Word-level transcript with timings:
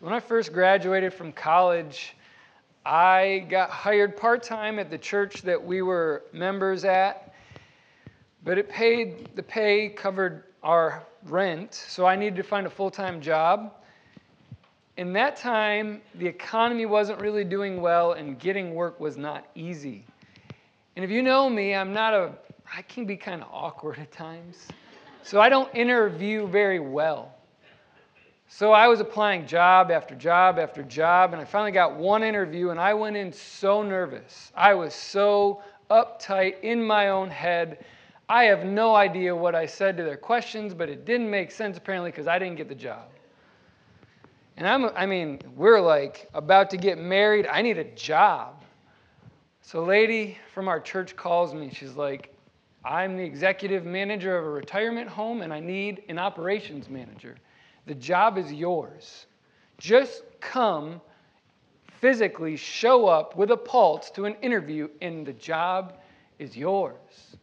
So 0.00 0.06
when 0.06 0.14
I 0.14 0.20
first 0.20 0.54
graduated 0.54 1.12
from 1.12 1.30
college, 1.30 2.14
I 2.86 3.44
got 3.50 3.68
hired 3.68 4.16
part 4.16 4.42
time 4.42 4.78
at 4.78 4.88
the 4.88 4.96
church 4.96 5.42
that 5.42 5.62
we 5.62 5.82
were 5.82 6.22
members 6.32 6.86
at, 6.86 7.34
but 8.42 8.56
it 8.56 8.70
paid, 8.70 9.28
the 9.36 9.42
pay 9.42 9.90
covered 9.90 10.44
our 10.62 11.04
rent, 11.24 11.74
so 11.74 12.06
I 12.06 12.16
needed 12.16 12.36
to 12.36 12.42
find 12.42 12.66
a 12.66 12.70
full 12.70 12.90
time 12.90 13.20
job. 13.20 13.74
In 14.96 15.12
that 15.12 15.36
time, 15.36 16.00
the 16.14 16.26
economy 16.26 16.86
wasn't 16.86 17.20
really 17.20 17.44
doing 17.44 17.82
well 17.82 18.12
and 18.12 18.38
getting 18.38 18.74
work 18.74 19.00
was 19.00 19.18
not 19.18 19.48
easy. 19.54 20.06
And 20.96 21.04
if 21.04 21.10
you 21.10 21.20
know 21.20 21.50
me, 21.50 21.74
I'm 21.74 21.92
not 21.92 22.14
a, 22.14 22.32
I 22.74 22.80
can 22.80 23.04
be 23.04 23.18
kind 23.18 23.42
of 23.42 23.48
awkward 23.52 23.98
at 23.98 24.10
times. 24.10 24.66
So 25.24 25.42
I 25.42 25.50
don't 25.50 25.68
interview 25.74 26.46
very 26.46 26.80
well. 26.80 27.34
So 28.52 28.72
I 28.72 28.88
was 28.88 28.98
applying 28.98 29.46
job 29.46 29.92
after 29.92 30.16
job 30.16 30.58
after 30.58 30.82
job, 30.82 31.32
and 31.32 31.40
I 31.40 31.44
finally 31.44 31.70
got 31.70 31.94
one 31.94 32.24
interview, 32.24 32.70
and 32.70 32.80
I 32.80 32.92
went 32.92 33.16
in 33.16 33.32
so 33.32 33.84
nervous. 33.84 34.50
I 34.56 34.74
was 34.74 34.92
so 34.92 35.62
uptight 35.88 36.60
in 36.62 36.82
my 36.84 37.10
own 37.10 37.30
head. 37.30 37.84
I 38.28 38.44
have 38.44 38.64
no 38.64 38.96
idea 38.96 39.34
what 39.34 39.54
I 39.54 39.66
said 39.66 39.96
to 39.98 40.02
their 40.02 40.16
questions, 40.16 40.74
but 40.74 40.88
it 40.88 41.04
didn't 41.04 41.30
make 41.30 41.52
sense 41.52 41.78
apparently 41.78 42.10
because 42.10 42.26
I 42.26 42.40
didn't 42.40 42.56
get 42.56 42.68
the 42.68 42.74
job. 42.74 43.08
And 44.56 44.66
I'm, 44.66 44.86
I 44.96 45.06
mean, 45.06 45.38
we're 45.54 45.80
like 45.80 46.28
about 46.34 46.70
to 46.70 46.76
get 46.76 46.98
married. 46.98 47.46
I 47.46 47.62
need 47.62 47.78
a 47.78 47.84
job. 47.94 48.64
So, 49.62 49.84
a 49.84 49.86
lady 49.86 50.36
from 50.52 50.66
our 50.66 50.80
church 50.80 51.14
calls 51.14 51.54
me. 51.54 51.70
She's 51.72 51.94
like, 51.94 52.34
I'm 52.84 53.16
the 53.16 53.22
executive 53.24 53.86
manager 53.86 54.36
of 54.36 54.44
a 54.44 54.50
retirement 54.50 55.08
home 55.08 55.42
and 55.42 55.52
I 55.52 55.60
need 55.60 56.02
an 56.08 56.18
operations 56.18 56.88
manager. 56.90 57.36
The 57.86 57.94
job 57.94 58.38
is 58.38 58.52
yours. 58.52 59.26
Just 59.78 60.22
come 60.40 61.00
physically, 62.00 62.56
show 62.56 63.06
up 63.06 63.36
with 63.36 63.50
a 63.50 63.56
pulse 63.56 64.10
to 64.12 64.24
an 64.24 64.34
interview, 64.42 64.88
and 65.02 65.26
the 65.26 65.32
job 65.34 65.94
is 66.38 66.56
yours. 66.56 67.36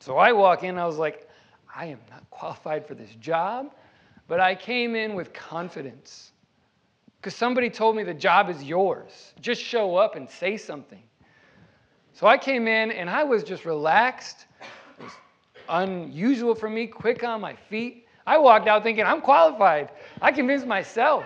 So 0.00 0.16
I 0.16 0.32
walk 0.32 0.62
in, 0.62 0.78
I 0.78 0.86
was 0.86 0.98
like, 0.98 1.28
I 1.74 1.86
am 1.86 1.98
not 2.10 2.28
qualified 2.30 2.86
for 2.86 2.94
this 2.94 3.10
job, 3.16 3.74
but 4.28 4.40
I 4.40 4.54
came 4.54 4.94
in 4.94 5.14
with 5.14 5.32
confidence 5.32 6.32
because 7.20 7.34
somebody 7.34 7.68
told 7.68 7.96
me 7.96 8.04
the 8.04 8.14
job 8.14 8.48
is 8.48 8.62
yours. 8.62 9.34
Just 9.40 9.60
show 9.60 9.96
up 9.96 10.14
and 10.14 10.30
say 10.30 10.56
something. 10.56 11.02
So 12.12 12.26
I 12.26 12.38
came 12.38 12.68
in 12.68 12.92
and 12.92 13.10
I 13.10 13.24
was 13.24 13.42
just 13.42 13.64
relaxed. 13.64 14.46
It 14.98 15.02
was 15.02 15.12
unusual 15.68 16.54
for 16.54 16.70
me, 16.70 16.86
quick 16.86 17.24
on 17.24 17.40
my 17.40 17.54
feet. 17.68 18.05
I 18.26 18.38
walked 18.38 18.66
out 18.66 18.82
thinking, 18.82 19.04
I'm 19.04 19.20
qualified. 19.20 19.90
I 20.20 20.32
convinced 20.32 20.66
myself. 20.66 21.24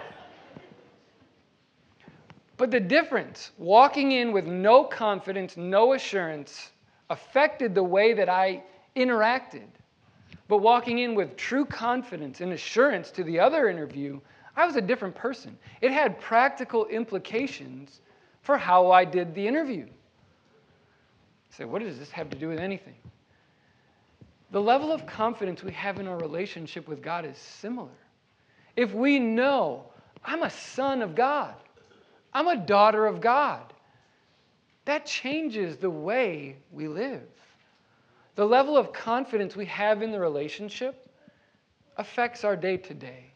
But 2.56 2.70
the 2.70 2.80
difference, 2.80 3.52
walking 3.56 4.12
in 4.12 4.32
with 4.32 4.46
no 4.46 4.84
confidence, 4.84 5.56
no 5.56 5.94
assurance, 5.94 6.72
affected 7.08 7.74
the 7.74 7.82
way 7.82 8.12
that 8.12 8.28
I 8.28 8.62
interacted. 8.94 9.66
But 10.46 10.58
walking 10.58 10.98
in 10.98 11.14
with 11.14 11.36
true 11.36 11.64
confidence 11.64 12.40
and 12.42 12.52
assurance 12.52 13.10
to 13.12 13.24
the 13.24 13.40
other 13.40 13.68
interview, 13.68 14.20
I 14.56 14.66
was 14.66 14.76
a 14.76 14.82
different 14.82 15.14
person. 15.14 15.56
It 15.80 15.90
had 15.90 16.20
practical 16.20 16.84
implications 16.86 18.02
for 18.42 18.58
how 18.58 18.90
I 18.90 19.06
did 19.06 19.34
the 19.34 19.46
interview. 19.46 19.86
Say, 21.50 21.64
what 21.64 21.82
does 21.82 21.98
this 21.98 22.10
have 22.10 22.28
to 22.30 22.36
do 22.36 22.48
with 22.48 22.58
anything? 22.58 22.96
The 24.52 24.60
level 24.60 24.90
of 24.90 25.06
confidence 25.06 25.62
we 25.62 25.72
have 25.72 26.00
in 26.00 26.08
our 26.08 26.18
relationship 26.18 26.88
with 26.88 27.02
God 27.02 27.24
is 27.24 27.38
similar. 27.38 27.90
If 28.74 28.92
we 28.92 29.18
know 29.18 29.86
I'm 30.24 30.42
a 30.42 30.50
son 30.50 31.02
of 31.02 31.14
God, 31.14 31.54
I'm 32.34 32.48
a 32.48 32.56
daughter 32.56 33.06
of 33.06 33.20
God, 33.20 33.72
that 34.86 35.06
changes 35.06 35.76
the 35.76 35.90
way 35.90 36.56
we 36.72 36.88
live. 36.88 37.22
The 38.34 38.44
level 38.44 38.76
of 38.76 38.92
confidence 38.92 39.54
we 39.54 39.66
have 39.66 40.02
in 40.02 40.10
the 40.10 40.18
relationship 40.18 41.08
affects 41.96 42.44
our 42.44 42.56
day 42.56 42.76
to 42.76 42.94
day. 42.94 43.26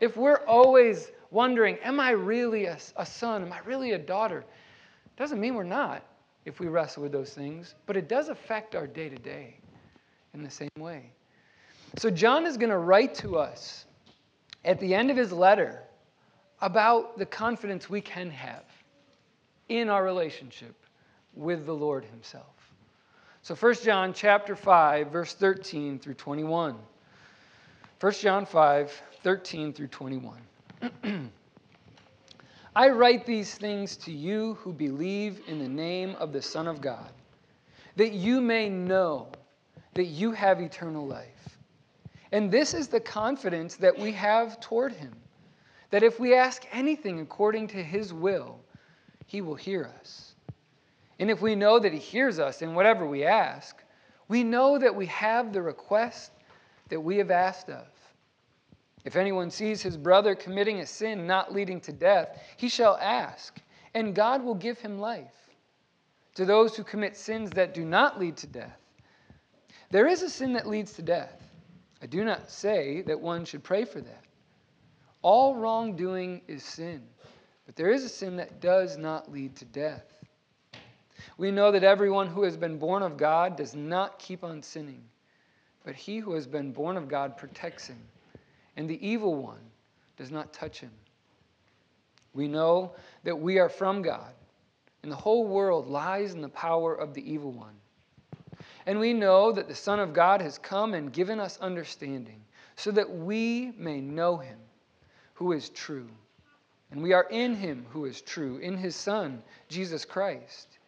If 0.00 0.16
we're 0.16 0.44
always 0.46 1.10
wondering, 1.30 1.78
am 1.82 1.98
I 1.98 2.10
really 2.10 2.66
a, 2.66 2.76
a 2.96 3.06
son? 3.06 3.42
Am 3.42 3.52
I 3.52 3.60
really 3.60 3.92
a 3.92 3.98
daughter? 3.98 4.44
Doesn't 5.16 5.40
mean 5.40 5.54
we're 5.54 5.62
not 5.62 6.04
if 6.44 6.60
we 6.60 6.66
wrestle 6.66 7.04
with 7.04 7.12
those 7.12 7.32
things, 7.32 7.74
but 7.86 7.96
it 7.96 8.08
does 8.08 8.28
affect 8.28 8.74
our 8.74 8.86
day 8.86 9.08
to 9.08 9.16
day 9.16 9.56
in 10.36 10.44
the 10.44 10.50
same 10.50 10.70
way. 10.78 11.10
So, 11.98 12.10
John 12.10 12.46
is 12.46 12.56
going 12.56 12.70
to 12.70 12.78
write 12.78 13.14
to 13.16 13.36
us 13.36 13.86
at 14.64 14.78
the 14.78 14.94
end 14.94 15.10
of 15.10 15.16
his 15.16 15.32
letter 15.32 15.82
about 16.60 17.18
the 17.18 17.26
confidence 17.26 17.90
we 17.90 18.00
can 18.00 18.30
have 18.30 18.64
in 19.68 19.88
our 19.88 20.04
relationship 20.04 20.74
with 21.34 21.66
the 21.66 21.74
Lord 21.74 22.04
himself. 22.04 22.46
So 23.42 23.54
1 23.54 23.74
John 23.84 24.12
chapter 24.12 24.56
5 24.56 25.12
verse 25.12 25.34
13 25.34 25.98
through 25.98 26.14
21. 26.14 26.76
1 28.00 28.12
John 28.14 28.46
5 28.46 29.02
13 29.22 29.72
through 29.72 29.86
21. 29.88 30.40
I 32.76 32.88
write 32.90 33.24
these 33.24 33.54
things 33.54 33.96
to 33.98 34.12
you 34.12 34.54
who 34.54 34.72
believe 34.72 35.42
in 35.46 35.58
the 35.58 35.68
name 35.68 36.14
of 36.16 36.32
the 36.32 36.42
Son 36.42 36.66
of 36.66 36.80
God, 36.80 37.10
that 37.96 38.12
you 38.12 38.40
may 38.40 38.68
know 38.68 39.28
that 39.96 40.04
you 40.04 40.32
have 40.32 40.60
eternal 40.60 41.06
life. 41.06 41.58
And 42.32 42.50
this 42.50 42.74
is 42.74 42.88
the 42.88 43.00
confidence 43.00 43.76
that 43.76 43.98
we 43.98 44.12
have 44.12 44.60
toward 44.60 44.92
him, 44.92 45.12
that 45.90 46.02
if 46.02 46.20
we 46.20 46.34
ask 46.34 46.64
anything 46.72 47.20
according 47.20 47.68
to 47.68 47.82
his 47.82 48.12
will, 48.12 48.60
he 49.26 49.40
will 49.40 49.54
hear 49.54 49.90
us. 50.00 50.34
And 51.18 51.30
if 51.30 51.40
we 51.40 51.54
know 51.54 51.78
that 51.78 51.92
he 51.92 51.98
hears 51.98 52.38
us 52.38 52.62
in 52.62 52.74
whatever 52.74 53.06
we 53.06 53.24
ask, 53.24 53.82
we 54.28 54.44
know 54.44 54.78
that 54.78 54.94
we 54.94 55.06
have 55.06 55.52
the 55.52 55.62
request 55.62 56.32
that 56.88 57.00
we 57.00 57.16
have 57.16 57.30
asked 57.30 57.70
of. 57.70 57.86
If 59.04 59.16
anyone 59.16 59.50
sees 59.50 59.80
his 59.80 59.96
brother 59.96 60.34
committing 60.34 60.80
a 60.80 60.86
sin 60.86 61.26
not 61.26 61.54
leading 61.54 61.80
to 61.82 61.92
death, 61.92 62.38
he 62.56 62.68
shall 62.68 62.98
ask, 63.00 63.58
and 63.94 64.14
God 64.14 64.42
will 64.42 64.54
give 64.54 64.78
him 64.78 64.98
life. 64.98 65.32
To 66.34 66.44
those 66.44 66.76
who 66.76 66.84
commit 66.84 67.16
sins 67.16 67.50
that 67.50 67.72
do 67.72 67.84
not 67.84 68.20
lead 68.20 68.36
to 68.38 68.46
death, 68.46 68.78
there 69.90 70.06
is 70.06 70.22
a 70.22 70.30
sin 70.30 70.52
that 70.54 70.66
leads 70.66 70.92
to 70.94 71.02
death. 71.02 71.42
I 72.02 72.06
do 72.06 72.24
not 72.24 72.50
say 72.50 73.02
that 73.02 73.20
one 73.20 73.44
should 73.44 73.64
pray 73.64 73.84
for 73.84 74.00
that. 74.00 74.24
All 75.22 75.56
wrongdoing 75.56 76.42
is 76.46 76.62
sin, 76.62 77.02
but 77.64 77.74
there 77.76 77.90
is 77.90 78.04
a 78.04 78.08
sin 78.08 78.36
that 78.36 78.60
does 78.60 78.96
not 78.96 79.30
lead 79.32 79.56
to 79.56 79.64
death. 79.64 80.04
We 81.38 81.50
know 81.50 81.72
that 81.72 81.84
everyone 81.84 82.28
who 82.28 82.42
has 82.44 82.56
been 82.56 82.78
born 82.78 83.02
of 83.02 83.16
God 83.16 83.56
does 83.56 83.74
not 83.74 84.18
keep 84.18 84.44
on 84.44 84.62
sinning, 84.62 85.02
but 85.84 85.94
he 85.94 86.18
who 86.18 86.34
has 86.34 86.46
been 86.46 86.72
born 86.72 86.96
of 86.96 87.08
God 87.08 87.36
protects 87.36 87.86
him 87.86 87.98
and 88.76 88.88
the 88.88 89.06
evil 89.06 89.34
one 89.34 89.60
does 90.16 90.30
not 90.30 90.52
touch 90.52 90.80
him. 90.80 90.92
We 92.34 92.48
know 92.48 92.92
that 93.24 93.38
we 93.38 93.58
are 93.58 93.68
from 93.68 94.02
God, 94.02 94.32
and 95.02 95.10
the 95.10 95.16
whole 95.16 95.46
world 95.46 95.88
lies 95.88 96.34
in 96.34 96.42
the 96.42 96.48
power 96.50 96.94
of 96.94 97.14
the 97.14 97.30
evil 97.30 97.50
one. 97.50 97.74
And 98.86 99.00
we 99.00 99.12
know 99.12 99.50
that 99.52 99.68
the 99.68 99.74
Son 99.74 99.98
of 99.98 100.14
God 100.14 100.40
has 100.40 100.58
come 100.58 100.94
and 100.94 101.12
given 101.12 101.40
us 101.40 101.58
understanding, 101.60 102.40
so 102.76 102.92
that 102.92 103.10
we 103.10 103.72
may 103.76 104.00
know 104.00 104.36
him 104.36 104.58
who 105.34 105.52
is 105.52 105.68
true. 105.70 106.08
And 106.92 107.02
we 107.02 107.12
are 107.12 107.26
in 107.30 107.54
him 107.54 107.84
who 107.90 108.04
is 108.04 108.20
true, 108.20 108.58
in 108.58 108.76
his 108.76 108.94
Son, 108.94 109.42
Jesus 109.68 110.04
Christ. 110.04 110.78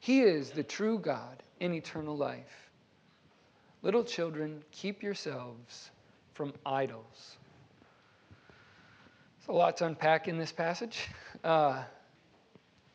He 0.00 0.20
is 0.20 0.50
the 0.50 0.64
true 0.64 0.98
God 0.98 1.42
in 1.60 1.74
eternal 1.74 2.16
life. 2.16 2.70
Little 3.82 4.02
children, 4.02 4.64
keep 4.72 5.02
yourselves 5.02 5.90
from 6.34 6.52
idols. 6.66 7.36
There's 9.38 9.48
a 9.48 9.52
lot 9.52 9.76
to 9.76 9.86
unpack 9.86 10.26
in 10.26 10.38
this 10.38 10.50
passage. 10.50 11.08
Uh, 11.44 11.84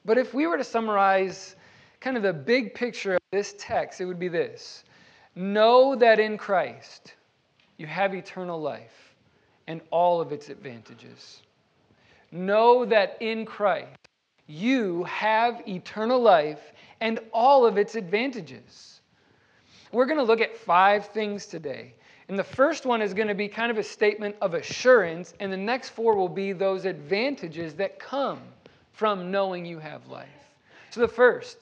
but 0.04 0.18
if 0.18 0.34
we 0.34 0.48
were 0.48 0.58
to 0.58 0.64
summarize 0.66 1.56
kind 2.04 2.18
of 2.18 2.24
the 2.24 2.34
big 2.34 2.74
picture 2.74 3.16
of 3.16 3.22
this 3.32 3.56
text, 3.58 4.02
it 4.02 4.06
would 4.06 4.20
be 4.20 4.28
this 4.28 4.84
Know 5.36 5.96
that 5.96 6.20
in 6.20 6.38
Christ 6.38 7.16
you 7.78 7.88
have 7.88 8.14
eternal 8.14 8.62
life 8.62 9.16
and 9.68 9.82
all 9.90 10.22
of 10.22 10.32
its 10.32 10.50
advantages. 10.50 11.42
Know 12.32 12.86
that 12.86 13.18
in 13.20 13.46
Christ 13.46 13.98
you 14.46 15.04
have 15.06 15.64
eternal 15.68 16.22
life 16.22 16.74
and 17.02 17.20
all 17.32 17.66
of 17.66 17.78
its 17.78 17.96
advantages. 17.96 19.02
We're 19.92 20.06
going 20.06 20.18
to 20.18 20.24
look 20.24 20.42
at 20.42 20.56
five 20.56 21.08
things 21.08 21.46
today 21.48 21.94
and 22.30 22.40
the 22.40 22.44
first 22.44 22.86
one 22.86 23.02
is 23.02 23.14
going 23.14 23.28
to 23.28 23.36
be 23.36 23.48
kind 23.48 23.70
of 23.70 23.78
a 23.78 23.84
statement 23.84 24.36
of 24.42 24.54
assurance, 24.54 25.34
and 25.40 25.52
the 25.52 25.58
next 25.58 25.90
four 25.90 26.16
will 26.16 26.30
be 26.30 26.54
those 26.54 26.86
advantages 26.86 27.74
that 27.76 28.00
come 28.00 28.42
from 28.94 29.30
knowing 29.30 29.66
you 29.66 29.80
have 29.80 30.08
life. 30.08 30.28
So 30.92 31.02
the 31.02 31.08
first, 31.08 31.58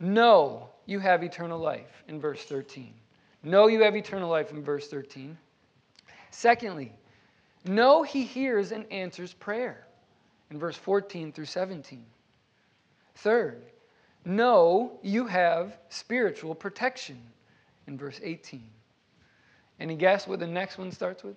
know 0.00 0.68
you 0.86 0.98
have 0.98 1.22
eternal 1.22 1.58
life 1.58 2.02
in 2.08 2.20
verse 2.20 2.42
13. 2.44 2.92
Know 3.42 3.66
you 3.66 3.82
have 3.82 3.96
eternal 3.96 4.30
life 4.30 4.50
in 4.50 4.62
verse 4.62 4.88
13. 4.88 5.36
Secondly, 6.30 6.92
know 7.64 8.02
he 8.02 8.24
hears 8.24 8.72
and 8.72 8.90
answers 8.90 9.32
prayer 9.32 9.86
in 10.50 10.58
verse 10.58 10.76
14 10.76 11.32
through 11.32 11.44
17. 11.44 12.04
Third, 13.16 13.62
know 14.24 14.98
you 15.02 15.26
have 15.26 15.78
spiritual 15.88 16.54
protection 16.54 17.20
in 17.86 17.98
verse 17.98 18.20
18. 18.22 18.62
Any 19.80 19.96
guess 19.96 20.26
what 20.26 20.40
the 20.40 20.46
next 20.46 20.78
one 20.78 20.90
starts 20.92 21.22
with? 21.22 21.36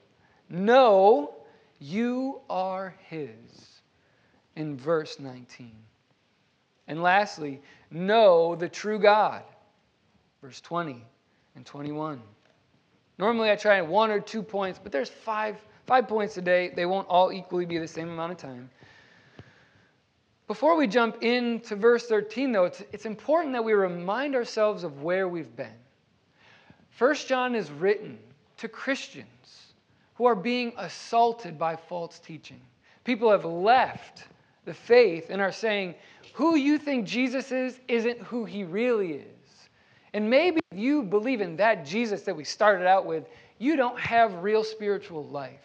Know 0.50 1.36
you 1.80 2.42
are 2.50 2.96
his 3.10 3.82
in 4.56 4.78
verse 4.78 5.20
19. 5.20 5.72
And 6.88 7.02
lastly, 7.02 7.62
know 7.92 8.56
the 8.56 8.70
true 8.70 9.00
God, 9.00 9.44
verse 10.42 10.62
20 10.62 11.04
and 11.56 11.66
21. 11.66 12.22
Normally 13.18 13.52
I 13.52 13.56
try 13.56 13.82
one 13.82 14.12
or 14.12 14.20
two 14.20 14.44
points, 14.44 14.80
but 14.82 14.92
there's 14.92 15.10
five, 15.10 15.58
five 15.86 16.08
points 16.08 16.34
today. 16.34 16.72
They 16.76 16.86
won't 16.86 17.08
all 17.08 17.32
equally 17.32 17.66
be 17.66 17.78
the 17.78 17.88
same 17.88 18.10
amount 18.10 18.32
of 18.32 18.38
time. 18.38 18.70
Before 20.48 20.78
we 20.78 20.88
jump 20.88 21.24
into 21.24 21.76
verse 21.76 22.08
13, 22.08 22.54
though, 22.54 22.66
it's, 22.66 22.82
it's 22.94 23.06
important 23.06 23.54
that 23.54 23.64
we 23.66 23.74
remind 23.74 24.34
ourselves 24.34 24.86
of 24.86 25.02
where 25.02 25.28
we've 25.28 25.54
been. 25.58 25.76
First 26.92 27.28
John 27.28 27.54
is 27.54 27.70
written 27.70 28.18
to 28.58 28.70
Christians 28.70 29.28
who 30.16 30.26
are 30.26 30.36
being 30.36 30.74
assaulted 30.78 31.60
by 31.60 31.76
false 31.76 32.20
teaching. 32.20 32.62
People 33.04 33.30
have 33.30 33.46
left 33.46 34.24
the 34.66 34.74
faith 34.74 35.28
and 35.30 35.42
are 35.42 35.52
saying, 35.52 35.96
who 36.38 36.56
you 36.56 36.78
think 36.78 37.08
Jesus 37.08 37.52
is 37.52 37.80
isn't 37.88 38.22
who 38.22 38.46
he 38.46 38.64
really 38.64 39.14
is. 39.14 39.70
And 40.14 40.30
maybe 40.30 40.60
if 40.72 40.78
you 40.78 41.02
believe 41.02 41.42
in 41.42 41.58
that 41.58 41.84
Jesus 41.84 42.22
that 42.22 42.36
we 42.36 42.44
started 42.44 42.86
out 42.86 43.08
with, 43.08 43.28
you 43.58 43.76
don't 43.76 44.00
have 44.00 44.44
real 44.44 44.64
spiritual 44.64 45.26
life. 45.26 45.60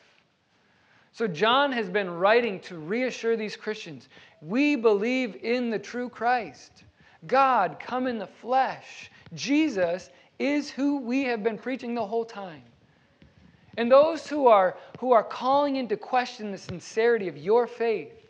So, 1.12 1.28
John 1.28 1.72
has 1.72 1.90
been 1.90 2.10
writing 2.10 2.58
to 2.60 2.78
reassure 2.78 3.36
these 3.36 3.54
Christians 3.54 4.08
we 4.40 4.74
believe 4.74 5.36
in 5.42 5.68
the 5.68 5.78
true 5.78 6.08
Christ. 6.08 6.84
God 7.26 7.76
come 7.78 8.06
in 8.06 8.16
the 8.16 8.26
flesh. 8.26 9.10
Jesus 9.34 10.08
is 10.38 10.70
who 10.70 11.02
we 11.02 11.24
have 11.24 11.42
been 11.42 11.58
preaching 11.58 11.94
the 11.94 12.06
whole 12.06 12.24
time. 12.24 12.62
And 13.76 13.92
those 13.92 14.26
who 14.26 14.46
are, 14.46 14.78
who 14.98 15.12
are 15.12 15.22
calling 15.22 15.76
into 15.76 15.98
question 15.98 16.50
the 16.50 16.56
sincerity 16.56 17.28
of 17.28 17.36
your 17.36 17.66
faith 17.66 18.21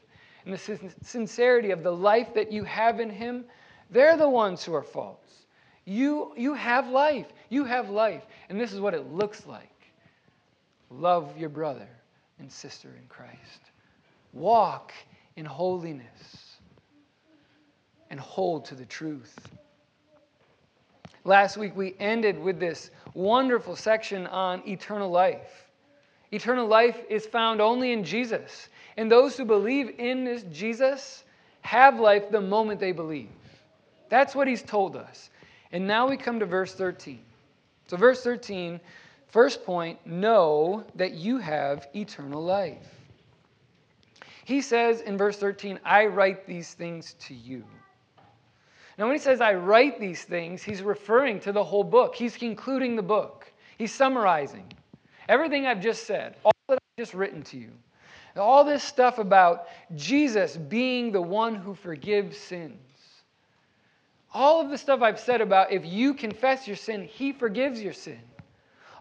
and 0.45 0.55
the 0.55 0.93
sincerity 1.03 1.71
of 1.71 1.83
the 1.83 1.93
life 1.93 2.35
that 2.35 2.51
you 2.51 2.65
have 2.65 3.01
in 3.01 3.11
Him, 3.11 3.45
they're 3.91 4.17
the 4.17 4.29
ones 4.29 4.65
who 4.65 4.75
are 4.75 4.83
false. 4.83 5.47
You, 5.85 6.33
you 6.37 6.55
have 6.55 6.89
life. 6.89 7.27
You 7.49 7.65
have 7.65 7.91
life. 7.91 8.23
And 8.49 8.61
this 8.61 8.73
is 8.73 8.81
what 8.81 8.95
it 8.95 9.13
looks 9.13 9.47
like 9.47 9.69
love 10.91 11.39
your 11.39 11.49
brother 11.49 11.89
and 12.39 12.53
sister 12.53 12.89
in 13.01 13.07
Christ, 13.09 13.71
walk 14.35 14.93
in 15.37 15.45
holiness, 15.47 16.59
and 18.11 18.21
hold 18.21 18.67
to 18.67 18.75
the 18.75 18.85
truth. 18.85 19.35
Last 21.25 21.57
week 21.57 21.75
we 21.75 21.95
ended 21.99 22.39
with 22.39 22.61
this 22.61 22.91
wonderful 23.15 23.75
section 23.75 24.27
on 24.27 24.63
eternal 24.69 25.11
life. 25.11 25.71
Eternal 26.31 26.67
life 26.67 27.01
is 27.09 27.25
found 27.27 27.61
only 27.61 27.93
in 27.93 28.05
Jesus. 28.05 28.69
And 28.97 29.11
those 29.11 29.37
who 29.37 29.45
believe 29.45 29.99
in 29.99 30.25
this 30.25 30.45
Jesus 30.53 31.25
have 31.63 31.99
life 31.99 32.31
the 32.31 32.41
moment 32.41 32.81
they 32.81 32.93
believe. 32.93 33.31
That's 34.09 34.35
what 34.35 34.49
he's 34.49 34.63
told 34.63 34.97
us. 34.97 35.31
And 35.71 35.87
now 35.87 36.09
we 36.09 36.17
come 36.17 36.39
to 36.41 36.47
verse 36.47 36.75
13. 36.75 37.21
So, 37.87 37.97
verse 37.97 38.23
13, 38.23 38.81
first 39.29 39.65
point 39.65 39.99
know 40.07 40.85
that 40.95 41.13
you 41.13 41.39
have 41.39 41.89
eternal 41.95 42.43
life. 42.43 42.87
He 44.45 44.61
says 44.61 45.01
in 45.01 45.17
verse 45.17 45.39
13, 45.39 45.79
I 45.85 46.07
write 46.07 46.47
these 46.47 46.75
things 46.75 47.15
to 47.21 47.35
you. 47.35 47.65
Now, 48.99 49.07
when 49.07 49.15
he 49.15 49.23
says, 49.23 49.41
I 49.41 49.55
write 49.55 49.99
these 49.99 50.25
things, 50.25 50.63
he's 50.63 50.83
referring 50.83 51.41
to 51.41 51.53
the 51.53 51.65
whole 51.65 51.85
book. 51.85 52.15
He's 52.15 52.37
concluding 52.37 52.97
the 52.97 53.03
book, 53.03 53.51
he's 53.79 53.95
summarizing 53.95 54.65
everything 55.29 55.67
I've 55.67 55.81
just 55.81 56.07
said, 56.07 56.37
all 56.45 56.53
that 56.69 56.75
I've 56.75 57.03
just 57.03 57.15
written 57.15 57.43
to 57.45 57.57
you. 57.57 57.71
All 58.37 58.65
this 58.65 58.83
stuff 58.83 59.19
about 59.19 59.67
Jesus 59.95 60.57
being 60.57 61.13
the 61.13 61.21
one 61.21 61.55
who 61.55 61.75
forgives 61.75 62.39
sins. 62.39 62.79
All 64.35 64.61
of 64.61 64.71
the 64.71 64.79
stuff 64.79 65.03
I've 65.03 65.21
said 65.21 65.41
about 65.41 65.73
if 65.73 65.85
you 65.85 66.15
confess 66.15 66.67
your 66.67 66.77
sin, 66.77 67.05
he 67.05 67.33
forgives 67.33 67.83
your 67.83 67.93
sin. 67.93 68.21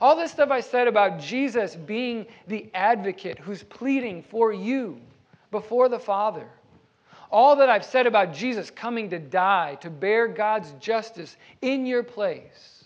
All 0.01 0.15
this 0.15 0.31
stuff 0.31 0.49
I 0.49 0.61
said 0.61 0.87
about 0.87 1.19
Jesus 1.19 1.75
being 1.75 2.25
the 2.47 2.69
advocate 2.73 3.39
who's 3.39 3.63
pleading 3.63 4.23
for 4.23 4.51
you 4.51 4.99
before 5.51 5.87
the 5.89 5.99
Father. 5.99 6.47
All 7.31 7.55
that 7.57 7.69
I've 7.69 7.85
said 7.85 8.07
about 8.07 8.33
Jesus 8.33 8.69
coming 8.69 9.09
to 9.11 9.19
die, 9.19 9.75
to 9.81 9.89
bear 9.89 10.27
God's 10.27 10.71
justice 10.79 11.37
in 11.61 11.85
your 11.85 12.03
place. 12.03 12.85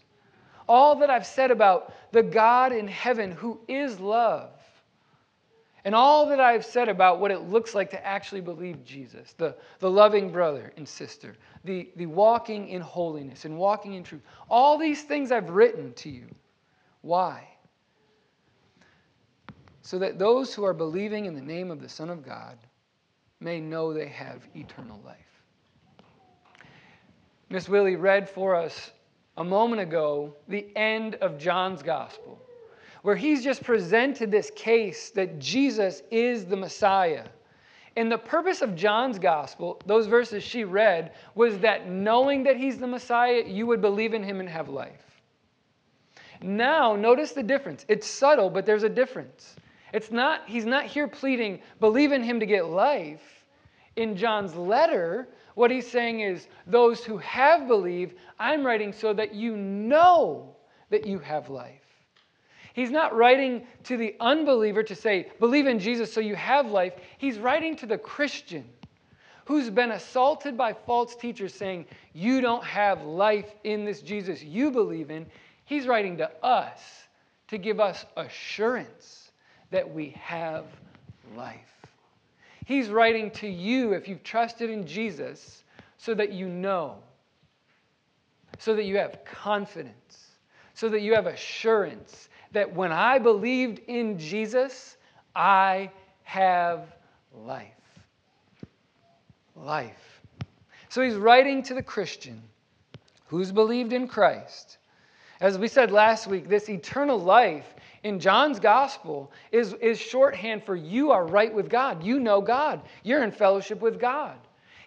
All 0.67 0.97
that 0.97 1.09
I've 1.09 1.25
said 1.25 1.49
about 1.49 1.93
the 2.11 2.21
God 2.21 2.71
in 2.71 2.87
heaven 2.87 3.31
who 3.31 3.59
is 3.67 3.99
love. 3.99 4.51
And 5.85 5.93
all 5.93 6.25
that 6.29 6.39
I've 6.39 6.65
said 6.65 6.89
about 6.89 7.19
what 7.19 7.29
it 7.29 7.41
looks 7.41 7.75
like 7.75 7.91
to 7.91 8.05
actually 8.05 8.41
believe 8.41 8.83
Jesus, 8.83 9.33
the, 9.37 9.55
the 9.79 9.89
loving 9.89 10.31
brother 10.31 10.73
and 10.77 10.87
sister, 10.87 11.35
the, 11.63 11.89
the 11.95 12.07
walking 12.07 12.69
in 12.69 12.81
holiness 12.81 13.45
and 13.45 13.55
walking 13.55 13.93
in 13.93 14.03
truth. 14.03 14.23
All 14.49 14.79
these 14.79 15.03
things 15.03 15.31
I've 15.31 15.51
written 15.51 15.93
to 15.93 16.09
you. 16.09 16.25
Why? 17.01 17.47
So 19.83 19.99
that 19.99 20.17
those 20.17 20.55
who 20.55 20.65
are 20.65 20.73
believing 20.73 21.25
in 21.25 21.35
the 21.35 21.41
name 21.41 21.69
of 21.69 21.79
the 21.79 21.89
Son 21.89 22.09
of 22.09 22.25
God 22.25 22.57
may 23.39 23.59
know 23.59 23.93
they 23.93 24.07
have 24.07 24.41
eternal 24.55 24.99
life. 25.05 25.19
Miss 27.49 27.69
Willie 27.69 27.95
read 27.95 28.27
for 28.27 28.55
us 28.55 28.91
a 29.37 29.43
moment 29.43 29.83
ago 29.83 30.35
the 30.47 30.65
end 30.75 31.13
of 31.15 31.37
John's 31.37 31.83
gospel, 31.83 32.41
where 33.05 33.15
he's 33.15 33.43
just 33.43 33.63
presented 33.63 34.31
this 34.31 34.51
case 34.55 35.11
that 35.11 35.37
Jesus 35.37 36.01
is 36.09 36.43
the 36.43 36.55
Messiah. 36.55 37.25
And 37.95 38.11
the 38.11 38.17
purpose 38.17 38.63
of 38.63 38.75
John's 38.75 39.19
gospel, 39.19 39.79
those 39.85 40.07
verses 40.07 40.41
she 40.41 40.63
read, 40.63 41.11
was 41.35 41.59
that 41.59 41.87
knowing 41.87 42.41
that 42.45 42.57
he's 42.57 42.79
the 42.79 42.87
Messiah, 42.87 43.43
you 43.45 43.67
would 43.67 43.79
believe 43.79 44.15
in 44.15 44.23
him 44.23 44.39
and 44.39 44.49
have 44.49 44.69
life. 44.69 45.21
Now, 46.41 46.95
notice 46.95 47.31
the 47.31 47.43
difference. 47.43 47.85
It's 47.87 48.07
subtle, 48.07 48.49
but 48.49 48.65
there's 48.65 48.81
a 48.81 48.89
difference. 48.89 49.55
It's 49.93 50.09
not, 50.09 50.41
he's 50.47 50.65
not 50.65 50.87
here 50.87 51.07
pleading, 51.07 51.59
believe 51.79 52.11
in 52.11 52.23
him 52.23 52.39
to 52.39 52.47
get 52.47 52.65
life. 52.65 53.45
In 53.97 54.17
John's 54.17 54.55
letter, 54.55 55.27
what 55.53 55.69
he's 55.69 55.87
saying 55.87 56.21
is, 56.21 56.47
those 56.65 57.03
who 57.03 57.19
have 57.19 57.67
believed, 57.67 58.15
I'm 58.39 58.65
writing 58.65 58.91
so 58.91 59.13
that 59.13 59.35
you 59.35 59.55
know 59.55 60.55
that 60.89 61.05
you 61.05 61.19
have 61.19 61.51
life. 61.51 61.84
He's 62.75 62.91
not 62.91 63.15
writing 63.15 63.65
to 63.85 63.95
the 63.95 64.17
unbeliever 64.19 64.83
to 64.83 64.95
say, 64.95 65.31
believe 65.39 65.65
in 65.65 65.79
Jesus 65.79 66.11
so 66.11 66.19
you 66.19 66.35
have 66.35 66.69
life. 66.69 66.91
He's 67.17 67.39
writing 67.39 67.77
to 67.77 67.85
the 67.85 67.97
Christian 67.97 68.65
who's 69.45 69.69
been 69.69 69.91
assaulted 69.91 70.57
by 70.57 70.73
false 70.73 71.15
teachers 71.15 71.53
saying, 71.53 71.85
you 72.11 72.41
don't 72.41 72.65
have 72.65 73.01
life 73.03 73.49
in 73.63 73.85
this 73.85 74.01
Jesus 74.01 74.43
you 74.43 74.71
believe 74.71 75.09
in. 75.09 75.25
He's 75.63 75.87
writing 75.87 76.17
to 76.17 76.29
us 76.43 76.81
to 77.47 77.57
give 77.57 77.79
us 77.79 78.05
assurance 78.17 79.31
that 79.71 79.89
we 79.89 80.09
have 80.21 80.65
life. 81.37 81.87
He's 82.65 82.89
writing 82.89 83.31
to 83.31 83.47
you 83.47 83.93
if 83.93 84.09
you've 84.09 84.23
trusted 84.23 84.69
in 84.69 84.85
Jesus 84.85 85.63
so 85.97 86.13
that 86.13 86.33
you 86.33 86.49
know, 86.49 86.97
so 88.59 88.75
that 88.75 88.83
you 88.83 88.97
have 88.97 89.23
confidence, 89.23 90.31
so 90.73 90.89
that 90.89 90.99
you 90.99 91.13
have 91.13 91.27
assurance 91.27 92.27
that 92.55 92.73
when 92.73 92.91
I 92.91 93.19
believed 93.19 93.79
in 93.87 94.17
Jesus, 94.17 94.97
I 95.35 95.91
have 96.23 96.95
life. 97.33 97.71
Life. 99.55 100.21
So 100.89 101.01
he's 101.01 101.15
writing 101.15 101.61
to 101.63 101.73
the 101.73 101.83
Christian 101.83 102.41
who's 103.27 103.51
believed 103.51 103.91
in 103.91 104.07
Christ. 104.07 104.77
As 105.41 105.57
we 105.57 105.67
said 105.67 105.91
last 105.91 106.27
week, 106.27 106.47
this 106.47 106.69
eternal 106.69 107.19
life 107.19 107.75
in 108.03 108.19
John's 108.19 108.59
gospel 108.59 109.31
is, 109.51 109.73
is 109.73 109.99
shorthand 109.99 110.63
for 110.63 110.77
you 110.77 111.11
are 111.11 111.25
right 111.27 111.53
with 111.53 111.69
God. 111.69 112.03
You 112.03 112.19
know 112.21 112.39
God. 112.39 112.81
You're 113.03 113.23
in 113.23 113.31
fellowship 113.31 113.81
with 113.81 113.99
God. 113.99 114.37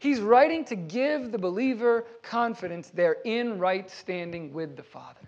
He's 0.01 0.21
writing 0.21 0.65
to 0.67 0.77
give 0.77 1.33
the 1.33 1.39
believer 1.39 2.07
confidence 2.23 2.91
they're 2.95 3.19
in 3.25 3.59
right 3.59 3.91
standing 3.91 4.55
with 4.55 4.77
the 4.77 4.83
Father. 4.83 5.28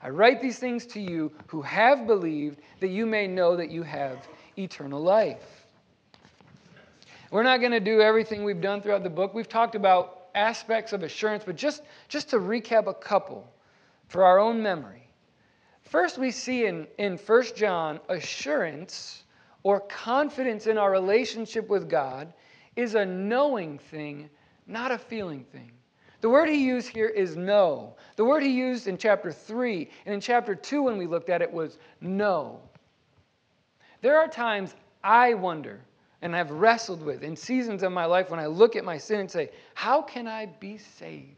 I 0.00 0.10
write 0.10 0.40
these 0.40 0.58
things 0.58 0.86
to 0.86 1.00
you 1.00 1.32
who 1.48 1.62
have 1.62 2.06
believed 2.06 2.60
that 2.80 2.88
you 2.88 3.06
may 3.06 3.26
know 3.26 3.56
that 3.56 3.70
you 3.70 3.82
have 3.82 4.26
eternal 4.56 5.00
life. 5.00 5.66
We're 7.30 7.42
not 7.42 7.60
going 7.60 7.72
to 7.72 7.80
do 7.80 8.00
everything 8.00 8.44
we've 8.44 8.60
done 8.60 8.80
throughout 8.80 9.02
the 9.02 9.10
book. 9.10 9.34
We've 9.34 9.48
talked 9.48 9.74
about 9.74 10.28
aspects 10.34 10.92
of 10.92 11.02
assurance, 11.02 11.44
but 11.44 11.56
just, 11.56 11.82
just 12.08 12.30
to 12.30 12.38
recap 12.38 12.86
a 12.86 12.94
couple 12.94 13.46
for 14.08 14.24
our 14.24 14.38
own 14.38 14.62
memory. 14.62 15.08
First, 15.82 16.18
we 16.18 16.30
see 16.30 16.66
in, 16.66 16.86
in 16.98 17.16
1 17.16 17.44
John 17.56 18.00
assurance 18.08 19.24
or 19.62 19.80
confidence 19.80 20.66
in 20.66 20.78
our 20.78 20.90
relationship 20.90 21.68
with 21.68 21.88
God 21.88 22.32
is 22.76 22.94
a 22.94 23.04
knowing 23.04 23.78
thing, 23.78 24.30
not 24.66 24.92
a 24.92 24.98
feeling 24.98 25.44
thing. 25.44 25.72
The 26.20 26.28
word 26.28 26.48
he 26.48 26.64
used 26.64 26.88
here 26.88 27.08
is 27.08 27.36
know. 27.36 27.94
The 28.16 28.24
word 28.24 28.42
he 28.42 28.50
used 28.50 28.88
in 28.88 28.98
chapter 28.98 29.30
3 29.30 29.88
and 30.06 30.14
in 30.14 30.20
chapter 30.20 30.54
2 30.54 30.82
when 30.82 30.98
we 30.98 31.06
looked 31.06 31.30
at 31.30 31.42
it 31.42 31.52
was 31.52 31.78
know. 32.00 32.60
There 34.00 34.18
are 34.18 34.28
times 34.28 34.74
I 35.02 35.34
wonder 35.34 35.80
and 36.22 36.34
I've 36.34 36.50
wrestled 36.50 37.02
with 37.02 37.22
in 37.22 37.36
seasons 37.36 37.82
of 37.82 37.92
my 37.92 38.04
life 38.04 38.30
when 38.30 38.40
I 38.40 38.46
look 38.46 38.74
at 38.74 38.84
my 38.84 38.98
sin 38.98 39.20
and 39.20 39.30
say, 39.30 39.50
How 39.74 40.02
can 40.02 40.26
I 40.26 40.46
be 40.46 40.78
saved? 40.78 41.36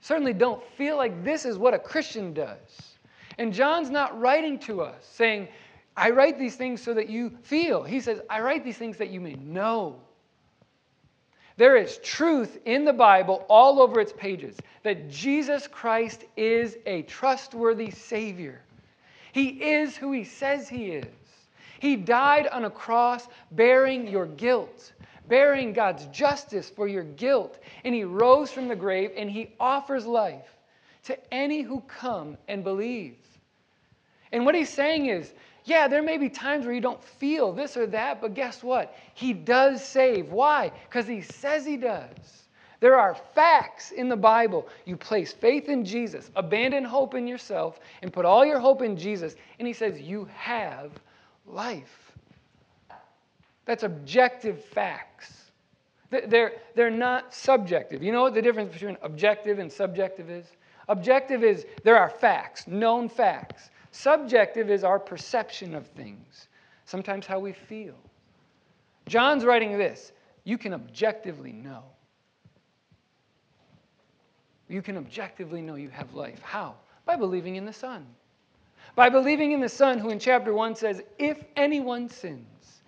Certainly 0.00 0.34
don't 0.34 0.62
feel 0.76 0.98
like 0.98 1.24
this 1.24 1.46
is 1.46 1.56
what 1.56 1.72
a 1.72 1.78
Christian 1.78 2.34
does. 2.34 2.96
And 3.38 3.52
John's 3.52 3.88
not 3.88 4.18
writing 4.20 4.58
to 4.60 4.82
us 4.82 5.06
saying, 5.10 5.48
I 5.96 6.10
write 6.10 6.38
these 6.38 6.56
things 6.56 6.82
so 6.82 6.92
that 6.92 7.08
you 7.08 7.30
feel. 7.42 7.82
He 7.82 8.00
says, 8.00 8.20
I 8.28 8.40
write 8.40 8.64
these 8.64 8.76
things 8.76 8.98
that 8.98 9.08
you 9.08 9.20
may 9.20 9.34
know. 9.34 9.96
There 11.56 11.76
is 11.76 11.98
truth 11.98 12.58
in 12.64 12.84
the 12.84 12.92
Bible 12.92 13.44
all 13.48 13.80
over 13.80 14.00
its 14.00 14.12
pages 14.12 14.56
that 14.82 15.08
Jesus 15.08 15.68
Christ 15.68 16.24
is 16.36 16.76
a 16.84 17.02
trustworthy 17.02 17.90
Savior. 17.90 18.60
He 19.32 19.48
is 19.48 19.96
who 19.96 20.12
He 20.12 20.24
says 20.24 20.68
He 20.68 20.86
is. 20.86 21.06
He 21.78 21.96
died 21.96 22.48
on 22.48 22.64
a 22.64 22.70
cross 22.70 23.28
bearing 23.52 24.08
your 24.08 24.26
guilt, 24.26 24.92
bearing 25.28 25.72
God's 25.72 26.06
justice 26.06 26.70
for 26.70 26.88
your 26.88 27.04
guilt. 27.04 27.58
And 27.84 27.94
He 27.94 28.04
rose 28.04 28.50
from 28.50 28.66
the 28.66 28.76
grave 28.76 29.12
and 29.16 29.30
He 29.30 29.52
offers 29.60 30.06
life 30.06 30.56
to 31.04 31.34
any 31.34 31.62
who 31.62 31.80
come 31.82 32.36
and 32.48 32.64
believe. 32.64 33.16
And 34.32 34.44
what 34.44 34.56
He's 34.56 34.70
saying 34.70 35.06
is, 35.06 35.32
yeah, 35.64 35.88
there 35.88 36.02
may 36.02 36.18
be 36.18 36.28
times 36.28 36.66
where 36.66 36.74
you 36.74 36.80
don't 36.80 37.02
feel 37.02 37.52
this 37.52 37.76
or 37.76 37.86
that, 37.86 38.20
but 38.20 38.34
guess 38.34 38.62
what? 38.62 38.94
He 39.14 39.32
does 39.32 39.82
save. 39.82 40.30
Why? 40.30 40.70
Because 40.88 41.06
he 41.06 41.22
says 41.22 41.64
he 41.64 41.78
does. 41.78 42.44
There 42.80 42.98
are 42.98 43.14
facts 43.34 43.90
in 43.90 44.10
the 44.10 44.16
Bible. 44.16 44.68
You 44.84 44.98
place 44.98 45.32
faith 45.32 45.70
in 45.70 45.86
Jesus, 45.86 46.30
abandon 46.36 46.84
hope 46.84 47.14
in 47.14 47.26
yourself, 47.26 47.80
and 48.02 48.12
put 48.12 48.26
all 48.26 48.44
your 48.44 48.58
hope 48.58 48.82
in 48.82 48.94
Jesus. 48.94 49.36
And 49.58 49.66
he 49.66 49.72
says, 49.72 49.98
You 49.98 50.28
have 50.34 50.92
life. 51.46 52.12
That's 53.64 53.84
objective 53.84 54.62
facts. 54.62 55.32
They're, 56.10 56.52
they're 56.74 56.90
not 56.90 57.34
subjective. 57.34 58.02
You 58.02 58.12
know 58.12 58.22
what 58.22 58.34
the 58.34 58.42
difference 58.42 58.72
between 58.72 58.98
objective 59.02 59.58
and 59.58 59.72
subjective 59.72 60.28
is? 60.28 60.46
Objective 60.88 61.42
is 61.42 61.64
there 61.82 61.96
are 61.96 62.10
facts, 62.10 62.66
known 62.66 63.08
facts. 63.08 63.70
Subjective 63.94 64.70
is 64.70 64.82
our 64.82 64.98
perception 64.98 65.72
of 65.72 65.86
things, 65.86 66.48
sometimes 66.84 67.26
how 67.26 67.38
we 67.38 67.52
feel. 67.52 67.94
John's 69.06 69.44
writing 69.44 69.78
this 69.78 70.10
you 70.42 70.58
can 70.58 70.74
objectively 70.74 71.52
know. 71.52 71.84
You 74.68 74.82
can 74.82 74.96
objectively 74.96 75.62
know 75.62 75.76
you 75.76 75.90
have 75.90 76.12
life. 76.12 76.42
How? 76.42 76.74
By 77.06 77.14
believing 77.14 77.54
in 77.54 77.64
the 77.64 77.72
Son. 77.72 78.04
By 78.96 79.10
believing 79.10 79.52
in 79.52 79.60
the 79.60 79.68
Son, 79.68 79.98
who 79.98 80.10
in 80.10 80.18
chapter 80.18 80.52
1 80.52 80.74
says, 80.74 81.00
If 81.16 81.44
anyone 81.54 82.08
sins 82.08 82.82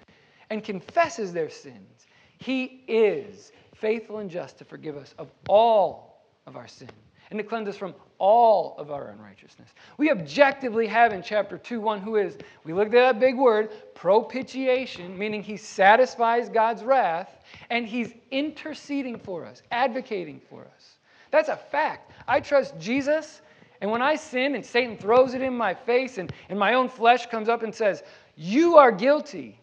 and 0.51 0.65
confesses 0.65 1.33
their 1.33 1.51
sins, 1.51 2.09
he 2.39 2.83
is 2.89 3.53
faithful 3.77 4.19
and 4.19 4.29
just 4.29 4.59
to 4.59 4.65
forgive 4.65 4.97
us 4.97 5.15
of 5.19 5.31
all 5.49 6.25
of 6.47 6.57
our 6.57 6.67
sin 6.67 6.91
and 7.31 7.39
to 7.39 7.45
cleanse 7.45 7.69
us 7.69 7.77
from 7.77 7.95
all 8.19 8.75
of 8.79 8.91
our 8.91 9.09
unrighteousness. 9.09 9.69
We 9.99 10.11
objectively 10.11 10.87
have 10.87 11.13
in 11.13 11.23
chapter 11.23 11.59
2 11.59 11.81
one 11.81 12.01
who 12.01 12.17
is, 12.17 12.39
we 12.65 12.73
looked 12.73 12.95
at 12.95 13.13
that 13.13 13.21
big 13.21 13.37
word, 13.37 13.71
propitiation, 13.95 15.17
meaning 15.19 15.43
he 15.43 15.57
satisfies 15.57 16.49
God's 16.49 16.83
wrath, 16.83 17.45
and 17.71 17.87
he's 17.87 18.15
interceding 18.31 19.19
for 19.19 19.45
us, 19.45 19.63
advocating 19.71 20.41
for 20.49 20.63
us. 20.63 20.97
That's 21.31 21.49
a 21.49 21.57
fact. 21.57 22.13
I 22.27 22.41
trust 22.41 22.79
Jesus, 22.79 23.43
and 23.81 23.91
when 23.91 24.03
I 24.03 24.17
sin 24.17 24.55
and 24.55 24.65
Satan 24.65 24.97
throws 24.97 25.35
it 25.35 25.43
in 25.43 25.55
my 25.55 25.75
face 25.75 26.19
and, 26.19 26.33
and 26.49 26.59
my 26.59 26.75
own 26.75 26.89
flesh 26.89 27.27
comes 27.27 27.49
up 27.49 27.63
and 27.63 27.75
says, 27.75 28.03
You 28.37 28.77
are 28.77 28.93
guilty, 28.93 29.61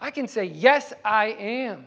I 0.00 0.10
can 0.10 0.28
say, 0.28 0.44
Yes, 0.44 0.92
I 1.04 1.26
am. 1.26 1.86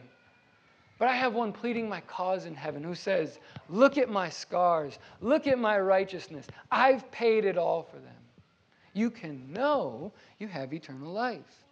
But 1.00 1.08
I 1.08 1.14
have 1.14 1.32
one 1.32 1.54
pleading 1.54 1.88
my 1.88 2.02
cause 2.02 2.44
in 2.44 2.54
heaven 2.54 2.84
who 2.84 2.94
says, 2.94 3.38
Look 3.70 3.96
at 3.96 4.10
my 4.10 4.28
scars. 4.28 4.98
Look 5.22 5.46
at 5.46 5.58
my 5.58 5.80
righteousness. 5.80 6.46
I've 6.70 7.10
paid 7.10 7.46
it 7.46 7.56
all 7.56 7.82
for 7.82 7.96
them. 7.96 8.12
You 8.92 9.10
can 9.10 9.50
know 9.50 10.12
you 10.38 10.46
have 10.46 10.74
eternal 10.74 11.10
life. 11.10 11.64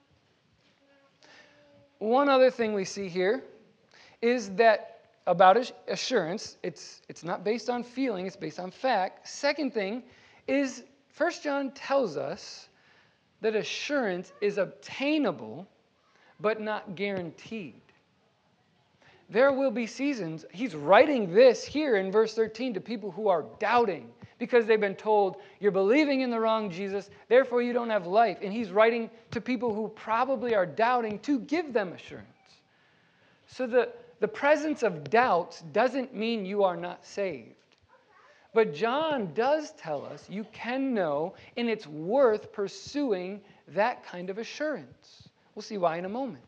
One 1.99 2.31
other 2.31 2.51
thing 2.51 2.73
we 2.73 2.87
see 2.87 3.07
here 3.07 3.45
is 4.23 4.49
that 4.53 5.01
about 5.27 5.73
assurance, 5.89 6.57
it's, 6.63 7.03
it's 7.11 7.23
not 7.23 7.45
based 7.45 7.69
on 7.69 7.83
feeling, 7.83 8.27
it's 8.27 8.35
based 8.35 8.59
on 8.59 8.71
fact. 8.71 9.29
Second 9.29 9.75
thing 9.75 10.05
is 10.47 10.85
First 11.11 11.43
John 11.43 11.73
tells 11.73 12.17
us 12.17 12.71
that 13.43 13.55
assurance 13.55 14.33
is 14.41 14.57
obtainable 14.57 15.69
but 16.41 16.63
not 16.63 16.95
guaranteed 16.95 17.83
there 19.31 19.53
will 19.53 19.71
be 19.71 19.87
seasons. 19.87 20.45
He's 20.53 20.75
writing 20.75 21.35
this 21.35 21.65
here 21.65 21.97
in 21.97 22.11
verse 22.11 22.35
13 22.35 22.75
to 22.75 22.81
people 22.81 23.11
who 23.11 23.29
are 23.29 23.45
doubting 23.59 24.09
because 24.39 24.67
they've 24.67 24.81
been 24.81 24.95
told, 24.95 25.37
You're 25.61 25.73
believing 25.73 26.23
in 26.23 26.31
the 26.31 26.41
wrong 26.41 26.71
Jesus, 26.71 27.11
therefore 27.29 27.61
you 27.61 27.73
don't 27.73 27.91
have 27.91 28.07
life. 28.07 28.39
And 28.43 28.53
he's 28.53 28.71
writing 28.71 29.11
to 29.33 29.41
people 29.41 29.75
who 29.75 29.89
probably 29.89 30.55
are 30.55 30.67
doubting 30.67 31.19
to 31.21 31.41
give 31.41 31.73
them 31.73 31.93
assurance. 31.93 32.27
So 33.47 33.67
the, 33.67 33.91
the 34.21 34.29
presence 34.29 34.83
of 34.83 35.11
doubts 35.11 35.63
doesn't 35.73 36.15
mean 36.15 36.47
you 36.47 36.65
are 36.65 36.77
not 36.77 37.05
saved. 37.05 37.55
But 38.55 38.75
John 38.75 39.35
does 39.35 39.73
tell 39.73 40.07
us 40.07 40.27
you 40.31 40.47
can 40.53 40.95
know, 40.95 41.35
and 41.57 41.69
it's 41.69 41.87
worth 41.87 42.51
pursuing 42.53 43.41
that 43.69 44.05
kind 44.05 44.31
of 44.31 44.39
assurance. 44.39 45.29
We'll 45.55 45.63
see 45.63 45.77
why 45.77 45.99
in 45.99 46.07
a 46.07 46.09
moment. 46.09 46.45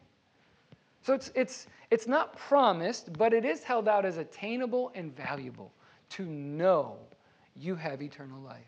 So 1.02 1.14
it's, 1.14 1.32
it's, 1.34 1.66
it's 1.90 2.06
not 2.06 2.36
promised, 2.36 3.12
but 3.14 3.32
it 3.32 3.44
is 3.44 3.62
held 3.62 3.88
out 3.88 4.04
as 4.04 4.18
attainable 4.18 4.92
and 4.94 5.14
valuable 5.16 5.72
to 6.10 6.24
know 6.24 6.96
you 7.56 7.74
have 7.74 8.02
eternal 8.02 8.40
life. 8.40 8.58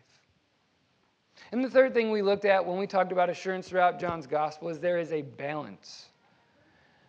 And 1.51 1.63
the 1.63 1.69
third 1.69 1.93
thing 1.93 2.11
we 2.11 2.21
looked 2.21 2.45
at 2.45 2.65
when 2.65 2.77
we 2.77 2.87
talked 2.87 3.11
about 3.11 3.29
assurance 3.29 3.67
throughout 3.67 3.99
John's 3.99 4.27
gospel 4.27 4.69
is 4.69 4.79
there 4.79 4.99
is 4.99 5.11
a 5.11 5.21
balance. 5.21 6.07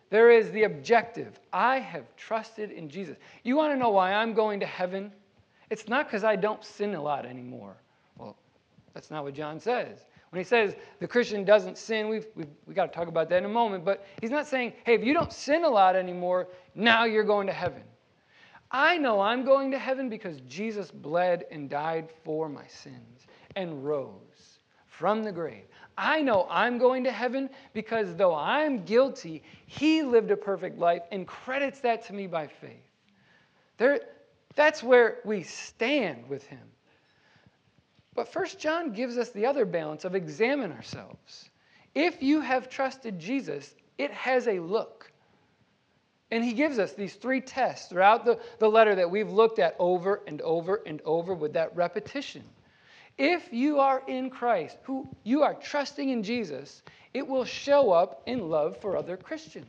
There 0.09 0.29
is 0.29 0.51
the 0.51 0.63
objective. 0.63 1.39
I 1.51 1.79
have 1.79 2.03
trusted 2.15 2.71
in 2.71 2.89
Jesus. 2.89 3.17
You 3.43 3.55
want 3.55 3.73
to 3.73 3.79
know 3.79 3.89
why 3.89 4.13
I'm 4.13 4.33
going 4.33 4.59
to 4.59 4.65
heaven? 4.65 5.11
It's 5.69 5.87
not 5.87 6.05
because 6.05 6.23
I 6.23 6.35
don't 6.35 6.63
sin 6.63 6.93
a 6.93 7.01
lot 7.01 7.25
anymore. 7.25 7.75
Well, 8.17 8.37
that's 8.93 9.09
not 9.09 9.23
what 9.23 9.33
John 9.33 9.59
says. 9.59 10.05
When 10.35 10.43
he 10.43 10.49
says 10.49 10.75
the 10.99 11.07
Christian 11.07 11.45
doesn't 11.45 11.77
sin, 11.77 12.09
we've, 12.09 12.27
we've, 12.35 12.49
we've 12.67 12.75
got 12.75 12.91
to 12.91 12.93
talk 12.93 13.07
about 13.07 13.29
that 13.29 13.37
in 13.37 13.45
a 13.45 13.47
moment, 13.47 13.85
but 13.85 14.05
he's 14.19 14.31
not 14.31 14.45
saying, 14.45 14.73
hey, 14.83 14.93
if 14.93 15.01
you 15.01 15.13
don't 15.13 15.31
sin 15.31 15.63
a 15.63 15.69
lot 15.69 15.95
anymore, 15.95 16.49
now 16.75 17.05
you're 17.05 17.23
going 17.23 17.47
to 17.47 17.53
heaven. 17.53 17.83
I 18.69 18.97
know 18.97 19.21
I'm 19.21 19.45
going 19.45 19.71
to 19.71 19.79
heaven 19.79 20.09
because 20.09 20.41
Jesus 20.41 20.91
bled 20.91 21.45
and 21.51 21.69
died 21.69 22.09
for 22.25 22.49
my 22.49 22.67
sins 22.67 23.27
and 23.55 23.85
rose 23.85 24.59
from 24.87 25.23
the 25.23 25.31
grave. 25.31 25.63
I 25.97 26.21
know 26.21 26.47
I'm 26.49 26.79
going 26.79 27.05
to 27.05 27.13
heaven 27.13 27.49
because 27.71 28.13
though 28.17 28.35
I'm 28.35 28.83
guilty, 28.83 29.41
he 29.67 30.03
lived 30.03 30.31
a 30.31 30.35
perfect 30.35 30.77
life 30.77 31.03
and 31.13 31.25
credits 31.25 31.79
that 31.79 32.05
to 32.07 32.13
me 32.13 32.27
by 32.27 32.47
faith. 32.47 32.91
There, 33.77 34.01
that's 34.53 34.83
where 34.83 35.19
we 35.23 35.43
stand 35.43 36.27
with 36.27 36.45
him. 36.45 36.59
But 38.15 38.29
First 38.29 38.59
John 38.59 38.93
gives 38.93 39.17
us 39.17 39.29
the 39.29 39.45
other 39.45 39.65
balance 39.65 40.05
of 40.05 40.15
examine 40.15 40.71
ourselves. 40.71 41.49
If 41.93 42.23
you 42.23 42.39
have 42.41 42.69
trusted 42.69 43.19
Jesus, 43.19 43.75
it 43.97 44.11
has 44.11 44.47
a 44.47 44.59
look. 44.59 45.11
And 46.31 46.43
he 46.43 46.53
gives 46.53 46.79
us 46.79 46.93
these 46.93 47.13
three 47.13 47.41
tests 47.41 47.87
throughout 47.87 48.25
the, 48.25 48.39
the 48.59 48.69
letter 48.69 48.95
that 48.95 49.11
we've 49.11 49.29
looked 49.29 49.59
at 49.59 49.75
over 49.79 50.21
and 50.25 50.41
over 50.41 50.81
and 50.85 51.01
over 51.03 51.33
with 51.33 51.53
that 51.53 51.75
repetition. 51.75 52.43
If 53.17 53.53
you 53.53 53.79
are 53.79 54.01
in 54.07 54.29
Christ, 54.29 54.77
who 54.83 55.07
you 55.23 55.43
are 55.43 55.53
trusting 55.53 56.09
in 56.09 56.23
Jesus, 56.23 56.81
it 57.13 57.27
will 57.27 57.45
show 57.45 57.91
up 57.91 58.23
in 58.25 58.49
love 58.49 58.77
for 58.77 58.97
other 58.97 59.17
Christians. 59.17 59.67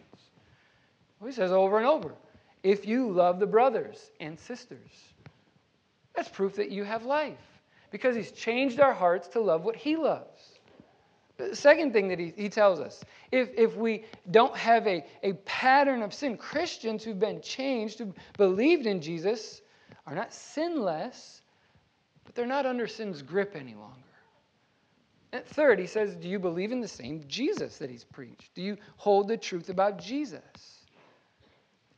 Well, 1.20 1.28
he 1.28 1.34
says 1.34 1.52
over 1.52 1.78
and 1.78 1.86
over 1.86 2.12
if 2.62 2.86
you 2.86 3.10
love 3.10 3.38
the 3.38 3.46
brothers 3.46 4.10
and 4.18 4.38
sisters, 4.38 4.90
that's 6.14 6.28
proof 6.28 6.56
that 6.56 6.70
you 6.70 6.82
have 6.84 7.04
life 7.04 7.55
because 7.96 8.14
he's 8.14 8.30
changed 8.30 8.78
our 8.78 8.92
hearts 8.92 9.26
to 9.28 9.40
love 9.40 9.64
what 9.64 9.74
he 9.74 9.96
loves. 9.96 10.58
The 11.38 11.56
second 11.56 11.94
thing 11.94 12.08
that 12.08 12.18
he, 12.18 12.30
he 12.36 12.50
tells 12.50 12.78
us 12.78 13.02
if, 13.32 13.48
if 13.56 13.74
we 13.74 14.04
don't 14.30 14.54
have 14.54 14.86
a, 14.86 15.02
a 15.22 15.32
pattern 15.46 16.02
of 16.02 16.12
sin, 16.12 16.36
Christians 16.36 17.02
who've 17.02 17.18
been 17.18 17.40
changed, 17.40 17.98
who 17.98 18.14
believed 18.36 18.84
in 18.86 19.00
Jesus, 19.00 19.62
are 20.06 20.14
not 20.14 20.34
sinless, 20.34 21.40
but 22.24 22.34
they're 22.34 22.44
not 22.44 22.66
under 22.66 22.86
sin's 22.86 23.22
grip 23.22 23.56
any 23.58 23.74
longer. 23.74 23.96
And 25.32 25.42
third, 25.46 25.78
he 25.78 25.86
says, 25.86 26.14
Do 26.16 26.28
you 26.28 26.38
believe 26.38 26.72
in 26.72 26.82
the 26.82 26.88
same 26.88 27.24
Jesus 27.26 27.78
that 27.78 27.88
he's 27.88 28.04
preached? 28.04 28.54
Do 28.54 28.60
you 28.60 28.76
hold 28.98 29.28
the 29.28 29.38
truth 29.38 29.70
about 29.70 29.98
Jesus? 29.98 30.42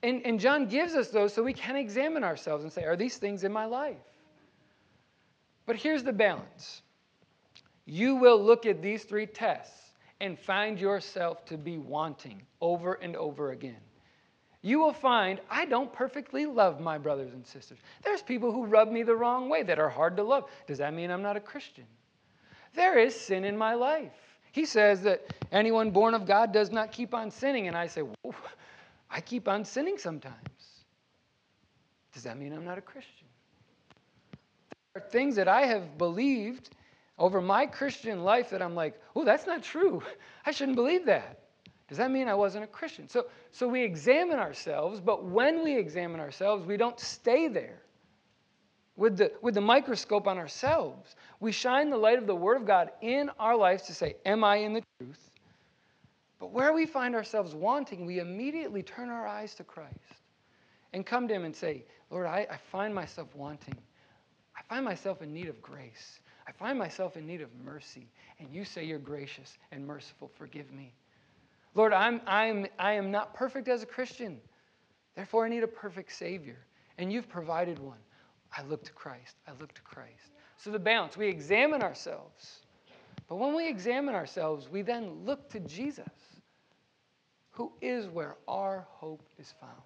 And, 0.04 0.24
and 0.24 0.38
John 0.38 0.68
gives 0.68 0.94
us 0.94 1.08
those 1.08 1.34
so 1.34 1.42
we 1.42 1.52
can 1.52 1.74
examine 1.74 2.22
ourselves 2.22 2.62
and 2.62 2.72
say, 2.72 2.84
Are 2.84 2.96
these 2.96 3.16
things 3.16 3.42
in 3.42 3.52
my 3.52 3.64
life? 3.64 3.96
But 5.68 5.76
here's 5.76 6.02
the 6.02 6.14
balance 6.14 6.80
you 7.84 8.16
will 8.16 8.42
look 8.42 8.64
at 8.64 8.80
these 8.80 9.04
three 9.04 9.26
tests 9.26 9.92
and 10.18 10.38
find 10.38 10.80
yourself 10.80 11.44
to 11.44 11.58
be 11.58 11.76
wanting 11.76 12.40
over 12.62 12.94
and 12.94 13.14
over 13.14 13.52
again. 13.52 13.76
You 14.62 14.78
will 14.78 14.94
find 14.94 15.40
I 15.50 15.66
don't 15.66 15.92
perfectly 15.92 16.46
love 16.46 16.80
my 16.80 16.96
brothers 16.96 17.34
and 17.34 17.46
sisters. 17.46 17.78
There's 18.02 18.22
people 18.22 18.50
who 18.50 18.64
rub 18.64 18.90
me 18.90 19.02
the 19.02 19.14
wrong 19.14 19.50
way 19.50 19.62
that 19.62 19.78
are 19.78 19.90
hard 19.90 20.16
to 20.16 20.22
love. 20.22 20.50
Does 20.66 20.78
that 20.78 20.94
mean 20.94 21.10
I'm 21.10 21.22
not 21.22 21.36
a 21.36 21.40
Christian? 21.40 21.84
There 22.74 22.98
is 22.98 23.14
sin 23.14 23.44
in 23.44 23.56
my 23.56 23.74
life. 23.74 24.12
He 24.52 24.64
says 24.64 25.02
that 25.02 25.34
anyone 25.52 25.90
born 25.90 26.14
of 26.14 26.24
God 26.24 26.50
does 26.50 26.72
not 26.72 26.92
keep 26.92 27.12
on 27.12 27.30
sinning. 27.30 27.68
And 27.68 27.76
I 27.76 27.88
say, 27.88 28.02
I 29.10 29.20
keep 29.20 29.46
on 29.46 29.66
sinning 29.66 29.98
sometimes. 29.98 30.34
Does 32.14 32.22
that 32.22 32.38
mean 32.38 32.54
I'm 32.54 32.64
not 32.64 32.78
a 32.78 32.82
Christian? 32.82 33.27
Things 35.00 35.36
that 35.36 35.48
I 35.48 35.62
have 35.62 35.98
believed 35.98 36.70
over 37.18 37.40
my 37.40 37.66
Christian 37.66 38.22
life 38.22 38.50
that 38.50 38.62
I'm 38.62 38.74
like, 38.74 39.00
oh, 39.16 39.24
that's 39.24 39.46
not 39.46 39.62
true. 39.62 40.02
I 40.46 40.50
shouldn't 40.50 40.76
believe 40.76 41.06
that. 41.06 41.40
Does 41.88 41.98
that 41.98 42.10
mean 42.10 42.28
I 42.28 42.34
wasn't 42.34 42.64
a 42.64 42.66
Christian? 42.66 43.08
So, 43.08 43.26
so 43.50 43.66
we 43.66 43.82
examine 43.82 44.38
ourselves, 44.38 45.00
but 45.00 45.24
when 45.24 45.64
we 45.64 45.76
examine 45.76 46.20
ourselves, 46.20 46.66
we 46.66 46.76
don't 46.76 47.00
stay 47.00 47.48
there 47.48 47.80
with 48.96 49.16
the, 49.16 49.32
with 49.40 49.54
the 49.54 49.60
microscope 49.60 50.26
on 50.26 50.36
ourselves. 50.36 51.16
We 51.40 51.50
shine 51.50 51.88
the 51.88 51.96
light 51.96 52.18
of 52.18 52.26
the 52.26 52.34
Word 52.36 52.58
of 52.58 52.66
God 52.66 52.90
in 53.00 53.30
our 53.38 53.56
lives 53.56 53.84
to 53.84 53.94
say, 53.94 54.16
Am 54.26 54.44
I 54.44 54.56
in 54.56 54.74
the 54.74 54.82
truth? 54.98 55.30
But 56.38 56.52
where 56.52 56.72
we 56.72 56.84
find 56.84 57.14
ourselves 57.14 57.54
wanting, 57.54 58.04
we 58.04 58.18
immediately 58.18 58.82
turn 58.82 59.08
our 59.08 59.26
eyes 59.26 59.54
to 59.54 59.64
Christ 59.64 59.96
and 60.92 61.06
come 61.06 61.26
to 61.26 61.34
Him 61.34 61.44
and 61.44 61.56
say, 61.56 61.84
Lord, 62.10 62.26
I, 62.26 62.46
I 62.50 62.56
find 62.70 62.94
myself 62.94 63.34
wanting. 63.34 63.76
I 64.68 64.74
find 64.74 64.84
myself 64.84 65.22
in 65.22 65.32
need 65.32 65.48
of 65.48 65.60
grace. 65.62 66.20
I 66.46 66.52
find 66.52 66.78
myself 66.78 67.16
in 67.16 67.26
need 67.26 67.40
of 67.40 67.48
mercy. 67.64 68.06
And 68.38 68.48
you 68.52 68.64
say 68.64 68.84
you're 68.84 68.98
gracious 68.98 69.56
and 69.72 69.86
merciful. 69.86 70.30
Forgive 70.34 70.72
me. 70.72 70.92
Lord, 71.74 71.92
I'm, 71.92 72.20
I'm, 72.26 72.66
I 72.78 72.92
am 72.94 73.10
not 73.10 73.34
perfect 73.34 73.68
as 73.68 73.82
a 73.82 73.86
Christian. 73.86 74.40
Therefore, 75.16 75.46
I 75.46 75.48
need 75.48 75.62
a 75.62 75.68
perfect 75.68 76.12
Savior. 76.12 76.58
And 76.98 77.12
you've 77.12 77.28
provided 77.28 77.78
one. 77.78 77.98
I 78.56 78.62
look 78.64 78.84
to 78.84 78.92
Christ. 78.92 79.36
I 79.46 79.52
look 79.60 79.72
to 79.74 79.82
Christ. 79.82 80.32
So 80.56 80.70
the 80.70 80.78
balance, 80.78 81.16
we 81.16 81.28
examine 81.28 81.82
ourselves. 81.82 82.60
But 83.28 83.36
when 83.36 83.54
we 83.54 83.68
examine 83.68 84.14
ourselves, 84.14 84.68
we 84.70 84.82
then 84.82 85.24
look 85.24 85.50
to 85.50 85.60
Jesus, 85.60 86.08
who 87.50 87.72
is 87.80 88.06
where 88.06 88.36
our 88.48 88.86
hope 88.90 89.22
is 89.38 89.54
found. 89.60 89.82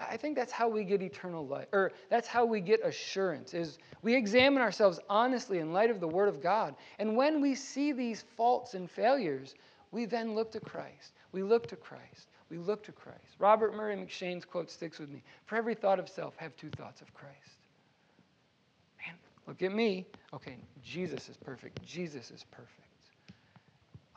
I 0.00 0.16
think 0.16 0.34
that's 0.34 0.52
how 0.52 0.68
we 0.68 0.84
get 0.84 1.02
eternal 1.02 1.46
life, 1.46 1.66
or 1.72 1.92
that's 2.08 2.26
how 2.26 2.46
we 2.46 2.60
get 2.60 2.84
assurance, 2.84 3.52
is 3.52 3.78
we 4.02 4.14
examine 4.14 4.62
ourselves 4.62 4.98
honestly 5.10 5.58
in 5.58 5.72
light 5.72 5.90
of 5.90 6.00
the 6.00 6.08
Word 6.08 6.28
of 6.28 6.42
God. 6.42 6.74
And 6.98 7.16
when 7.16 7.40
we 7.40 7.54
see 7.54 7.92
these 7.92 8.24
faults 8.36 8.74
and 8.74 8.90
failures, 8.90 9.54
we 9.92 10.06
then 10.06 10.34
look 10.34 10.50
to 10.52 10.60
Christ. 10.60 11.12
We 11.32 11.42
look 11.42 11.66
to 11.68 11.76
Christ. 11.76 12.28
We 12.48 12.56
look 12.58 12.82
to 12.84 12.92
Christ. 12.92 13.36
Robert 13.38 13.74
Murray 13.74 13.94
M'Cheyne's 13.94 14.44
quote 14.44 14.70
sticks 14.70 14.98
with 14.98 15.10
me. 15.10 15.22
For 15.44 15.56
every 15.56 15.74
thought 15.74 15.98
of 15.98 16.08
self, 16.08 16.34
have 16.36 16.56
two 16.56 16.70
thoughts 16.70 17.00
of 17.00 17.12
Christ. 17.12 17.36
Man, 19.06 19.16
look 19.46 19.62
at 19.62 19.72
me. 19.72 20.06
Okay, 20.32 20.56
Jesus 20.82 21.28
is 21.28 21.36
perfect. 21.36 21.84
Jesus 21.84 22.30
is 22.30 22.44
perfect. 22.50 22.72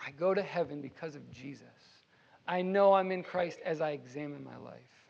I 0.06 0.12
go 0.12 0.34
to 0.34 0.42
heaven 0.42 0.82
because 0.82 1.16
of 1.16 1.30
Jesus. 1.32 1.68
I 2.48 2.62
know 2.62 2.94
I'm 2.94 3.12
in 3.12 3.24
Christ 3.24 3.60
as 3.63 3.82
I 3.82 3.92
examine 3.92 4.44
my 4.44 4.58
life. 4.58 5.03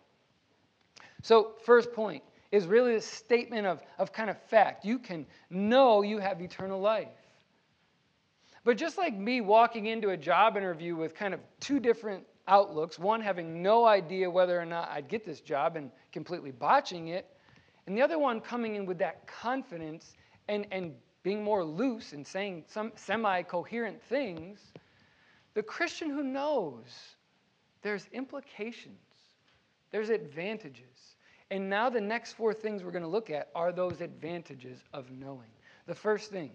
So, 1.23 1.53
first 1.65 1.93
point 1.93 2.21
is 2.51 2.67
really 2.67 2.95
a 2.95 3.01
statement 3.01 3.65
of, 3.65 3.81
of 3.97 4.13
kind 4.13 4.29
of 4.29 4.39
fact. 4.43 4.85
You 4.85 4.99
can 4.99 5.25
know 5.49 6.03
you 6.03 6.19
have 6.19 6.39
eternal 6.39 6.79
life. 6.79 7.07
But 8.63 8.77
just 8.77 8.97
like 8.97 9.17
me 9.17 9.41
walking 9.41 9.87
into 9.87 10.09
a 10.09 10.17
job 10.17 10.55
interview 10.55 10.95
with 10.95 11.15
kind 11.15 11.33
of 11.33 11.39
two 11.59 11.79
different 11.79 12.25
outlooks 12.47 12.99
one 12.99 13.21
having 13.21 13.63
no 13.63 13.85
idea 13.85 14.29
whether 14.29 14.59
or 14.59 14.65
not 14.65 14.89
I'd 14.89 15.07
get 15.07 15.25
this 15.25 15.39
job 15.39 15.77
and 15.77 15.89
completely 16.11 16.51
botching 16.51 17.07
it, 17.07 17.25
and 17.87 17.97
the 17.97 18.01
other 18.01 18.19
one 18.19 18.41
coming 18.41 18.75
in 18.75 18.85
with 18.85 18.97
that 18.99 19.25
confidence 19.25 20.13
and, 20.49 20.67
and 20.71 20.93
being 21.23 21.41
more 21.41 21.63
loose 21.63 22.11
and 22.11 22.27
saying 22.27 22.65
some 22.67 22.91
semi 22.95 23.43
coherent 23.43 24.01
things, 24.03 24.59
the 25.53 25.63
Christian 25.63 26.09
who 26.09 26.23
knows 26.23 27.15
there's 27.81 28.07
implications, 28.11 28.99
there's 29.91 30.09
advantages. 30.09 31.12
And 31.53 31.69
now 31.69 31.87
the 31.87 32.01
next 32.01 32.33
four 32.33 32.51
things 32.51 32.83
we're 32.83 32.89
going 32.89 33.03
to 33.03 33.07
look 33.07 33.29
at 33.29 33.49
are 33.53 33.71
those 33.71 34.01
advantages 34.01 34.83
of 34.91 35.11
knowing. 35.11 35.51
The 35.85 35.93
first 35.93 36.31
thing, 36.31 36.49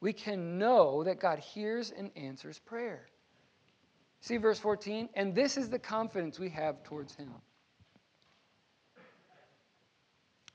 we 0.00 0.14
can 0.14 0.56
know 0.56 1.04
that 1.04 1.20
God 1.20 1.38
hears 1.38 1.90
and 1.90 2.10
answers 2.16 2.58
prayer. 2.58 3.04
See 4.22 4.38
verse 4.38 4.58
14? 4.58 5.10
And 5.12 5.34
this 5.34 5.58
is 5.58 5.68
the 5.68 5.78
confidence 5.78 6.38
we 6.38 6.48
have 6.48 6.82
towards 6.82 7.14
Him. 7.14 7.28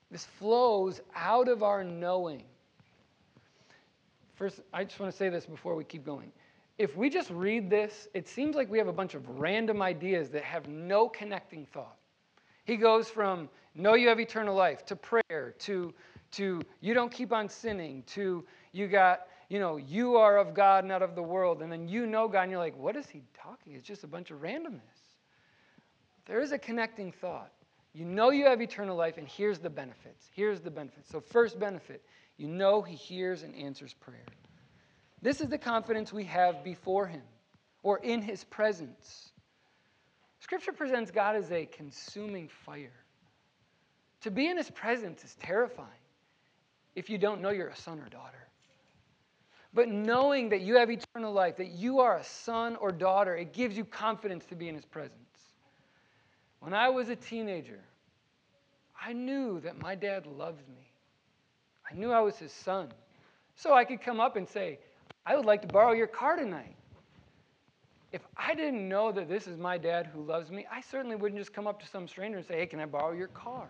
This 0.09 0.25
flows 0.25 0.99
out 1.15 1.47
of 1.47 1.61
our 1.61 1.83
knowing. 1.83 2.45
First, 4.33 4.59
I 4.73 4.85
just 4.85 4.99
want 4.99 5.11
to 5.11 5.17
say 5.19 5.29
this 5.29 5.45
before 5.45 5.75
we 5.75 5.83
keep 5.83 6.03
going. 6.03 6.31
If 6.79 6.97
we 6.97 7.11
just 7.11 7.29
read 7.29 7.69
this, 7.69 8.07
it 8.15 8.27
seems 8.27 8.55
like 8.55 8.71
we 8.71 8.79
have 8.79 8.87
a 8.87 8.93
bunch 8.93 9.13
of 9.13 9.29
random 9.37 9.83
ideas 9.83 10.31
that 10.31 10.43
have 10.45 10.67
no 10.67 11.07
connecting 11.07 11.67
thought. 11.67 11.96
He 12.67 12.77
goes 12.77 13.09
from 13.09 13.49
know 13.73 13.95
you 13.95 14.09
have 14.09 14.19
eternal 14.19 14.53
life 14.53 14.85
to 14.87 14.95
prayer 14.95 15.55
to, 15.59 15.93
to 16.33 16.61
you 16.81 16.93
don't 16.93 17.11
keep 17.11 17.33
on 17.33 17.49
sinning 17.49 18.03
to 18.07 18.45
you 18.73 18.87
got 18.87 19.21
you 19.49 19.59
know, 19.59 19.77
you 19.77 20.17
are 20.17 20.37
of 20.37 20.53
God, 20.53 20.83
not 20.83 21.01
of 21.01 21.15
the 21.15 21.23
world. 21.23 21.61
And 21.61 21.71
then 21.71 21.87
you 21.87 22.05
know 22.05 22.27
God, 22.27 22.41
and 22.41 22.51
you're 22.51 22.59
like, 22.59 22.77
what 22.77 22.97
is 22.97 23.07
he 23.07 23.23
talking? 23.33 23.73
It's 23.75 23.87
just 23.87 24.03
a 24.03 24.07
bunch 24.07 24.29
of 24.29 24.41
randomness. 24.41 25.15
There 26.25 26.41
is 26.41 26.51
a 26.51 26.57
connecting 26.57 27.13
thought. 27.13 27.53
You 27.93 28.03
know 28.03 28.29
you 28.29 28.45
have 28.45 28.61
eternal 28.61 28.97
life, 28.97 29.17
and 29.17 29.25
here's 29.25 29.59
the 29.59 29.69
benefits. 29.69 30.29
Here's 30.33 30.59
the 30.59 30.69
benefits. 30.69 31.09
So, 31.09 31.21
first 31.21 31.57
benefit, 31.57 32.03
you 32.35 32.49
know 32.49 32.81
he 32.81 32.95
hears 32.95 33.43
and 33.43 33.55
answers 33.55 33.93
prayer. 33.93 34.25
This 35.21 35.39
is 35.39 35.47
the 35.47 35.57
confidence 35.57 36.11
we 36.11 36.25
have 36.25 36.63
before 36.63 37.07
him 37.07 37.23
or 37.83 37.99
in 37.99 38.21
his 38.21 38.43
presence. 38.43 39.31
Scripture 40.47 40.71
presents 40.71 41.11
God 41.11 41.35
as 41.35 41.51
a 41.51 41.65
consuming 41.65 42.47
fire. 42.47 42.93
To 44.21 44.31
be 44.31 44.47
in 44.47 44.55
his 44.55 44.69
presence 44.69 45.25
is 45.25 45.35
terrifying 45.41 45.89
if 46.95 47.09
you 47.09 47.17
don't 47.17 47.41
know 47.41 47.49
you're 47.49 47.67
a 47.67 47.75
son 47.75 47.99
or 47.99 48.07
daughter. 48.07 48.47
But 49.73 49.89
knowing 49.89 50.47
that 50.47 50.61
you 50.61 50.77
have 50.77 50.89
eternal 50.89 51.33
life, 51.33 51.57
that 51.57 51.71
you 51.71 51.99
are 51.99 52.15
a 52.15 52.23
son 52.23 52.77
or 52.77 52.93
daughter, 52.93 53.35
it 53.35 53.51
gives 53.51 53.75
you 53.75 53.83
confidence 53.83 54.45
to 54.45 54.55
be 54.55 54.69
in 54.69 54.75
his 54.75 54.85
presence. 54.85 55.17
When 56.61 56.73
I 56.73 56.87
was 56.87 57.09
a 57.09 57.15
teenager, 57.17 57.81
I 59.03 59.11
knew 59.11 59.59
that 59.59 59.81
my 59.81 59.95
dad 59.95 60.25
loved 60.25 60.65
me. 60.69 60.93
I 61.91 61.93
knew 61.93 62.13
I 62.13 62.21
was 62.21 62.37
his 62.37 62.53
son. 62.53 62.87
So 63.57 63.73
I 63.73 63.83
could 63.83 63.99
come 63.99 64.21
up 64.21 64.37
and 64.37 64.47
say, 64.47 64.79
I 65.25 65.35
would 65.35 65.45
like 65.45 65.63
to 65.63 65.67
borrow 65.67 65.91
your 65.91 66.07
car 66.07 66.37
tonight. 66.37 66.76
If 68.17 68.23
I 68.35 68.55
didn't 68.55 68.89
know 68.89 69.11
that 69.11 69.29
this 69.29 69.45
is 69.45 69.59
my 69.59 69.77
dad 69.77 70.07
who 70.07 70.23
loves 70.23 70.49
me, 70.49 70.65
I 70.71 70.81
certainly 70.81 71.15
wouldn't 71.15 71.39
just 71.39 71.53
come 71.53 71.67
up 71.67 71.79
to 71.81 71.87
some 71.87 72.07
stranger 72.07 72.39
and 72.39 72.47
say, 72.47 72.55
Hey, 72.55 72.65
can 72.65 72.79
I 72.79 72.87
borrow 72.87 73.11
your 73.11 73.27
car? 73.27 73.67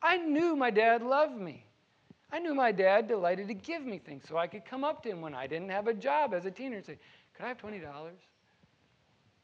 I 0.00 0.16
knew 0.16 0.56
my 0.56 0.70
dad 0.70 1.02
loved 1.02 1.38
me. 1.38 1.66
I 2.32 2.38
knew 2.38 2.54
my 2.54 2.72
dad 2.72 3.08
delighted 3.08 3.48
to 3.48 3.54
give 3.54 3.84
me 3.84 3.98
things 3.98 4.24
so 4.26 4.38
I 4.38 4.46
could 4.46 4.64
come 4.64 4.84
up 4.84 5.02
to 5.02 5.10
him 5.10 5.20
when 5.20 5.34
I 5.34 5.46
didn't 5.46 5.68
have 5.68 5.86
a 5.86 5.92
job 5.92 6.32
as 6.32 6.46
a 6.46 6.50
teenager 6.50 6.76
and 6.76 6.86
say, 6.86 6.98
Could 7.34 7.44
I 7.44 7.48
have 7.48 7.58
$20? 7.58 7.82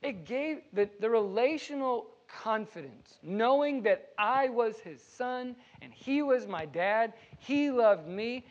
It 0.01 0.25
gave 0.25 0.63
the, 0.73 0.89
the 1.01 1.11
relational 1.11 2.07
confidence, 2.29 3.19
knowing 3.23 3.83
that 3.83 4.09
I 4.17 4.49
was 4.49 4.79
his 4.79 5.03
son 5.03 5.55
and 5.83 5.93
he 5.93 6.23
was 6.23 6.47
my 6.47 6.65
dad, 6.65 7.13
he 7.39 7.71
loved 7.71 8.09
me. 8.09 8.47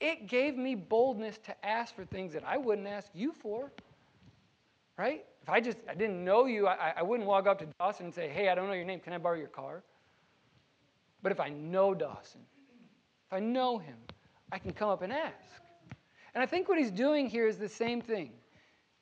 It 0.00 0.28
gave 0.28 0.56
me 0.56 0.76
boldness 0.76 1.38
to 1.38 1.66
ask 1.66 1.96
for 1.96 2.04
things 2.04 2.32
that 2.34 2.44
I 2.46 2.56
wouldn't 2.56 2.86
ask 2.86 3.10
you 3.14 3.32
for. 3.32 3.72
Right? 5.00 5.24
If 5.40 5.48
I 5.48 5.60
just 5.60 5.78
I 5.88 5.94
didn't 5.94 6.22
know 6.22 6.44
you, 6.44 6.66
I, 6.66 6.92
I 6.98 7.02
wouldn't 7.02 7.26
walk 7.26 7.46
up 7.46 7.58
to 7.60 7.66
Dawson 7.78 8.04
and 8.04 8.14
say, 8.14 8.28
Hey, 8.28 8.50
I 8.50 8.54
don't 8.54 8.66
know 8.66 8.74
your 8.74 8.84
name. 8.84 9.00
Can 9.00 9.14
I 9.14 9.18
borrow 9.18 9.38
your 9.38 9.48
car? 9.48 9.82
But 11.22 11.32
if 11.32 11.40
I 11.40 11.48
know 11.48 11.94
Dawson, 11.94 12.42
if 13.26 13.32
I 13.32 13.40
know 13.40 13.78
him, 13.78 13.96
I 14.52 14.58
can 14.58 14.74
come 14.74 14.90
up 14.90 15.00
and 15.00 15.10
ask. 15.10 15.62
And 16.34 16.42
I 16.42 16.46
think 16.46 16.68
what 16.68 16.78
he's 16.78 16.90
doing 16.90 17.30
here 17.30 17.46
is 17.46 17.56
the 17.56 17.68
same 17.68 18.02
thing. 18.02 18.32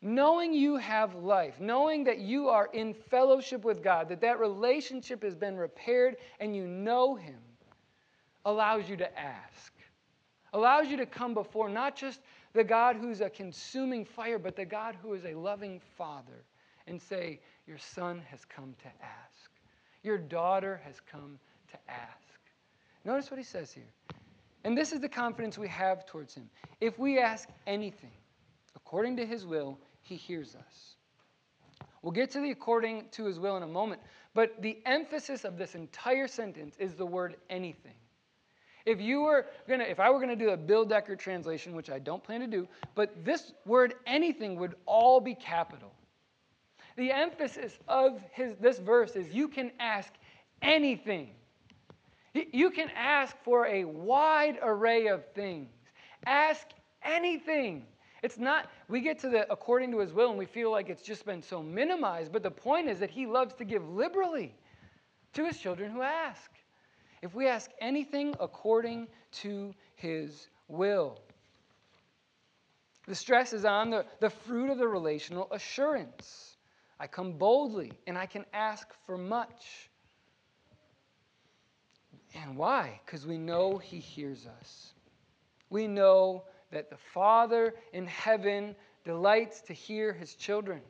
Knowing 0.00 0.54
you 0.54 0.76
have 0.76 1.16
life, 1.16 1.58
knowing 1.58 2.04
that 2.04 2.18
you 2.18 2.48
are 2.48 2.68
in 2.72 2.94
fellowship 2.94 3.64
with 3.64 3.82
God, 3.82 4.08
that 4.08 4.20
that 4.20 4.38
relationship 4.38 5.24
has 5.24 5.34
been 5.34 5.56
repaired 5.56 6.18
and 6.38 6.54
you 6.54 6.64
know 6.64 7.16
him, 7.16 7.40
allows 8.44 8.88
you 8.88 8.96
to 8.98 9.18
ask. 9.18 9.72
allows 10.52 10.86
you 10.86 10.96
to 10.98 11.06
come 11.06 11.34
before 11.34 11.68
not 11.68 11.96
just 11.96 12.20
the 12.52 12.64
God 12.64 12.96
who's 12.96 13.20
a 13.20 13.30
consuming 13.30 14.04
fire, 14.04 14.38
but 14.38 14.56
the 14.56 14.64
God 14.64 14.96
who 15.02 15.14
is 15.14 15.24
a 15.24 15.34
loving 15.34 15.80
Father 15.96 16.44
and 16.86 17.00
say, 17.00 17.40
Your 17.66 17.78
son 17.78 18.22
has 18.30 18.44
come 18.44 18.74
to 18.82 18.88
ask. 19.02 19.50
Your 20.02 20.18
daughter 20.18 20.80
has 20.84 21.00
come 21.00 21.38
to 21.72 21.78
ask. 21.88 22.38
Notice 23.04 23.30
what 23.30 23.38
he 23.38 23.44
says 23.44 23.72
here. 23.72 23.92
And 24.64 24.76
this 24.76 24.92
is 24.92 25.00
the 25.00 25.08
confidence 25.08 25.56
we 25.56 25.68
have 25.68 26.06
towards 26.06 26.34
him. 26.34 26.48
If 26.80 26.98
we 26.98 27.18
ask 27.18 27.48
anything 27.66 28.12
according 28.76 29.16
to 29.16 29.26
his 29.26 29.46
will, 29.46 29.78
he 30.02 30.16
hears 30.16 30.54
us. 30.54 30.94
We'll 32.02 32.12
get 32.12 32.30
to 32.32 32.40
the 32.40 32.50
according 32.50 33.06
to 33.12 33.26
his 33.26 33.38
will 33.38 33.56
in 33.56 33.62
a 33.62 33.68
moment, 33.68 34.00
but 34.34 34.62
the 34.62 34.78
emphasis 34.86 35.44
of 35.44 35.58
this 35.58 35.74
entire 35.74 36.28
sentence 36.28 36.76
is 36.78 36.94
the 36.94 37.06
word 37.06 37.36
anything. 37.50 37.94
If 38.86 39.00
you 39.00 39.22
were 39.22 39.46
gonna, 39.68 39.84
if 39.84 40.00
I 40.00 40.10
were 40.10 40.20
gonna 40.20 40.36
do 40.36 40.50
a 40.50 40.56
Bill 40.56 40.86
Deckert 40.86 41.18
translation, 41.18 41.74
which 41.74 41.90
I 41.90 41.98
don't 41.98 42.22
plan 42.22 42.40
to 42.40 42.46
do, 42.46 42.68
but 42.94 43.24
this 43.24 43.52
word 43.66 43.94
anything 44.06 44.56
would 44.56 44.74
all 44.86 45.20
be 45.20 45.34
capital. 45.34 45.92
The 46.96 47.12
emphasis 47.12 47.78
of 47.86 48.20
his, 48.32 48.56
this 48.60 48.78
verse 48.78 49.14
is 49.14 49.28
you 49.28 49.48
can 49.48 49.70
ask 49.78 50.12
anything. 50.62 51.30
You 52.34 52.70
can 52.70 52.90
ask 52.96 53.36
for 53.44 53.66
a 53.66 53.84
wide 53.84 54.58
array 54.62 55.06
of 55.06 55.24
things. 55.32 55.70
Ask 56.26 56.66
anything. 57.02 57.84
It's 58.22 58.38
not, 58.38 58.70
we 58.88 59.00
get 59.00 59.18
to 59.20 59.28
the 59.28 59.50
according 59.50 59.92
to 59.92 59.98
his 59.98 60.12
will 60.12 60.30
and 60.30 60.38
we 60.38 60.46
feel 60.46 60.70
like 60.70 60.88
it's 60.88 61.02
just 61.02 61.24
been 61.24 61.42
so 61.42 61.62
minimized, 61.62 62.32
but 62.32 62.42
the 62.42 62.50
point 62.50 62.88
is 62.88 62.98
that 62.98 63.10
he 63.10 63.26
loves 63.26 63.54
to 63.54 63.64
give 63.64 63.88
liberally 63.88 64.54
to 65.34 65.46
his 65.46 65.58
children 65.58 65.90
who 65.92 66.02
ask. 66.02 66.50
If 67.22 67.34
we 67.34 67.48
ask 67.48 67.70
anything 67.80 68.34
according 68.40 69.08
to 69.42 69.74
his 69.96 70.48
will, 70.68 71.18
the 73.06 73.14
stress 73.14 73.52
is 73.52 73.64
on 73.64 73.90
the, 73.90 74.04
the 74.20 74.30
fruit 74.30 74.70
of 74.70 74.78
the 74.78 74.86
relational 74.86 75.48
assurance. 75.50 76.56
I 77.00 77.06
come 77.06 77.32
boldly 77.32 77.92
and 78.06 78.18
I 78.18 78.26
can 78.26 78.44
ask 78.52 78.86
for 79.06 79.16
much. 79.16 79.88
And 82.34 82.56
why? 82.56 83.00
Because 83.04 83.26
we 83.26 83.38
know 83.38 83.78
He 83.78 83.98
hears 83.98 84.46
us. 84.60 84.92
We 85.70 85.86
know 85.86 86.44
that 86.70 86.90
the 86.90 86.98
Father 87.14 87.74
in 87.92 88.06
heaven 88.06 88.76
delights 89.04 89.62
to 89.62 89.72
hear 89.72 90.12
His 90.12 90.34
children. 90.34 90.80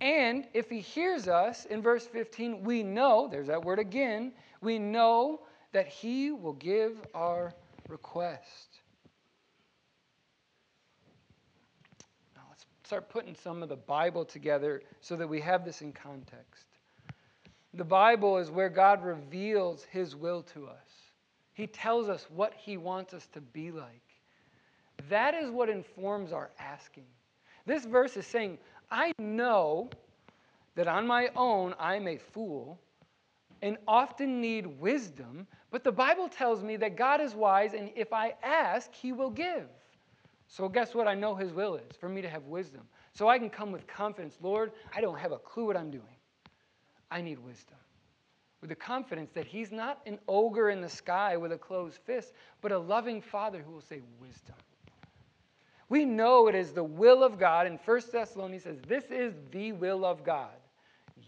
And 0.00 0.46
if 0.54 0.70
He 0.70 0.80
hears 0.80 1.28
us, 1.28 1.64
in 1.66 1.82
verse 1.82 2.06
15, 2.06 2.62
we 2.62 2.82
know, 2.82 3.28
there's 3.30 3.48
that 3.48 3.64
word 3.64 3.78
again, 3.78 4.32
we 4.60 4.78
know 4.78 5.40
that 5.72 5.86
He 5.86 6.30
will 6.30 6.54
give 6.54 6.98
our 7.14 7.54
request. 7.88 8.80
Now 12.34 12.42
let's 12.50 12.66
start 12.84 13.08
putting 13.08 13.34
some 13.34 13.62
of 13.62 13.68
the 13.68 13.76
Bible 13.76 14.24
together 14.24 14.82
so 15.00 15.16
that 15.16 15.28
we 15.28 15.40
have 15.40 15.64
this 15.64 15.82
in 15.82 15.92
context. 15.92 16.64
The 17.74 17.84
Bible 17.84 18.38
is 18.38 18.50
where 18.50 18.68
God 18.68 19.04
reveals 19.04 19.84
His 19.84 20.16
will 20.16 20.42
to 20.54 20.66
us, 20.66 21.12
He 21.52 21.66
tells 21.66 22.08
us 22.08 22.26
what 22.34 22.54
He 22.54 22.76
wants 22.76 23.14
us 23.14 23.26
to 23.32 23.40
be 23.40 23.70
like. 23.70 24.02
That 25.08 25.34
is 25.34 25.50
what 25.50 25.68
informs 25.70 26.32
our 26.32 26.50
asking. 26.58 27.06
This 27.64 27.84
verse 27.84 28.16
is 28.16 28.26
saying, 28.26 28.58
I 28.90 29.12
know 29.18 29.90
that 30.74 30.88
on 30.88 31.06
my 31.06 31.28
own 31.36 31.74
I'm 31.78 32.06
a 32.08 32.18
fool 32.18 32.78
and 33.62 33.76
often 33.86 34.40
need 34.40 34.66
wisdom, 34.66 35.46
but 35.70 35.84
the 35.84 35.92
Bible 35.92 36.28
tells 36.28 36.62
me 36.62 36.76
that 36.76 36.96
God 36.96 37.20
is 37.20 37.34
wise, 37.34 37.74
and 37.74 37.90
if 37.94 38.12
I 38.12 38.34
ask, 38.42 38.92
He 38.94 39.12
will 39.12 39.30
give. 39.30 39.68
So, 40.48 40.68
guess 40.68 40.94
what? 40.94 41.06
I 41.06 41.14
know 41.14 41.34
His 41.34 41.52
will 41.52 41.76
is 41.76 41.96
for 41.98 42.08
me 42.08 42.22
to 42.22 42.28
have 42.28 42.44
wisdom. 42.44 42.82
So 43.12 43.28
I 43.28 43.38
can 43.38 43.50
come 43.50 43.72
with 43.72 43.86
confidence 43.86 44.36
Lord, 44.40 44.72
I 44.94 45.00
don't 45.00 45.18
have 45.18 45.32
a 45.32 45.38
clue 45.38 45.66
what 45.66 45.76
I'm 45.76 45.90
doing. 45.90 46.04
I 47.10 47.20
need 47.20 47.38
wisdom. 47.38 47.76
With 48.60 48.70
the 48.70 48.76
confidence 48.76 49.30
that 49.34 49.46
He's 49.46 49.72
not 49.72 50.00
an 50.06 50.18
ogre 50.28 50.70
in 50.70 50.80
the 50.80 50.88
sky 50.88 51.36
with 51.36 51.52
a 51.52 51.58
closed 51.58 51.98
fist, 52.04 52.32
but 52.60 52.72
a 52.72 52.78
loving 52.78 53.20
Father 53.20 53.62
who 53.62 53.72
will 53.72 53.80
say, 53.80 54.00
Wisdom. 54.20 54.56
We 55.88 56.04
know 56.04 56.46
it 56.46 56.54
is 56.54 56.70
the 56.72 56.84
will 56.84 57.24
of 57.24 57.38
God, 57.38 57.66
and 57.66 57.78
1 57.84 58.00
Thessalonians 58.12 58.62
says, 58.62 58.78
This 58.86 59.04
is 59.10 59.34
the 59.50 59.72
will 59.72 60.04
of 60.04 60.24
God, 60.24 60.54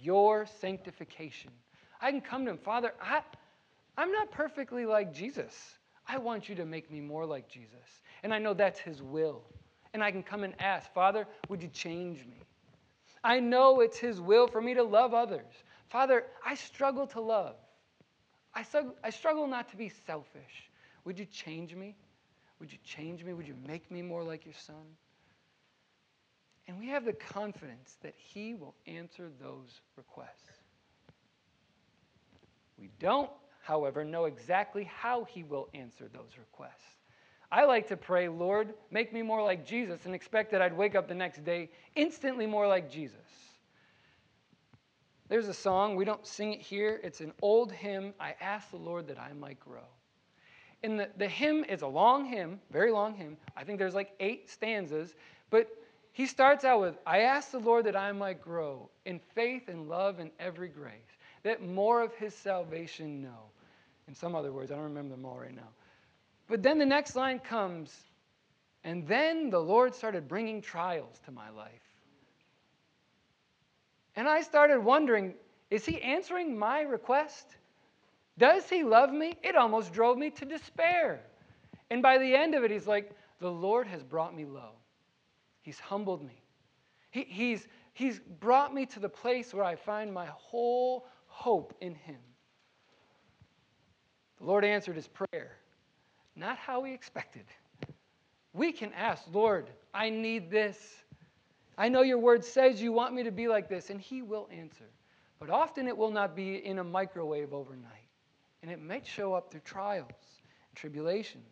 your 0.01 0.47
sanctification. 0.47 1.51
I 2.03 2.11
can 2.11 2.21
come 2.21 2.45
to 2.45 2.51
Him, 2.51 2.59
Father, 2.59 2.93
I, 3.01 3.23
I'm 3.97 4.11
not 4.11 4.33
perfectly 4.33 4.85
like 4.85 5.15
Jesus. 5.15 5.55
I 6.07 6.19
want 6.19 6.49
you 6.49 6.57
to 6.57 6.67
make 6.67 6.91
me 6.91 7.01
more 7.01 7.25
like 7.25 7.49
Jesus. 7.49 8.03
And 8.25 8.35
I 8.35 8.39
know 8.39 8.53
that's 8.53 8.81
His 8.81 9.01
will. 9.01 9.43
And 9.95 10.03
I 10.03 10.11
can 10.11 10.23
come 10.23 10.43
and 10.43 10.55
ask, 10.61 10.93
Father, 10.93 11.27
would 11.49 11.63
you 11.63 11.69
change 11.69 12.19
me? 12.27 12.43
I 13.23 13.39
know 13.39 13.81
it's 13.81 13.99
His 13.99 14.21
will 14.21 14.49
for 14.49 14.61
me 14.61 14.75
to 14.75 14.83
love 14.83 15.15
others. 15.15 15.53
Father, 15.91 16.25
I 16.45 16.57
struggle 16.57 17.07
to 17.09 17.21
love. 17.21 17.55
I, 18.55 18.65
I 19.05 19.11
struggle 19.11 19.47
not 19.47 19.71
to 19.71 19.77
be 19.77 19.89
selfish. 20.07 20.71
Would 21.05 21.19
you 21.19 21.27
change 21.27 21.75
me? 21.75 21.95
Would 22.59 22.73
you 22.73 22.79
change 22.85 23.23
me? 23.25 23.33
Would 23.33 23.47
you 23.47 23.57
make 23.67 23.91
me 23.91 24.03
more 24.03 24.25
like 24.25 24.45
your 24.45 24.55
son? 24.55 24.97
And 26.67 26.79
we 26.79 26.89
have 26.89 27.05
the 27.05 27.13
confidence 27.13 27.97
that 28.03 28.15
He 28.17 28.55
will 28.55 28.75
answer 28.87 29.31
those 29.41 29.81
requests. 29.97 30.52
We 32.79 32.91
don't, 32.99 33.31
however, 33.61 34.05
know 34.05 34.25
exactly 34.25 34.85
how 34.85 35.25
He 35.25 35.43
will 35.43 35.69
answer 35.75 36.09
those 36.13 36.31
requests. 36.39 36.97
I 37.51 37.65
like 37.65 37.89
to 37.89 37.97
pray, 37.97 38.29
Lord, 38.29 38.73
make 38.91 39.13
me 39.13 39.23
more 39.23 39.43
like 39.43 39.67
Jesus, 39.67 40.07
and 40.07 40.15
expect 40.15 40.51
that 40.53 40.63
I'd 40.63 40.77
wake 40.77 40.95
up 40.95 41.07
the 41.07 41.15
next 41.15 41.45
day 41.45 41.71
instantly 41.95 42.47
more 42.47 42.67
like 42.67 42.91
Jesus. 42.91 43.19
There's 45.29 45.49
a 45.49 45.55
song, 45.55 45.97
we 45.97 46.05
don't 46.05 46.27
sing 46.27 46.53
it 46.53 46.61
here. 46.61 47.01
It's 47.03 47.21
an 47.21 47.33
old 47.41 47.73
hymn, 47.73 48.13
I 48.21 48.35
ask 48.41 48.71
the 48.71 48.77
Lord 48.77 49.07
that 49.09 49.19
I 49.19 49.33
might 49.33 49.59
grow. 49.61 49.87
And 50.83 50.99
the, 50.99 51.09
the 51.17 51.29
hymn 51.29 51.65
is 51.65 51.83
a 51.83 51.87
long 51.87 52.25
hymn, 52.25 52.61
very 52.71 52.91
long 52.91 53.15
hymn. 53.15 53.37
I 53.57 53.65
think 53.65 53.79
there's 53.79 53.95
like 53.95 54.13
eight 54.21 54.51
stanzas, 54.51 55.15
but 55.49 55.69
he 56.13 56.27
starts 56.27 56.65
out 56.65 56.81
with, 56.81 56.99
I 57.07 57.21
ask 57.21 57.51
the 57.51 57.61
Lord 57.61 57.87
that 57.87 57.97
I 57.97 58.13
might 58.13 58.43
grow 58.43 58.91
in 59.05 59.21
faith 59.35 59.69
and 59.69 59.89
love 59.89 60.19
and 60.19 60.31
every 60.39 60.69
grace, 60.69 61.17
that 61.43 61.67
more 61.67 62.03
of 62.03 62.15
his 62.15 62.35
salvation 62.35 63.23
know. 63.23 63.51
In 64.09 64.15
some 64.15 64.35
other 64.35 64.53
words, 64.53 64.71
I 64.71 64.75
don't 64.75 64.85
remember 64.85 65.15
them 65.15 65.25
all 65.25 65.39
right 65.39 65.55
now. 65.55 65.69
But 66.49 66.63
then 66.63 66.79
the 66.79 66.87
next 66.87 67.17
line 67.17 67.39
comes, 67.39 67.95
and 68.85 69.07
then 69.07 69.51
the 69.51 69.61
Lord 69.61 69.95
started 69.95 70.29
bringing 70.29 70.61
trials 70.61 71.21
to 71.25 71.33
my 71.33 71.51
life. 71.51 71.73
And 74.17 74.29
I 74.29 74.43
started 74.43 74.81
wondering 74.81 75.35
is 75.71 75.87
he 75.87 76.03
answering 76.03 76.59
my 76.59 76.83
request? 76.83 77.47
Does 78.37 78.69
he 78.69 78.85
love 78.85 79.11
me? 79.11 79.39
It 79.43 79.57
almost 79.57 79.95
drove 79.95 80.19
me 80.19 80.29
to 80.29 80.45
despair. 80.45 81.23
And 81.89 82.03
by 82.03 82.19
the 82.19 82.35
end 82.35 82.55
of 82.55 82.63
it, 82.63 82.71
he's 82.71 82.87
like, 82.87 83.13
The 83.41 83.51
Lord 83.51 83.87
has 83.87 84.03
brought 84.03 84.37
me 84.37 84.45
low. 84.45 84.73
He's 85.63 85.79
humbled 85.81 86.23
me. 86.23 86.43
He, 87.11 87.25
he's, 87.25 87.67
he's 87.95 88.19
brought 88.19 88.75
me 88.75 88.85
to 88.87 89.01
the 89.01 89.09
place 89.09 89.55
where 89.55 89.65
I 89.65 89.77
find 89.77 90.13
my 90.13 90.27
whole 90.27 91.07
hope 91.33 91.75
in 91.81 91.95
him. 91.95 92.19
The 94.39 94.45
Lord 94.45 94.65
answered 94.65 94.97
his 94.97 95.09
prayer 95.09 95.57
not 96.37 96.57
how 96.57 96.81
we 96.81 96.93
expected. 96.93 97.45
We 98.53 98.73
can 98.73 98.93
ask, 98.95 99.25
Lord, 99.33 99.71
I 99.95 100.11
need 100.11 100.51
this. 100.51 100.79
I 101.77 101.89
know 101.89 102.03
your 102.03 102.19
word 102.19 102.45
says 102.45 102.81
you 102.81 102.93
want 102.93 103.15
me 103.15 103.23
to 103.23 103.31
be 103.31 103.49
like 103.49 103.69
this, 103.69 103.91
and 103.91 104.01
He 104.01 104.23
will 104.23 104.49
answer. 104.53 104.89
But 105.39 105.51
often 105.51 105.89
it 105.89 105.97
will 105.97 106.11
not 106.11 106.37
be 106.37 106.65
in 106.65 106.79
a 106.79 106.85
microwave 106.85 107.53
overnight, 107.53 108.09
and 108.63 108.71
it 108.71 108.81
might 108.81 109.07
show 109.07 109.35
up 109.35 109.51
through 109.51 109.61
trials 109.61 110.09
and 110.11 110.77
tribulations. 110.77 111.45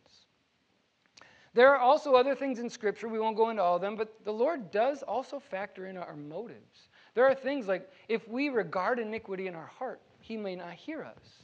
There 1.53 1.69
are 1.69 1.79
also 1.79 2.15
other 2.15 2.35
things 2.35 2.61
in 2.61 2.71
Scripture, 2.71 3.09
we 3.09 3.19
won't 3.19 3.37
go 3.37 3.51
into 3.51 3.63
all 3.63 3.77
of 3.77 3.83
them, 3.83 3.97
but 3.97 4.25
the 4.25 4.33
Lord 4.33 4.71
does 4.71 5.03
also 5.03 5.41
factor 5.41 5.87
in 5.87 5.97
our 5.97 6.15
motives. 6.15 6.90
There 7.15 7.27
are 7.27 7.35
things 7.35 7.67
like 7.67 7.91
if 8.09 8.27
we 8.29 8.49
regard 8.49 8.99
iniquity 8.99 9.47
in 9.47 9.55
our 9.55 9.71
heart, 9.79 10.01
He 10.21 10.37
may 10.37 10.57
not 10.57 10.75
hear 10.75 11.03
us. 11.03 11.41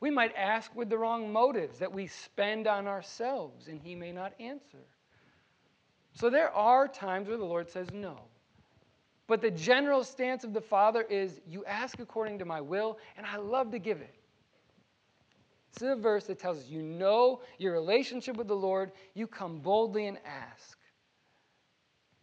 We 0.00 0.10
might 0.10 0.34
ask 0.36 0.74
with 0.74 0.90
the 0.90 0.98
wrong 0.98 1.32
motives 1.32 1.78
that 1.78 1.92
we 1.92 2.06
spend 2.06 2.66
on 2.66 2.86
ourselves, 2.86 3.68
and 3.68 3.80
He 3.80 3.94
may 3.94 4.12
not 4.12 4.32
answer. 4.40 4.84
So 6.14 6.28
there 6.28 6.50
are 6.50 6.88
times 6.88 7.28
where 7.28 7.36
the 7.36 7.44
Lord 7.44 7.70
says 7.70 7.88
no. 7.92 8.18
But 9.26 9.40
the 9.40 9.50
general 9.50 10.04
stance 10.04 10.44
of 10.44 10.52
the 10.52 10.60
Father 10.60 11.02
is 11.02 11.40
you 11.46 11.64
ask 11.64 12.00
according 12.00 12.38
to 12.40 12.44
my 12.44 12.60
will, 12.60 12.98
and 13.16 13.24
I 13.24 13.36
love 13.36 13.70
to 13.70 13.78
give 13.78 14.00
it. 14.00 14.14
This 15.72 15.82
is 15.82 15.90
a 15.90 15.96
verse 15.96 16.24
that 16.24 16.38
tells 16.38 16.58
us 16.58 16.68
you 16.68 16.82
know 16.82 17.40
your 17.58 17.72
relationship 17.72 18.36
with 18.36 18.48
the 18.48 18.56
Lord, 18.56 18.92
you 19.14 19.26
come 19.26 19.58
boldly 19.60 20.06
and 20.06 20.18
ask. 20.26 20.78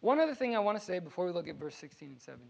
One 0.01 0.19
other 0.19 0.35
thing 0.35 0.55
I 0.55 0.59
want 0.59 0.79
to 0.79 0.83
say 0.83 0.99
before 0.99 1.25
we 1.25 1.31
look 1.31 1.47
at 1.47 1.55
verse 1.55 1.75
16 1.75 2.09
and 2.09 2.21
17. 2.21 2.47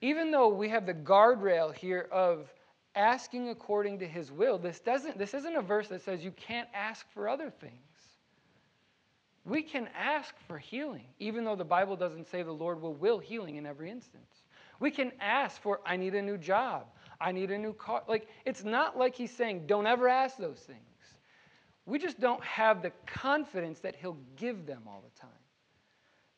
Even 0.00 0.30
though 0.30 0.48
we 0.48 0.68
have 0.68 0.86
the 0.86 0.94
guardrail 0.94 1.74
here 1.74 2.08
of 2.10 2.52
asking 2.94 3.48
according 3.48 3.98
to 4.00 4.06
his 4.06 4.30
will. 4.30 4.58
This, 4.58 4.80
doesn't, 4.80 5.18
this 5.18 5.34
isn't 5.34 5.56
a 5.56 5.62
verse 5.62 5.88
that 5.88 6.02
says 6.02 6.24
you 6.24 6.32
can't 6.32 6.68
ask 6.74 7.06
for 7.12 7.28
other 7.28 7.50
things. 7.50 7.74
We 9.44 9.62
can 9.62 9.88
ask 9.98 10.34
for 10.46 10.58
healing, 10.58 11.06
even 11.18 11.44
though 11.44 11.56
the 11.56 11.64
Bible 11.64 11.96
doesn't 11.96 12.28
say 12.28 12.42
the 12.42 12.52
Lord 12.52 12.80
will 12.80 12.94
will 12.94 13.18
healing 13.18 13.56
in 13.56 13.66
every 13.66 13.90
instance. 13.90 14.44
We 14.78 14.90
can 14.90 15.12
ask 15.20 15.60
for, 15.60 15.80
I 15.84 15.96
need 15.96 16.14
a 16.14 16.22
new 16.22 16.38
job. 16.38 16.86
I 17.20 17.32
need 17.32 17.50
a 17.50 17.58
new 17.58 17.72
car. 17.72 18.02
Like, 18.08 18.28
it's 18.44 18.62
not 18.62 18.98
like 18.98 19.14
he's 19.16 19.32
saying, 19.32 19.66
don't 19.66 19.86
ever 19.86 20.08
ask 20.08 20.36
those 20.36 20.58
things. 20.58 20.78
We 21.86 21.98
just 21.98 22.20
don't 22.20 22.42
have 22.44 22.82
the 22.82 22.92
confidence 23.06 23.80
that 23.80 23.96
he'll 23.96 24.18
give 24.36 24.66
them 24.66 24.82
all 24.86 25.02
the 25.02 25.20
time. 25.20 25.30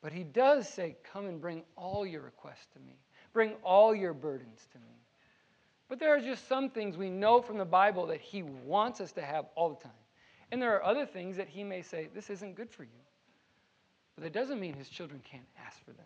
But 0.04 0.12
he 0.12 0.22
does 0.22 0.68
say, 0.68 0.96
come 1.02 1.24
and 1.24 1.40
bring 1.40 1.62
all 1.76 2.04
your 2.04 2.20
requests 2.20 2.66
to 2.74 2.78
me, 2.78 2.98
bring 3.32 3.54
all 3.64 3.94
your 3.94 4.12
burdens 4.12 4.68
to 4.72 4.78
me. 4.78 5.00
But 5.88 5.98
there 5.98 6.14
are 6.14 6.20
just 6.20 6.46
some 6.46 6.68
things 6.68 6.98
we 6.98 7.08
know 7.08 7.40
from 7.40 7.56
the 7.56 7.64
Bible 7.64 8.06
that 8.08 8.20
he 8.20 8.42
wants 8.42 9.00
us 9.00 9.12
to 9.12 9.22
have 9.22 9.46
all 9.54 9.70
the 9.70 9.82
time. 9.82 9.92
And 10.52 10.60
there 10.60 10.74
are 10.76 10.84
other 10.84 11.06
things 11.06 11.38
that 11.38 11.48
he 11.48 11.64
may 11.64 11.80
say, 11.80 12.10
this 12.14 12.28
isn't 12.28 12.54
good 12.54 12.70
for 12.70 12.82
you. 12.82 13.00
But 14.14 14.24
that 14.24 14.34
doesn't 14.34 14.60
mean 14.60 14.74
his 14.74 14.90
children 14.90 15.22
can't 15.24 15.46
ask 15.66 15.82
for 15.82 15.92
them. 15.92 16.04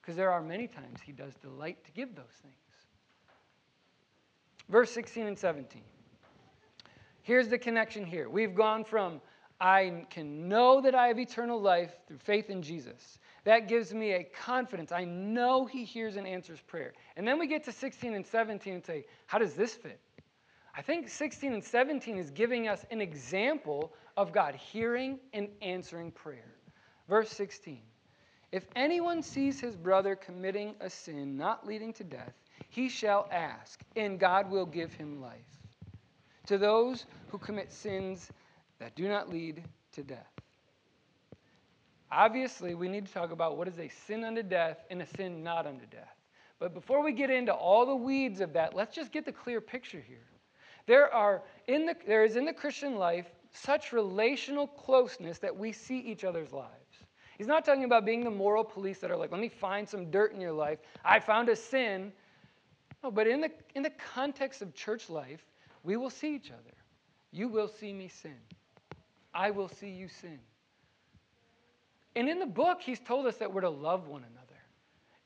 Because 0.00 0.16
there 0.16 0.32
are 0.32 0.40
many 0.40 0.66
times 0.66 1.00
he 1.04 1.12
does 1.12 1.34
delight 1.42 1.84
to 1.84 1.90
give 1.92 2.16
those 2.16 2.24
things. 2.40 2.54
Verse 4.70 4.90
16 4.92 5.26
and 5.26 5.38
17. 5.38 5.82
Here's 7.20 7.48
the 7.48 7.58
connection 7.58 8.06
here. 8.06 8.30
We've 8.30 8.54
gone 8.54 8.82
from 8.82 9.20
I 9.60 10.04
can 10.08 10.48
know 10.48 10.80
that 10.80 10.94
I 10.94 11.08
have 11.08 11.18
eternal 11.18 11.60
life 11.60 11.92
through 12.06 12.18
faith 12.18 12.48
in 12.48 12.62
Jesus. 12.62 13.18
That 13.44 13.68
gives 13.68 13.92
me 13.92 14.12
a 14.12 14.24
confidence. 14.24 14.90
I 14.90 15.04
know 15.04 15.66
He 15.66 15.84
hears 15.84 16.16
and 16.16 16.26
answers 16.26 16.60
prayer. 16.60 16.94
And 17.16 17.26
then 17.28 17.38
we 17.38 17.46
get 17.46 17.64
to 17.64 17.72
16 17.72 18.14
and 18.14 18.26
17 18.26 18.74
and 18.74 18.84
say, 18.84 19.04
How 19.26 19.38
does 19.38 19.54
this 19.54 19.74
fit? 19.74 20.00
I 20.74 20.82
think 20.82 21.08
16 21.08 21.52
and 21.52 21.64
17 21.64 22.16
is 22.16 22.30
giving 22.30 22.68
us 22.68 22.84
an 22.90 23.00
example 23.00 23.92
of 24.16 24.32
God 24.32 24.54
hearing 24.54 25.18
and 25.32 25.48
answering 25.60 26.10
prayer. 26.10 26.54
Verse 27.08 27.30
16 27.30 27.80
If 28.52 28.66
anyone 28.76 29.22
sees 29.22 29.60
his 29.60 29.76
brother 29.76 30.14
committing 30.14 30.74
a 30.80 30.88
sin 30.88 31.36
not 31.36 31.66
leading 31.66 31.92
to 31.94 32.04
death, 32.04 32.32
he 32.70 32.88
shall 32.88 33.28
ask, 33.30 33.82
and 33.96 34.18
God 34.18 34.50
will 34.50 34.66
give 34.66 34.94
him 34.94 35.20
life. 35.20 35.34
To 36.46 36.56
those 36.56 37.06
who 37.28 37.38
commit 37.38 37.72
sins 37.72 38.30
that 38.80 38.96
do 38.96 39.08
not 39.08 39.28
lead 39.30 39.62
to 39.92 40.02
death. 40.02 40.26
Obviously, 42.10 42.74
we 42.74 42.88
need 42.88 43.06
to 43.06 43.12
talk 43.12 43.30
about 43.30 43.56
what 43.56 43.68
is 43.68 43.78
a 43.78 43.88
sin 43.88 44.24
unto 44.24 44.42
death 44.42 44.84
and 44.90 45.00
a 45.00 45.06
sin 45.06 45.44
not 45.44 45.66
unto 45.66 45.86
death. 45.86 46.16
But 46.58 46.74
before 46.74 47.02
we 47.02 47.12
get 47.12 47.30
into 47.30 47.54
all 47.54 47.86
the 47.86 47.94
weeds 47.94 48.40
of 48.40 48.52
that, 48.54 48.74
let's 48.74 48.94
just 48.94 49.12
get 49.12 49.24
the 49.24 49.32
clear 49.32 49.60
picture 49.60 50.00
here. 50.00 50.26
There, 50.86 51.12
are 51.14 51.42
in 51.68 51.86
the, 51.86 51.94
there 52.06 52.24
is 52.24 52.36
in 52.36 52.44
the 52.44 52.52
Christian 52.52 52.96
life 52.96 53.26
such 53.52 53.92
relational 53.92 54.66
closeness 54.66 55.38
that 55.38 55.56
we 55.56 55.72
see 55.72 55.98
each 55.98 56.24
other's 56.24 56.52
lives. 56.52 56.70
He's 57.38 57.46
not 57.46 57.64
talking 57.64 57.84
about 57.84 58.04
being 58.04 58.24
the 58.24 58.30
moral 58.30 58.64
police 58.64 58.98
that 58.98 59.10
are 59.10 59.16
like, 59.16 59.30
let 59.30 59.40
me 59.40 59.48
find 59.48 59.88
some 59.88 60.10
dirt 60.10 60.32
in 60.34 60.40
your 60.40 60.52
life. 60.52 60.80
I 61.04 61.20
found 61.20 61.48
a 61.48 61.56
sin. 61.56 62.12
No, 63.02 63.10
but 63.10 63.26
in 63.26 63.40
the, 63.40 63.50
in 63.74 63.82
the 63.82 63.92
context 64.14 64.60
of 64.60 64.74
church 64.74 65.08
life, 65.08 65.46
we 65.82 65.96
will 65.96 66.10
see 66.10 66.34
each 66.34 66.50
other. 66.50 66.74
You 67.32 67.48
will 67.48 67.68
see 67.68 67.92
me 67.92 68.08
sin. 68.08 68.36
I 69.34 69.50
will 69.50 69.68
see 69.68 69.90
you 69.90 70.08
sin. 70.08 70.38
And 72.16 72.28
in 72.28 72.38
the 72.38 72.46
book, 72.46 72.80
he's 72.80 73.00
told 73.00 73.26
us 73.26 73.36
that 73.36 73.52
we're 73.52 73.60
to 73.60 73.70
love 73.70 74.08
one 74.08 74.22
another. 74.22 74.40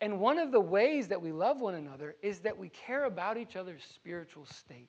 And 0.00 0.20
one 0.20 0.38
of 0.38 0.52
the 0.52 0.60
ways 0.60 1.08
that 1.08 1.22
we 1.22 1.32
love 1.32 1.60
one 1.60 1.74
another 1.74 2.14
is 2.20 2.40
that 2.40 2.58
we 2.58 2.68
care 2.68 3.04
about 3.04 3.38
each 3.38 3.56
other's 3.56 3.82
spiritual 3.94 4.44
state. 4.46 4.88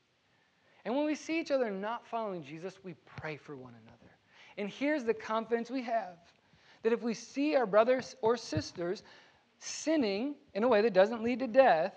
And 0.84 0.96
when 0.96 1.06
we 1.06 1.16
see 1.16 1.40
each 1.40 1.52
other 1.52 1.72
not 1.72 2.06
following 2.06 2.44
Jesus, 2.44 2.78
we 2.84 2.96
pray 3.06 3.38
for 3.38 3.56
one 3.56 3.74
another. 3.82 4.12
And 4.58 4.70
here's 4.70 5.04
the 5.04 5.14
confidence 5.14 5.70
we 5.70 5.84
have 5.84 6.18
that 6.84 6.94
if 6.94 7.02
we 7.02 7.16
see 7.16 7.56
our 7.56 7.66
brothers 7.66 8.16
or 8.22 8.38
sisters 8.38 9.02
sinning 9.58 10.36
in 10.54 10.64
a 10.64 10.68
way 10.68 10.82
that 10.82 10.94
doesn't 10.94 11.24
lead 11.24 11.40
to 11.40 11.48
death, 11.48 11.94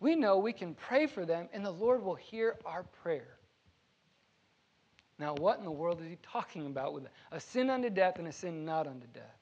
we 0.00 0.16
know 0.16 0.38
we 0.38 0.52
can 0.52 0.74
pray 0.74 1.06
for 1.06 1.24
them 1.24 1.48
and 1.52 1.64
the 1.64 1.70
Lord 1.70 2.02
will 2.02 2.16
hear 2.16 2.56
our 2.64 2.82
prayer. 2.82 3.36
Now, 5.24 5.32
what 5.32 5.56
in 5.58 5.64
the 5.64 5.70
world 5.70 6.02
is 6.02 6.06
he 6.06 6.18
talking 6.22 6.66
about 6.66 6.92
with 6.92 7.04
a 7.32 7.40
sin 7.40 7.70
unto 7.70 7.88
death 7.88 8.18
and 8.18 8.28
a 8.28 8.32
sin 8.32 8.66
not 8.66 8.86
unto 8.86 9.06
death? 9.14 9.38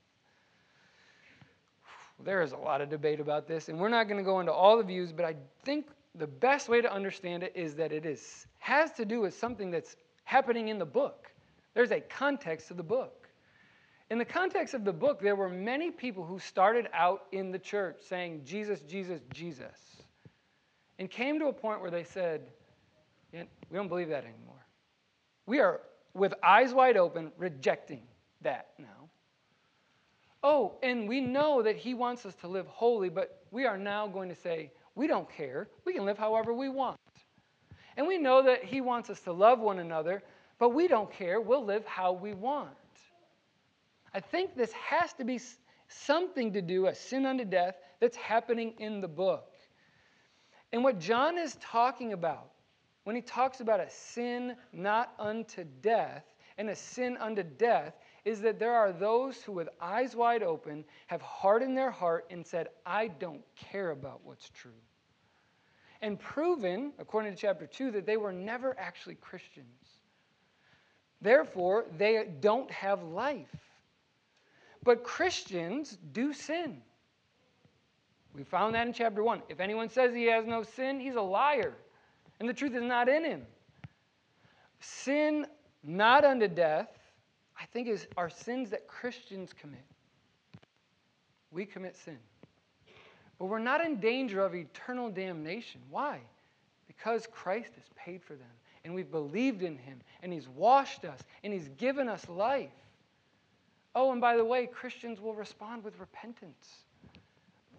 There 2.23 2.41
is 2.41 2.53
a 2.53 2.57
lot 2.57 2.81
of 2.81 2.89
debate 2.89 3.19
about 3.19 3.49
this, 3.49 3.69
and 3.69 3.81
we're 3.81 3.89
not 3.89 4.07
going 4.07 4.19
to 4.19 4.23
go 4.23 4.39
into 4.39 4.53
all 4.53 4.79
the 4.79 4.85
views, 4.85 5.11
but 5.11 5.25
I 5.25 5.35
think 5.65 5.89
the 6.15 6.29
best 6.29 6.69
way 6.69 6.83
to 6.83 6.93
understand 6.93 7.43
it 7.43 7.55
is 7.57 7.75
that 7.75 7.91
it 7.91 8.07
is, 8.07 8.47
has 8.61 8.93
to 8.93 9.05
do 9.05 9.23
with 9.23 9.37
something 9.37 9.73
that's 9.73 9.97
happening 10.23 10.69
in 10.69 10.79
the 10.79 10.87
book. 10.87 11.33
There's 11.75 11.91
a 11.91 12.01
context 12.01 12.69
to 12.69 12.75
the 12.75 12.85
book. 12.85 13.29
In 14.09 14.19
the 14.19 14.25
context 14.25 14.75
of 14.75 14.85
the 14.85 14.93
book, 14.93 15.21
there 15.21 15.35
were 15.35 15.49
many 15.49 15.91
people 15.91 16.25
who 16.25 16.39
started 16.39 16.87
out 16.95 17.25
in 17.33 17.51
the 17.51 17.59
church 17.59 17.97
saying, 18.09 18.43
Jesus, 18.45 18.83
Jesus, 18.83 19.21
Jesus, 19.35 20.01
and 21.01 21.11
came 21.11 21.41
to 21.41 21.47
a 21.47 21.53
point 21.53 21.81
where 21.81 21.91
they 21.91 22.05
said, 22.05 22.43
We 23.33 23.49
don't 23.73 23.89
believe 23.89 24.11
that 24.11 24.23
anymore. 24.23 24.63
We 25.47 25.61
are, 25.61 25.81
with 26.15 26.35
eyes 26.43 26.73
wide 26.73 26.97
open, 26.97 27.33
rejecting 27.37 28.03
that 28.43 28.69
now. 28.79 29.11
Oh, 30.43 30.75
and 30.83 31.09
we 31.09 31.21
know 31.21 31.63
that 31.63 31.77
He 31.77 31.95
wants 31.95 32.27
us 32.27 32.35
to 32.37 32.49
live 32.49 32.67
holy, 32.67 33.09
but 33.09 33.45
we 33.51 33.65
are 33.65 33.79
now 33.79 34.07
going 34.09 34.29
to 34.29 34.35
say, 34.35 34.73
we 34.95 35.07
don't 35.07 35.31
care. 35.31 35.69
We 35.85 35.93
can 35.93 36.05
live 36.05 36.19
however 36.19 36.53
we 36.53 36.69
want. 36.69 36.99
And 37.97 38.07
we 38.07 38.19
know 38.19 38.43
that 38.43 38.65
He 38.65 38.81
wants 38.81 39.11
us 39.11 39.21
to 39.21 39.33
love 39.33 39.61
one 39.61 39.79
another, 39.79 40.23
but 40.59 40.71
we 40.71 40.89
don't 40.89 41.11
care. 41.13 41.41
We'll 41.41 41.65
live 41.65 41.85
how 41.87 42.13
we 42.13 42.35
want. 42.35 42.71
I 44.15 44.21
think 44.21 44.57
this 44.57 44.73
has 44.73 45.13
to 45.15 45.25
be 45.25 45.41
something 45.89 46.53
to 46.53 46.63
do, 46.63 46.87
a 46.87 46.95
sin 46.95 47.27
unto 47.27 47.45
death, 47.45 47.77
that's 48.01 48.17
happening 48.17 48.75
in 48.79 49.01
the 49.01 49.09
book. 49.09 49.53
And 50.73 50.83
what 50.83 50.99
John 50.99 51.39
is 51.39 51.57
talking 51.61 52.13
about 52.13 52.52
when 53.05 53.17
he 53.17 53.23
talks 53.23 53.61
about 53.61 53.81
a 53.81 53.91
sin 53.91 54.57
not 54.73 55.13
unto 55.19 55.65
death 55.81 56.25
and 56.59 56.71
a 56.71 56.77
sin 56.77 57.17
unto 57.19 57.43
death 57.43 57.95
is 58.25 58.41
that 58.43 58.59
there 58.59 58.75
are 58.75 58.93
those 58.93 59.43
who, 59.43 59.53
with 59.53 59.69
eyes 59.81 60.15
wide 60.15 60.43
open, 60.43 60.85
have 61.09 61.21
hardened 61.21 61.77
their 61.77 61.91
heart 61.91 62.27
and 62.31 62.47
said, 62.47 62.69
I 62.87 63.09
don't 63.09 63.43
care 63.57 63.91
about 63.91 64.21
what's 64.25 64.49
true. 64.51 64.71
And 66.01 66.19
proven, 66.19 66.93
according 66.99 67.33
to 67.35 67.39
chapter 67.39 67.67
2, 67.67 67.93
that 67.93 68.07
they 68.07 68.17
were 68.17 68.33
never 68.33 68.79
actually 68.79 69.17
Christians. 69.17 69.67
Therefore, 71.21 71.87
they 71.97 72.29
don't 72.41 72.71
have 72.71 73.03
life. 73.03 73.49
But 74.85 75.05
Christians 75.05 75.97
do 76.13 76.33
sin. 76.33 76.83
We 78.35 78.45
found 78.45 78.75
that 78.75 78.87
in 78.87 78.93
chapter 78.93 79.23
1. 79.23 79.43
If 79.49 79.61
anyone 79.61 79.89
says 79.89 80.15
he 80.15 80.27
has 80.27 80.47
no 80.47 80.63
sin, 80.63 81.01
he's 81.01 81.15
a 81.15 81.23
liar 81.23 81.75
and 82.43 82.49
the 82.49 82.55
truth 82.55 82.75
is 82.75 82.83
not 82.83 83.09
in 83.09 83.25
him. 83.25 83.47
Sin 84.81 85.47
not 85.85 86.25
unto 86.25 86.49
death, 86.49 86.89
I 87.57 87.67
think, 87.67 87.87
is 87.87 88.09
are 88.17 88.29
sins 88.29 88.71
that 88.71 88.89
Christians 88.89 89.53
commit. 89.53 89.85
We 91.53 91.65
commit 91.65 91.97
sin. 91.97 92.19
But 93.39 93.45
we're 93.45 93.61
not 93.61 93.81
in 93.85 94.01
danger 94.01 94.41
of 94.41 94.57
eternal 94.57 95.09
damnation. 95.09 95.83
Why? 95.89 96.19
Because 96.89 97.29
Christ 97.31 97.71
has 97.77 97.85
paid 97.95 98.25
for 98.25 98.35
them, 98.35 98.51
and 98.85 98.93
we've 98.93 99.13
believed 99.13 99.63
in 99.63 99.79
him, 99.79 100.01
and 100.21 100.33
he's 100.33 100.49
washed 100.49 101.05
us, 101.05 101.21
and 101.45 101.53
he's 101.53 101.69
given 101.69 102.09
us 102.09 102.29
life. 102.29 102.71
Oh, 103.95 104.11
and 104.11 104.21
by 104.21 104.37
the 104.37 104.45
way, 104.45 104.67
Christians 104.67 105.21
will 105.21 105.35
respond 105.35 105.85
with 105.85 105.97
repentance. 106.01 106.79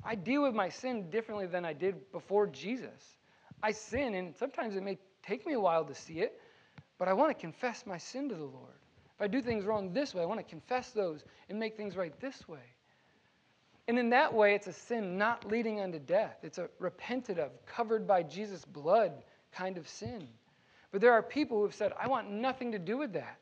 I 0.05 0.15
deal 0.15 0.41
with 0.41 0.55
my 0.55 0.69
sin 0.69 1.09
differently 1.09 1.47
than 1.47 1.65
I 1.65 1.73
did 1.73 2.09
before 2.13 2.47
Jesus. 2.47 3.17
I 3.63 3.71
sin, 3.71 4.13
and 4.13 4.35
sometimes 4.37 4.75
it 4.75 4.83
may 4.83 4.99
take 5.25 5.47
me 5.47 5.53
a 5.53 5.59
while 5.59 5.85
to 5.85 5.95
see 5.95 6.19
it, 6.19 6.39
but 6.99 7.07
I 7.07 7.13
want 7.13 7.29
to 7.31 7.41
confess 7.41 7.85
my 7.85 7.97
sin 7.97 8.27
to 8.29 8.35
the 8.35 8.43
Lord. 8.43 8.75
If 9.15 9.21
I 9.21 9.27
do 9.27 9.41
things 9.41 9.63
wrong 9.65 9.93
this 9.93 10.13
way, 10.13 10.21
I 10.21 10.25
want 10.25 10.41
to 10.41 10.45
confess 10.45 10.89
those 10.91 11.23
and 11.49 11.57
make 11.57 11.77
things 11.77 11.95
right 11.95 12.13
this 12.19 12.47
way. 12.47 12.75
And 13.87 13.97
in 13.97 14.09
that 14.11 14.33
way, 14.33 14.53
it's 14.53 14.67
a 14.67 14.73
sin 14.73 15.17
not 15.17 15.49
leading 15.49 15.79
unto 15.79 15.99
death. 15.99 16.37
It's 16.43 16.57
a 16.57 16.69
repented 16.79 17.39
of, 17.39 17.51
covered 17.65 18.05
by 18.05 18.23
Jesus' 18.23 18.65
blood 18.65 19.11
kind 19.51 19.77
of 19.77 19.87
sin. 19.87 20.27
But 20.91 21.01
there 21.01 21.13
are 21.13 21.23
people 21.23 21.57
who 21.57 21.63
have 21.63 21.73
said, 21.73 21.93
I 21.99 22.07
want 22.07 22.31
nothing 22.31 22.71
to 22.73 22.79
do 22.79 22.97
with 22.97 23.13
that. 23.13 23.39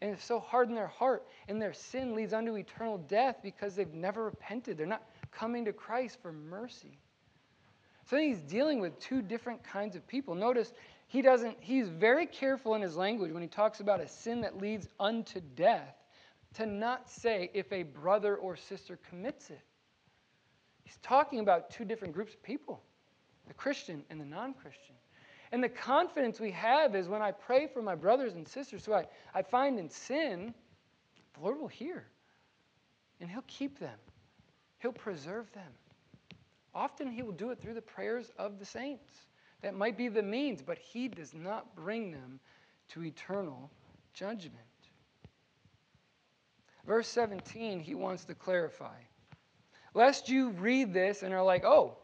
And 0.00 0.12
it's 0.12 0.24
so 0.24 0.40
hard 0.40 0.68
in 0.70 0.74
their 0.74 0.86
heart, 0.86 1.26
and 1.48 1.60
their 1.60 1.74
sin 1.74 2.14
leads 2.14 2.32
unto 2.32 2.56
eternal 2.56 2.98
death 2.98 3.36
because 3.42 3.74
they've 3.74 3.92
never 3.92 4.24
repented. 4.24 4.78
They're 4.78 4.86
not 4.86 5.06
coming 5.30 5.66
to 5.66 5.72
Christ 5.72 6.18
for 6.22 6.32
mercy. 6.32 6.98
So 8.10 8.16
he's 8.16 8.40
dealing 8.40 8.80
with 8.80 8.98
two 8.98 9.22
different 9.22 9.62
kinds 9.62 9.94
of 9.94 10.04
people. 10.08 10.34
Notice 10.34 10.72
he 11.06 11.22
doesn't, 11.22 11.56
he's 11.60 11.88
very 11.88 12.26
careful 12.26 12.74
in 12.74 12.82
his 12.82 12.96
language 12.96 13.30
when 13.30 13.40
he 13.40 13.46
talks 13.46 13.78
about 13.78 14.00
a 14.00 14.08
sin 14.08 14.40
that 14.40 14.58
leads 14.58 14.88
unto 14.98 15.40
death 15.54 15.94
to 16.54 16.66
not 16.66 17.08
say 17.08 17.52
if 17.54 17.72
a 17.72 17.84
brother 17.84 18.34
or 18.34 18.56
sister 18.56 18.98
commits 19.08 19.50
it. 19.50 19.60
He's 20.82 20.96
talking 21.04 21.38
about 21.38 21.70
two 21.70 21.84
different 21.84 22.12
groups 22.12 22.34
of 22.34 22.42
people 22.42 22.82
the 23.46 23.54
Christian 23.54 24.02
and 24.10 24.20
the 24.20 24.24
non 24.24 24.54
Christian. 24.54 24.96
And 25.52 25.62
the 25.62 25.68
confidence 25.68 26.40
we 26.40 26.50
have 26.50 26.96
is 26.96 27.06
when 27.06 27.22
I 27.22 27.30
pray 27.30 27.68
for 27.68 27.80
my 27.80 27.94
brothers 27.94 28.34
and 28.34 28.46
sisters 28.46 28.84
who 28.84 28.92
I, 28.92 29.06
I 29.36 29.42
find 29.42 29.78
in 29.78 29.88
sin, 29.88 30.52
the 31.34 31.44
Lord 31.44 31.60
will 31.60 31.68
hear. 31.68 32.06
And 33.20 33.30
He'll 33.30 33.44
keep 33.46 33.78
them, 33.78 33.98
He'll 34.80 34.90
preserve 34.90 35.52
them. 35.52 35.72
Often 36.74 37.12
He 37.12 37.22
will 37.22 37.32
do 37.32 37.50
it 37.50 37.60
through 37.60 37.74
the 37.74 37.82
prayers 37.82 38.30
of 38.38 38.58
the 38.58 38.64
saints. 38.64 39.26
That 39.62 39.74
might 39.74 39.96
be 39.96 40.08
the 40.08 40.22
means, 40.22 40.62
but 40.62 40.78
He 40.78 41.08
does 41.08 41.34
not 41.34 41.74
bring 41.74 42.10
them 42.10 42.40
to 42.88 43.04
eternal 43.04 43.70
judgment. 44.14 44.56
Verse 46.86 47.08
17, 47.08 47.80
He 47.80 47.94
wants 47.94 48.24
to 48.24 48.34
clarify. 48.34 48.96
Lest 49.94 50.28
you 50.28 50.50
read 50.50 50.94
this 50.94 51.22
and 51.22 51.34
are 51.34 51.42
like, 51.42 51.64
oh, 51.64 51.96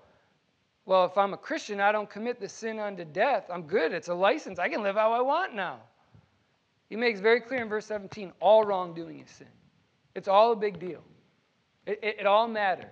well, 0.84 1.04
if 1.04 1.18
I'm 1.18 1.34
a 1.34 1.36
Christian, 1.36 1.80
I 1.80 1.92
don't 1.92 2.08
commit 2.08 2.40
the 2.40 2.48
sin 2.48 2.78
unto 2.78 3.04
death. 3.04 3.46
I'm 3.52 3.62
good. 3.62 3.92
It's 3.92 4.08
a 4.08 4.14
license. 4.14 4.58
I 4.58 4.68
can 4.68 4.82
live 4.82 4.94
how 4.94 5.12
I 5.12 5.20
want 5.20 5.54
now. 5.54 5.80
He 6.88 6.94
makes 6.96 7.18
very 7.18 7.40
clear 7.40 7.62
in 7.62 7.68
verse 7.68 7.86
17 7.86 8.32
all 8.40 8.64
wrongdoing 8.64 9.20
is 9.20 9.30
sin. 9.30 9.48
It's 10.14 10.28
all 10.28 10.52
a 10.52 10.56
big 10.56 10.78
deal, 10.78 11.02
it, 11.84 11.98
it, 12.02 12.16
it 12.20 12.26
all 12.26 12.48
matters. 12.48 12.86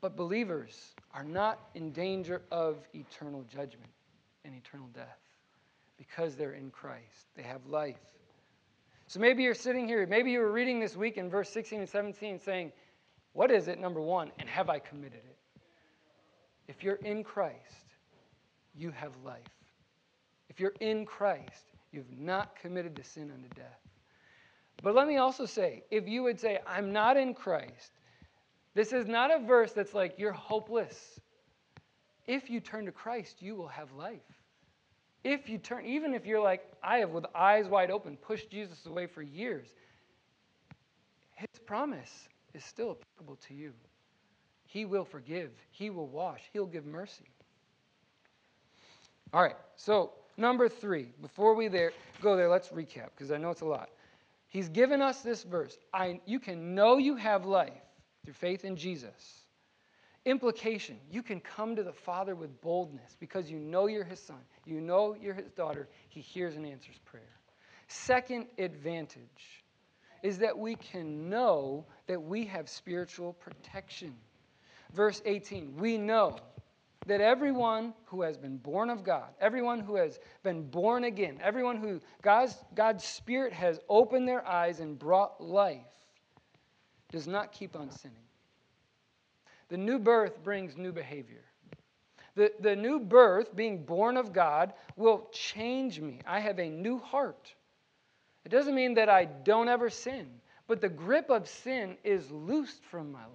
But 0.00 0.16
believers 0.16 0.94
are 1.14 1.24
not 1.24 1.70
in 1.74 1.92
danger 1.92 2.42
of 2.50 2.86
eternal 2.94 3.44
judgment 3.44 3.90
and 4.44 4.54
eternal 4.54 4.88
death 4.94 5.18
because 5.96 6.36
they're 6.36 6.52
in 6.52 6.70
Christ. 6.70 7.26
They 7.36 7.42
have 7.42 7.64
life. 7.66 7.96
So 9.08 9.20
maybe 9.20 9.42
you're 9.42 9.54
sitting 9.54 9.86
here, 9.86 10.06
maybe 10.06 10.32
you 10.32 10.40
were 10.40 10.52
reading 10.52 10.80
this 10.80 10.96
week 10.96 11.16
in 11.16 11.30
verse 11.30 11.48
16 11.50 11.80
and 11.80 11.88
17 11.88 12.38
saying, 12.40 12.72
What 13.32 13.50
is 13.50 13.68
it, 13.68 13.78
number 13.78 14.00
one, 14.00 14.32
and 14.38 14.48
have 14.48 14.68
I 14.68 14.78
committed 14.78 15.22
it? 15.24 15.36
If 16.68 16.82
you're 16.82 16.96
in 16.96 17.22
Christ, 17.22 17.86
you 18.74 18.90
have 18.90 19.12
life. 19.24 19.40
If 20.48 20.60
you're 20.60 20.74
in 20.80 21.06
Christ, 21.06 21.72
you've 21.92 22.18
not 22.18 22.56
committed 22.56 22.96
the 22.96 23.04
sin 23.04 23.30
unto 23.32 23.48
death. 23.54 23.78
But 24.82 24.94
let 24.94 25.06
me 25.06 25.16
also 25.16 25.46
say, 25.46 25.84
if 25.90 26.06
you 26.06 26.22
would 26.24 26.38
say, 26.38 26.58
I'm 26.66 26.92
not 26.92 27.16
in 27.16 27.32
Christ, 27.32 27.92
this 28.76 28.92
is 28.92 29.06
not 29.06 29.34
a 29.34 29.38
verse 29.38 29.72
that's 29.72 29.94
like, 29.94 30.18
you're 30.18 30.32
hopeless. 30.32 31.18
If 32.26 32.50
you 32.50 32.60
turn 32.60 32.84
to 32.84 32.92
Christ, 32.92 33.40
you 33.40 33.54
will 33.54 33.68
have 33.68 33.90
life. 33.92 34.20
If 35.24 35.48
you 35.48 35.56
turn, 35.56 35.86
even 35.86 36.12
if 36.12 36.26
you're 36.26 36.42
like, 36.42 36.70
I 36.82 36.98
have 36.98 37.08
with 37.08 37.24
eyes 37.34 37.68
wide 37.68 37.90
open 37.90 38.18
pushed 38.18 38.50
Jesus 38.50 38.84
away 38.84 39.06
for 39.06 39.22
years, 39.22 39.68
his 41.36 41.58
promise 41.64 42.28
is 42.52 42.62
still 42.66 42.98
applicable 43.00 43.36
to 43.48 43.54
you. 43.54 43.72
He 44.66 44.84
will 44.84 45.06
forgive, 45.06 45.52
He 45.70 45.88
will 45.88 46.08
wash, 46.08 46.42
He'll 46.52 46.66
give 46.66 46.84
mercy. 46.84 47.30
All 49.32 49.42
right, 49.42 49.56
so 49.76 50.12
number 50.36 50.68
three, 50.68 51.12
before 51.22 51.54
we 51.54 51.68
there, 51.68 51.92
go 52.20 52.36
there, 52.36 52.50
let's 52.50 52.68
recap 52.68 53.08
because 53.16 53.32
I 53.32 53.38
know 53.38 53.48
it's 53.48 53.62
a 53.62 53.66
lot. 53.66 53.88
He's 54.48 54.68
given 54.68 55.00
us 55.00 55.22
this 55.22 55.44
verse 55.44 55.78
I, 55.94 56.20
you 56.26 56.38
can 56.40 56.74
know 56.74 56.98
you 56.98 57.16
have 57.16 57.46
life 57.46 57.72
through 58.26 58.34
faith 58.34 58.66
in 58.66 58.76
Jesus. 58.76 59.46
Implication 60.26 60.98
you 61.10 61.22
can 61.22 61.40
come 61.40 61.76
to 61.76 61.82
the 61.82 61.94
Father 61.94 62.34
with 62.34 62.60
boldness 62.60 63.16
because 63.18 63.50
you 63.50 63.58
know 63.58 63.86
you're 63.86 64.04
His 64.04 64.20
son, 64.20 64.40
you 64.66 64.82
know 64.82 65.16
you're 65.18 65.32
His 65.32 65.50
daughter. 65.52 65.88
He 66.10 66.20
hears 66.20 66.56
and 66.56 66.66
answers 66.66 66.98
prayer. 67.06 67.22
Second 67.88 68.46
advantage 68.58 69.62
is 70.22 70.38
that 70.38 70.58
we 70.58 70.74
can 70.74 71.30
know 71.30 71.86
that 72.06 72.20
we 72.20 72.44
have 72.44 72.68
spiritual 72.68 73.32
protection 73.32 74.12
verse 74.92 75.22
18, 75.24 75.76
we 75.76 75.98
know 75.98 76.36
that 77.06 77.20
everyone 77.20 77.94
who 78.06 78.22
has 78.22 78.36
been 78.36 78.56
born 78.56 78.90
of 78.90 79.04
God, 79.04 79.28
everyone 79.40 79.80
who 79.80 79.96
has 79.96 80.18
been 80.42 80.62
born 80.68 81.04
again, 81.04 81.38
everyone 81.42 81.76
who 81.76 82.00
God's, 82.22 82.56
God's 82.74 83.04
Spirit 83.04 83.52
has 83.52 83.78
opened 83.88 84.26
their 84.26 84.46
eyes 84.46 84.80
and 84.80 84.98
brought 84.98 85.40
life, 85.40 85.86
does 87.10 87.26
not 87.26 87.52
keep 87.52 87.76
on 87.76 87.90
sinning. 87.90 88.16
The 89.68 89.76
new 89.76 89.98
birth 89.98 90.42
brings 90.42 90.76
new 90.76 90.92
behavior. 90.92 91.44
The, 92.34 92.52
the 92.60 92.76
new 92.76 93.00
birth, 93.00 93.56
being 93.56 93.84
born 93.84 94.16
of 94.16 94.32
God, 94.32 94.74
will 94.96 95.28
change 95.32 96.00
me. 96.00 96.20
I 96.26 96.40
have 96.40 96.58
a 96.58 96.68
new 96.68 96.98
heart. 96.98 97.54
It 98.44 98.50
doesn't 98.50 98.74
mean 98.74 98.94
that 98.94 99.08
I 99.08 99.24
don't 99.24 99.68
ever 99.68 99.90
sin, 99.90 100.28
but 100.68 100.80
the 100.80 100.88
grip 100.88 101.30
of 101.30 101.48
sin 101.48 101.96
is 102.04 102.30
loosed 102.30 102.84
from 102.84 103.10
my 103.10 103.24
life. 103.24 103.32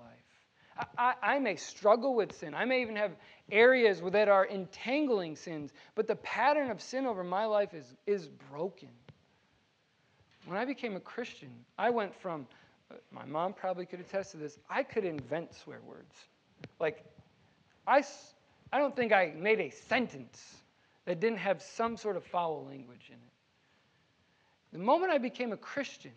I, 0.98 1.14
I, 1.22 1.40
may 1.40 1.58
struggle 1.58 2.16
with 2.16 2.34
sin. 2.34 2.56
I 2.56 2.66
may 2.66 2.82
even 2.82 2.96
have 2.96 3.12
areas 3.52 4.02
that 4.12 4.30
are 4.30 4.48
entangling 4.48 5.36
sins, 5.36 5.74
but 5.96 6.08
the 6.08 6.16
pattern 6.16 6.72
of 6.72 6.82
sin 6.82 7.06
over 7.06 7.24
my 7.24 7.46
life 7.46 7.74
is, 7.74 7.86
is 8.08 8.28
broken. 8.28 8.90
When 10.46 10.58
I 10.58 10.66
became 10.66 10.96
a 10.96 11.00
Christian, 11.00 11.52
I 11.78 11.90
went 11.90 12.16
from, 12.16 12.48
Uh, 12.92 12.96
my 13.12 13.26
mom 13.26 13.54
probably 13.54 13.86
could 13.86 14.00
attest 14.00 14.32
to 14.32 14.38
this, 14.38 14.58
I 14.70 14.84
could 14.84 15.06
invent 15.06 15.54
swear 15.54 15.80
words. 15.86 16.16
Like, 16.80 17.06
I, 17.88 18.04
I 18.72 18.80
don't 18.80 18.96
think 18.96 19.12
I 19.12 19.34
made 19.38 19.60
a 19.60 19.70
sentence 19.70 20.58
that 21.06 21.20
didn't 21.20 21.40
have 21.40 21.62
some 21.62 21.98
sort 21.98 22.18
of 22.18 22.24
foul 22.26 22.66
language 22.66 23.08
in 23.10 23.16
it. 23.16 23.32
The 24.74 24.80
moment 24.80 25.12
I 25.12 25.18
became 25.18 25.52
a 25.52 25.58
Christian, 25.58 26.12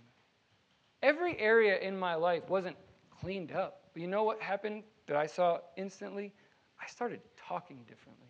every 1.02 1.38
area 1.38 1.78
in 1.78 1.98
my 1.98 2.14
life 2.14 2.48
wasn't 2.48 2.76
cleaned 3.20 3.52
up. 3.52 3.80
But 3.92 4.02
you 4.02 4.08
know 4.08 4.24
what 4.24 4.40
happened 4.40 4.84
that 5.06 5.16
I 5.16 5.26
saw 5.26 5.58
instantly? 5.76 6.32
I 6.80 6.86
started 6.86 7.20
talking 7.36 7.78
differently. 7.88 8.28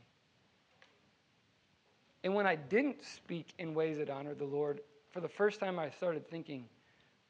And 2.22 2.34
when 2.34 2.46
I 2.46 2.56
didn't 2.56 3.04
speak 3.04 3.52
in 3.58 3.74
ways 3.74 3.98
that 3.98 4.08
honored 4.08 4.38
the 4.38 4.46
Lord, 4.46 4.80
for 5.10 5.20
the 5.20 5.28
first 5.28 5.60
time 5.60 5.78
I 5.78 5.90
started 5.90 6.28
thinking, 6.28 6.66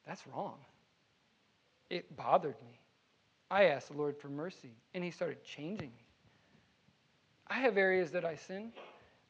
that's 0.06 0.24
wrong. 0.28 0.58
It 1.94 2.16
bothered 2.16 2.56
me. 2.66 2.80
I 3.52 3.66
asked 3.66 3.92
the 3.92 3.96
Lord 3.96 4.18
for 4.18 4.28
mercy, 4.28 4.72
and 4.94 5.04
He 5.04 5.12
started 5.12 5.44
changing 5.44 5.90
me. 5.90 6.04
I 7.46 7.60
have 7.60 7.76
areas 7.76 8.10
that 8.10 8.24
I 8.24 8.34
sin, 8.34 8.72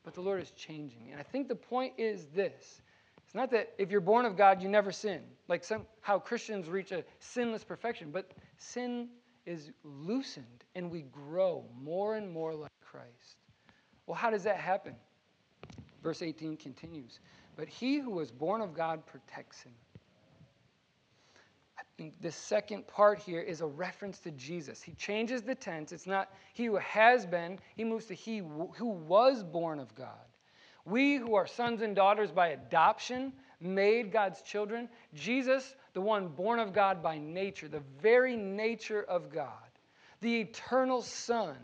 but 0.03 0.15
the 0.15 0.23
Lord 0.23 0.41
is 0.41 0.51
changing 0.53 1.05
me. 1.05 1.11
And 1.11 1.21
I 1.21 1.25
think 1.25 1.47
the 1.47 1.55
point 1.55 1.93
is 1.99 2.25
this 2.35 2.81
it's 3.23 3.35
not 3.35 3.51
that 3.51 3.75
if 3.77 3.91
you're 3.91 4.01
born 4.01 4.25
of 4.25 4.35
God, 4.35 4.63
you 4.63 4.71
never 4.71 4.93
sin, 4.93 5.21
like 5.47 5.63
somehow 5.63 6.19
Christians 6.19 6.71
reach 6.71 6.91
a 6.91 7.05
sinless 7.19 7.65
perfection, 7.65 8.11
but 8.11 8.31
sin 8.57 9.11
is 9.45 9.71
loosened 9.83 10.65
and 10.75 10.91
we 10.91 11.03
grow 11.03 11.67
more 11.79 12.17
and 12.17 12.33
more 12.33 12.55
like 12.55 12.73
Christ. 12.81 13.37
Well, 14.07 14.15
how 14.15 14.31
does 14.31 14.45
that 14.45 14.57
happen? 14.57 14.95
Verse 16.03 16.23
18 16.23 16.57
continues 16.57 17.21
But 17.57 17.69
he 17.69 17.99
who 17.99 18.11
was 18.11 18.31
born 18.31 18.63
of 18.63 18.73
God 18.73 19.05
protects 19.05 19.61
him. 19.63 19.75
The 22.21 22.33
second 22.33 22.89
part 22.89 23.21
here 23.21 23.41
is 23.41 23.61
a 23.61 23.67
reference 23.67 24.19
to 24.21 24.33
Jesus. 24.33 24.83
He 24.83 24.93
changes 24.95 25.43
the 25.43 25.55
tense. 25.55 25.93
It's 25.93 26.07
not 26.07 26.33
he 26.53 26.65
who 26.65 26.77
has 26.77 27.25
been, 27.25 27.59
he 27.77 27.85
moves 27.85 28.07
to 28.07 28.15
he 28.15 28.39
who 28.39 28.89
was 29.07 29.45
born 29.45 29.79
of 29.79 29.95
God. 29.95 30.09
We 30.85 31.17
who 31.17 31.35
are 31.37 31.47
sons 31.47 31.83
and 31.83 31.95
daughters 31.95 32.31
by 32.31 32.49
adoption, 32.49 33.33
made 33.61 34.13
God's 34.13 34.43
children, 34.43 34.89
Jesus, 35.15 35.75
the 35.95 36.01
one 36.01 36.29
born 36.29 36.59
of 36.59 36.73
God 36.73 37.03
by 37.03 37.19
nature, 37.19 37.69
the 37.69 37.83
very 38.03 38.37
nature 38.37 39.03
of 39.03 39.33
God, 39.33 39.49
the 40.21 40.41
eternal 40.41 41.01
Son, 41.01 41.57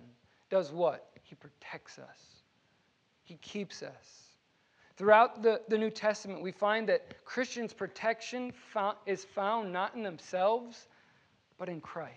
does 0.48 0.72
what? 0.72 1.10
He 1.22 1.34
protects 1.34 1.98
us, 1.98 2.18
He 3.24 3.34
keeps 3.36 3.82
us. 3.82 4.29
Throughout 5.00 5.42
the, 5.42 5.62
the 5.68 5.78
New 5.78 5.88
Testament, 5.88 6.42
we 6.42 6.52
find 6.52 6.86
that 6.90 7.24
Christians' 7.24 7.72
protection 7.72 8.52
is 9.06 9.24
found 9.24 9.72
not 9.72 9.94
in 9.94 10.02
themselves, 10.02 10.88
but 11.56 11.70
in 11.70 11.80
Christ. 11.80 12.12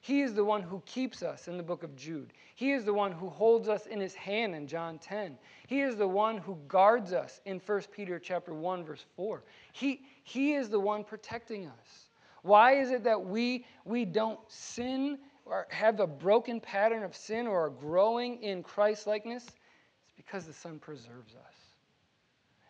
He 0.00 0.22
is 0.22 0.32
the 0.32 0.46
one 0.46 0.62
who 0.62 0.82
keeps 0.86 1.22
us 1.22 1.46
in 1.46 1.58
the 1.58 1.62
book 1.62 1.82
of 1.82 1.94
Jude. 1.94 2.32
He 2.54 2.72
is 2.72 2.86
the 2.86 2.94
one 2.94 3.12
who 3.12 3.28
holds 3.28 3.68
us 3.68 3.84
in 3.84 4.00
his 4.00 4.14
hand 4.14 4.54
in 4.54 4.66
John 4.66 4.96
10. 4.98 5.36
He 5.66 5.82
is 5.82 5.96
the 5.96 6.08
one 6.08 6.38
who 6.38 6.56
guards 6.68 7.12
us 7.12 7.42
in 7.44 7.60
1 7.60 7.82
Peter 7.92 8.18
chapter 8.18 8.54
1 8.54 8.82
verse 8.82 9.04
4. 9.14 9.42
He, 9.74 10.06
he 10.22 10.54
is 10.54 10.70
the 10.70 10.80
one 10.80 11.04
protecting 11.04 11.66
us. 11.66 12.06
Why 12.40 12.80
is 12.80 12.92
it 12.92 13.04
that 13.04 13.22
we, 13.22 13.66
we 13.84 14.06
don't 14.06 14.40
sin 14.48 15.18
or 15.44 15.66
have 15.68 16.00
a 16.00 16.06
broken 16.06 16.60
pattern 16.60 17.02
of 17.02 17.14
sin 17.14 17.46
or 17.46 17.66
are 17.66 17.70
growing 17.70 18.42
in 18.42 18.62
Christ 18.62 19.06
likeness? 19.06 19.44
It's 19.44 20.16
because 20.16 20.46
the 20.46 20.54
Son 20.54 20.78
preserves 20.78 21.34
us. 21.34 21.63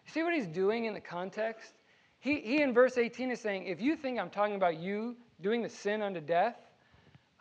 See 0.06 0.22
what 0.22 0.34
he's 0.34 0.46
doing 0.46 0.84
in 0.84 0.94
the 0.94 1.00
context? 1.00 1.72
He, 2.20 2.40
he 2.40 2.62
in 2.62 2.72
verse 2.72 2.96
18 2.96 3.30
is 3.30 3.40
saying, 3.40 3.66
if 3.66 3.80
you 3.80 3.96
think 3.96 4.18
I'm 4.18 4.30
talking 4.30 4.54
about 4.54 4.78
you 4.78 5.16
doing 5.40 5.62
the 5.62 5.68
sin 5.68 6.02
unto 6.02 6.20
death, 6.20 6.56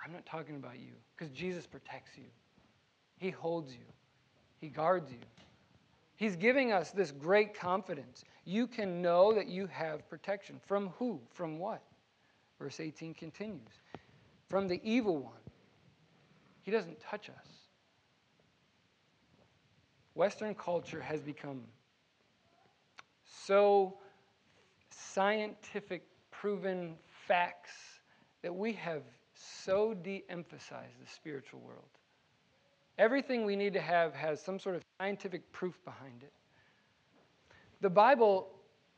I'm 0.04 0.12
not 0.12 0.26
talking 0.26 0.56
about 0.56 0.80
you 0.80 0.94
because 1.16 1.32
Jesus 1.34 1.66
protects 1.66 2.18
you, 2.18 2.26
He 3.18 3.30
holds 3.30 3.72
you, 3.72 3.86
He 4.60 4.68
guards 4.68 5.12
you. 5.12 5.20
He's 6.16 6.36
giving 6.36 6.72
us 6.72 6.92
this 6.92 7.12
great 7.12 7.58
confidence. 7.58 8.24
You 8.46 8.68
can 8.68 9.02
know 9.02 9.34
that 9.34 9.48
you 9.48 9.68
have 9.68 10.08
protection. 10.10 10.60
From 10.66 10.90
who? 11.00 11.20
From 11.32 11.60
what? 11.60 11.82
Verse 12.60 12.80
18 12.80 13.14
continues 13.14 13.82
From 14.50 14.68
the 14.68 14.80
evil 14.84 15.18
one. 15.18 15.34
He 16.62 16.72
doesn't 16.72 17.00
touch 17.00 17.30
us. 17.30 17.48
Western 20.14 20.56
culture 20.56 21.02
has 21.02 21.22
become 21.22 21.62
so 23.46 23.96
scientific, 24.90 26.04
proven 26.32 26.96
facts 27.28 27.72
that 28.42 28.54
we 28.54 28.74
have 28.74 29.04
so 29.34 29.94
de 29.94 30.24
emphasized 30.30 31.02
the 31.02 31.10
spiritual 31.10 31.60
world. 31.62 31.84
Everything 33.00 33.46
we 33.46 33.56
need 33.56 33.74
to 33.74 33.82
have 33.82 34.14
has 34.14 34.42
some 34.42 34.60
sort 34.60 34.76
of 34.76 34.84
scientific 35.00 35.52
proof 35.52 35.84
behind 35.84 36.22
it. 36.22 36.32
The 37.82 37.90
Bible 37.90 38.50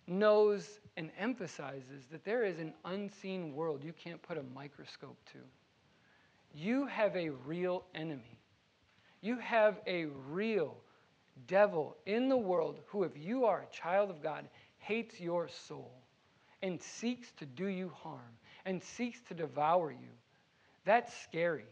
knows 0.07 0.79
and 0.97 1.09
emphasizes 1.17 2.05
that 2.11 2.23
there 2.23 2.43
is 2.43 2.59
an 2.59 2.73
unseen 2.85 3.53
world 3.55 3.83
you 3.83 3.93
can't 3.93 4.21
put 4.21 4.37
a 4.37 4.43
microscope 4.53 5.17
to. 5.31 5.39
You 6.53 6.85
have 6.85 7.15
a 7.15 7.29
real 7.29 7.83
enemy. 7.95 8.39
You 9.21 9.37
have 9.39 9.79
a 9.87 10.05
real 10.05 10.77
devil 11.47 11.97
in 12.05 12.29
the 12.29 12.37
world 12.37 12.79
who, 12.87 13.03
if 13.03 13.11
you 13.15 13.45
are 13.45 13.61
a 13.61 13.75
child 13.75 14.09
of 14.09 14.21
God, 14.21 14.47
hates 14.77 15.19
your 15.19 15.47
soul 15.47 15.91
and 16.61 16.81
seeks 16.81 17.31
to 17.33 17.45
do 17.45 17.67
you 17.67 17.89
harm 17.89 18.37
and 18.65 18.81
seeks 18.81 19.21
to 19.27 19.33
devour 19.33 19.91
you. 19.91 20.09
That's 20.85 21.13
scary. 21.23 21.65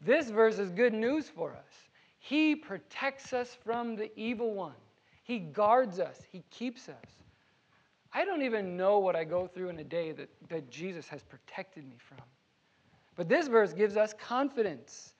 This 0.00 0.30
verse 0.30 0.58
is 0.58 0.70
good 0.70 0.94
news 0.94 1.28
for 1.28 1.52
us. 1.52 1.88
He 2.18 2.54
protects 2.54 3.32
us 3.32 3.56
from 3.64 3.96
the 3.96 4.10
evil 4.18 4.54
one, 4.54 4.74
He 5.22 5.38
guards 5.38 5.98
us, 5.98 6.20
He 6.30 6.44
keeps 6.50 6.88
us. 6.88 7.20
I 8.12 8.24
don't 8.24 8.42
even 8.42 8.76
know 8.76 8.98
what 8.98 9.14
I 9.14 9.24
go 9.24 9.46
through 9.46 9.68
in 9.68 9.78
a 9.78 9.84
day 9.84 10.12
that, 10.12 10.28
that 10.48 10.68
Jesus 10.68 11.06
has 11.08 11.22
protected 11.22 11.88
me 11.88 11.96
from. 11.98 12.24
But 13.16 13.28
this 13.28 13.48
verse 13.48 13.72
gives 13.72 13.96
us 13.96 14.14
confidence. 14.18 15.14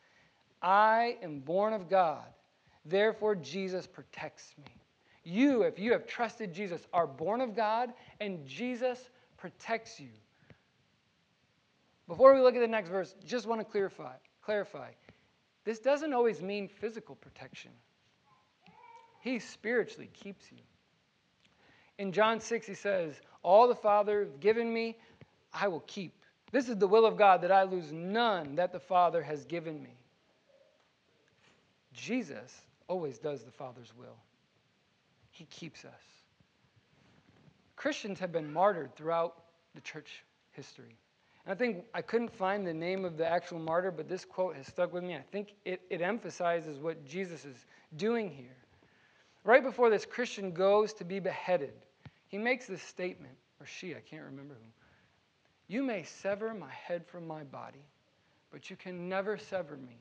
I 0.60 1.16
am 1.22 1.38
born 1.40 1.72
of 1.72 1.88
God, 1.88 2.26
therefore 2.90 3.34
Jesus 3.34 3.86
protects 3.86 4.54
me. 4.58 4.72
You, 5.22 5.62
if 5.62 5.78
you 5.78 5.92
have 5.92 6.06
trusted 6.06 6.52
Jesus, 6.52 6.86
are 6.92 7.06
born 7.06 7.40
of 7.40 7.54
God, 7.54 7.92
and 8.20 8.44
Jesus 8.46 9.10
protects 9.36 10.00
you. 10.00 10.10
Before 12.08 12.34
we 12.34 12.40
look 12.40 12.54
at 12.54 12.60
the 12.60 12.66
next 12.66 12.88
verse, 12.88 13.14
just 13.24 13.46
want 13.46 13.60
to 13.60 13.64
clarify, 13.64 14.14
clarify. 14.42 14.90
This 15.64 15.78
doesn't 15.78 16.12
always 16.12 16.42
mean 16.42 16.68
physical 16.68 17.14
protection. 17.14 17.70
He 19.20 19.38
spiritually 19.38 20.10
keeps 20.12 20.50
you. 20.50 20.58
In 21.98 22.12
John 22.12 22.40
6, 22.40 22.66
he 22.66 22.74
says, 22.74 23.20
All 23.42 23.68
the 23.68 23.74
Father 23.74 24.24
has 24.24 24.36
given 24.38 24.72
me, 24.72 24.96
I 25.52 25.68
will 25.68 25.84
keep. 25.86 26.14
This 26.50 26.68
is 26.68 26.78
the 26.78 26.88
will 26.88 27.04
of 27.06 27.16
God 27.16 27.42
that 27.42 27.52
I 27.52 27.62
lose 27.62 27.92
none 27.92 28.56
that 28.56 28.72
the 28.72 28.80
Father 28.80 29.22
has 29.22 29.44
given 29.44 29.82
me. 29.82 29.94
Jesus 31.92 32.62
always 32.90 33.18
does 33.18 33.44
the 33.44 33.52
Father's 33.52 33.92
will, 33.96 34.16
He 35.30 35.44
keeps 35.44 35.84
us. 35.84 36.02
Christians 37.76 38.18
have 38.18 38.32
been 38.32 38.52
martyred 38.52 38.94
throughout 38.96 39.44
the 39.74 39.80
church 39.80 40.24
history. 40.50 40.96
And 41.46 41.54
I 41.54 41.56
think 41.56 41.84
I 41.94 42.02
couldn't 42.02 42.34
find 42.34 42.66
the 42.66 42.74
name 42.74 43.04
of 43.04 43.16
the 43.16 43.26
actual 43.26 43.60
martyr, 43.60 43.92
but 43.92 44.08
this 44.08 44.24
quote 44.24 44.56
has 44.56 44.66
stuck 44.66 44.92
with 44.92 45.04
me. 45.04 45.14
I 45.14 45.22
think 45.30 45.54
it, 45.64 45.80
it 45.88 46.02
emphasizes 46.02 46.78
what 46.78 47.06
Jesus 47.06 47.44
is 47.44 47.64
doing 47.96 48.28
here. 48.28 48.56
Right 49.44 49.62
before 49.62 49.88
this 49.88 50.04
Christian 50.04 50.50
goes 50.50 50.92
to 50.94 51.04
be 51.04 51.20
beheaded, 51.20 51.72
he 52.26 52.38
makes 52.38 52.66
this 52.66 52.82
statement, 52.82 53.34
or 53.60 53.66
she, 53.66 53.94
I 53.94 54.00
can't 54.00 54.24
remember 54.24 54.54
who. 54.54 55.74
You 55.74 55.84
may 55.84 56.02
sever 56.02 56.52
my 56.52 56.70
head 56.70 57.06
from 57.06 57.26
my 57.26 57.44
body, 57.44 57.86
but 58.50 58.68
you 58.68 58.76
can 58.76 59.08
never 59.08 59.38
sever 59.38 59.76
me 59.76 60.00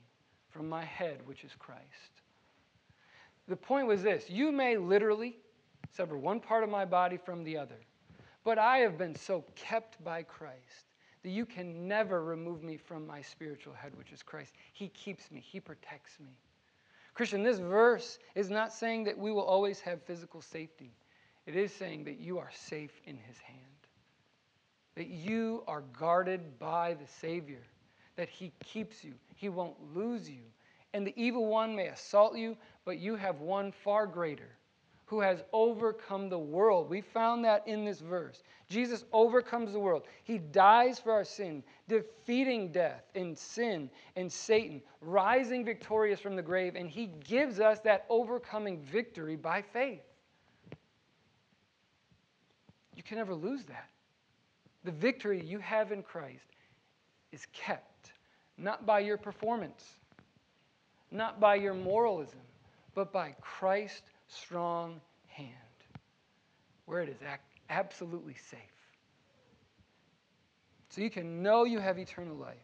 from 0.50 0.68
my 0.68 0.84
head, 0.84 1.20
which 1.24 1.44
is 1.44 1.52
Christ. 1.58 2.19
The 3.50 3.56
point 3.56 3.88
was 3.88 4.04
this 4.04 4.30
you 4.30 4.52
may 4.52 4.76
literally 4.76 5.36
sever 5.90 6.16
one 6.16 6.38
part 6.38 6.62
of 6.62 6.70
my 6.70 6.84
body 6.84 7.16
from 7.16 7.42
the 7.42 7.58
other, 7.58 7.80
but 8.44 8.58
I 8.58 8.78
have 8.78 8.96
been 8.96 9.16
so 9.16 9.44
kept 9.56 10.02
by 10.04 10.22
Christ 10.22 10.94
that 11.24 11.30
you 11.30 11.44
can 11.44 11.88
never 11.88 12.22
remove 12.22 12.62
me 12.62 12.76
from 12.76 13.04
my 13.04 13.20
spiritual 13.20 13.74
head, 13.74 13.92
which 13.96 14.12
is 14.12 14.22
Christ. 14.22 14.52
He 14.72 14.86
keeps 14.88 15.32
me, 15.32 15.40
He 15.40 15.58
protects 15.58 16.20
me. 16.20 16.30
Christian, 17.12 17.42
this 17.42 17.58
verse 17.58 18.20
is 18.36 18.50
not 18.50 18.72
saying 18.72 19.02
that 19.04 19.18
we 19.18 19.32
will 19.32 19.42
always 19.42 19.80
have 19.80 20.00
physical 20.04 20.40
safety. 20.40 20.92
It 21.44 21.56
is 21.56 21.72
saying 21.72 22.04
that 22.04 22.20
you 22.20 22.38
are 22.38 22.50
safe 22.54 23.00
in 23.04 23.16
His 23.16 23.38
hand, 23.38 23.58
that 24.94 25.08
you 25.08 25.64
are 25.66 25.82
guarded 25.98 26.56
by 26.60 26.94
the 26.94 27.08
Savior, 27.20 27.66
that 28.14 28.28
He 28.28 28.52
keeps 28.64 29.02
you, 29.02 29.14
He 29.34 29.48
won't 29.48 29.74
lose 29.92 30.30
you. 30.30 30.44
And 30.92 31.06
the 31.06 31.14
evil 31.16 31.46
one 31.46 31.74
may 31.74 31.88
assault 31.88 32.36
you, 32.36 32.56
but 32.84 32.98
you 32.98 33.16
have 33.16 33.40
one 33.40 33.72
far 33.72 34.06
greater 34.06 34.56
who 35.10 35.20
has 35.20 35.42
overcome 35.52 36.28
the 36.28 36.38
world. 36.38 36.88
We 36.88 37.00
found 37.00 37.44
that 37.44 37.66
in 37.66 37.84
this 37.84 37.98
verse. 37.98 38.44
Jesus 38.68 39.04
overcomes 39.12 39.72
the 39.72 39.80
world. 39.80 40.04
He 40.22 40.38
dies 40.38 41.00
for 41.00 41.10
our 41.10 41.24
sin, 41.24 41.64
defeating 41.88 42.70
death 42.70 43.02
and 43.16 43.36
sin 43.36 43.90
and 44.14 44.30
Satan, 44.30 44.80
rising 45.00 45.64
victorious 45.64 46.20
from 46.20 46.36
the 46.36 46.42
grave, 46.42 46.76
and 46.76 46.88
he 46.88 47.06
gives 47.06 47.58
us 47.58 47.80
that 47.80 48.06
overcoming 48.08 48.80
victory 48.82 49.34
by 49.34 49.62
faith. 49.62 50.04
You 52.94 53.02
can 53.02 53.18
never 53.18 53.34
lose 53.34 53.64
that. 53.64 53.90
The 54.84 54.92
victory 54.92 55.44
you 55.44 55.58
have 55.58 55.90
in 55.90 56.04
Christ 56.04 56.46
is 57.32 57.46
kept 57.52 58.12
not 58.56 58.86
by 58.86 59.00
your 59.00 59.16
performance, 59.16 59.84
not 61.10 61.40
by 61.40 61.56
your 61.56 61.74
moralism, 61.74 62.40
but 62.94 63.12
by 63.12 63.34
Christ's 63.40 64.02
strong 64.28 65.00
hand 65.26 65.54
where 66.86 67.02
it 67.02 67.08
is 67.08 67.18
absolutely 67.68 68.34
safe. 68.34 68.60
So 70.88 71.00
you 71.00 71.10
can 71.10 71.42
know 71.42 71.64
you 71.64 71.78
have 71.78 71.98
eternal 71.98 72.34
life. 72.34 72.56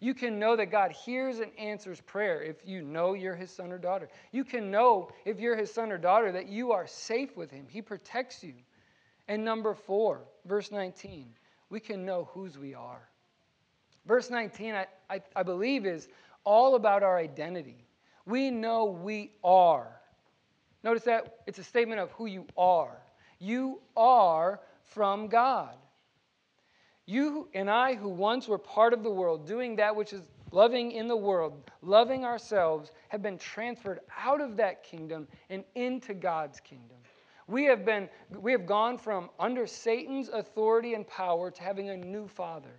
You 0.00 0.14
can 0.14 0.38
know 0.38 0.56
that 0.56 0.70
God 0.70 0.92
hears 0.92 1.40
and 1.40 1.50
answers 1.58 2.00
prayer 2.00 2.42
if 2.42 2.56
you 2.64 2.82
know 2.82 3.14
you're 3.14 3.34
his 3.34 3.50
son 3.50 3.72
or 3.72 3.78
daughter. 3.78 4.08
You 4.32 4.44
can 4.44 4.70
know 4.70 5.10
if 5.24 5.40
you're 5.40 5.56
his 5.56 5.72
son 5.72 5.92
or 5.92 5.98
daughter 5.98 6.32
that 6.32 6.48
you 6.48 6.72
are 6.72 6.86
safe 6.86 7.36
with 7.36 7.50
him. 7.50 7.66
He 7.68 7.82
protects 7.82 8.42
you. 8.42 8.54
And 9.28 9.44
number 9.44 9.74
four, 9.74 10.22
verse 10.46 10.70
19, 10.70 11.26
we 11.68 11.80
can 11.80 12.04
know 12.04 12.28
whose 12.32 12.58
we 12.58 12.74
are. 12.74 13.08
Verse 14.06 14.30
19, 14.30 14.74
I, 14.74 14.86
I, 15.08 15.20
I 15.36 15.42
believe, 15.42 15.86
is 15.86 16.08
all 16.44 16.74
about 16.74 17.02
our 17.02 17.18
identity. 17.18 17.86
We 18.30 18.50
know 18.50 18.84
we 18.86 19.32
are 19.44 20.00
Notice 20.82 21.04
that 21.04 21.40
it's 21.46 21.58
a 21.58 21.64
statement 21.64 22.00
of 22.00 22.10
who 22.12 22.26
you 22.26 22.46
are. 22.56 22.96
You 23.38 23.80
are 23.96 24.60
from 24.82 25.28
God. 25.28 25.74
You 27.06 27.48
and 27.54 27.70
I, 27.70 27.94
who 27.94 28.08
once 28.08 28.48
were 28.48 28.58
part 28.58 28.92
of 28.92 29.02
the 29.02 29.10
world, 29.10 29.46
doing 29.46 29.76
that 29.76 29.94
which 29.94 30.12
is 30.12 30.22
loving 30.52 30.92
in 30.92 31.06
the 31.06 31.16
world, 31.16 31.70
loving 31.82 32.24
ourselves, 32.24 32.92
have 33.08 33.22
been 33.22 33.36
transferred 33.36 34.00
out 34.18 34.40
of 34.40 34.56
that 34.56 34.82
kingdom 34.84 35.28
and 35.48 35.64
into 35.74 36.14
God's 36.14 36.60
kingdom. 36.60 36.96
We 37.46 37.64
have, 37.64 37.84
been, 37.84 38.08
we 38.38 38.52
have 38.52 38.64
gone 38.64 38.96
from 38.96 39.28
under 39.38 39.66
Satan's 39.66 40.28
authority 40.28 40.94
and 40.94 41.06
power 41.06 41.50
to 41.50 41.62
having 41.62 41.90
a 41.90 41.96
new 41.96 42.28
Father. 42.28 42.70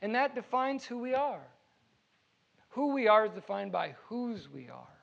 And 0.00 0.14
that 0.14 0.34
defines 0.34 0.84
who 0.84 0.98
we 0.98 1.14
are. 1.14 1.42
Who 2.76 2.92
we 2.92 3.08
are 3.08 3.24
is 3.24 3.32
defined 3.32 3.72
by 3.72 3.94
whose 4.04 4.50
we 4.52 4.68
are. 4.68 4.98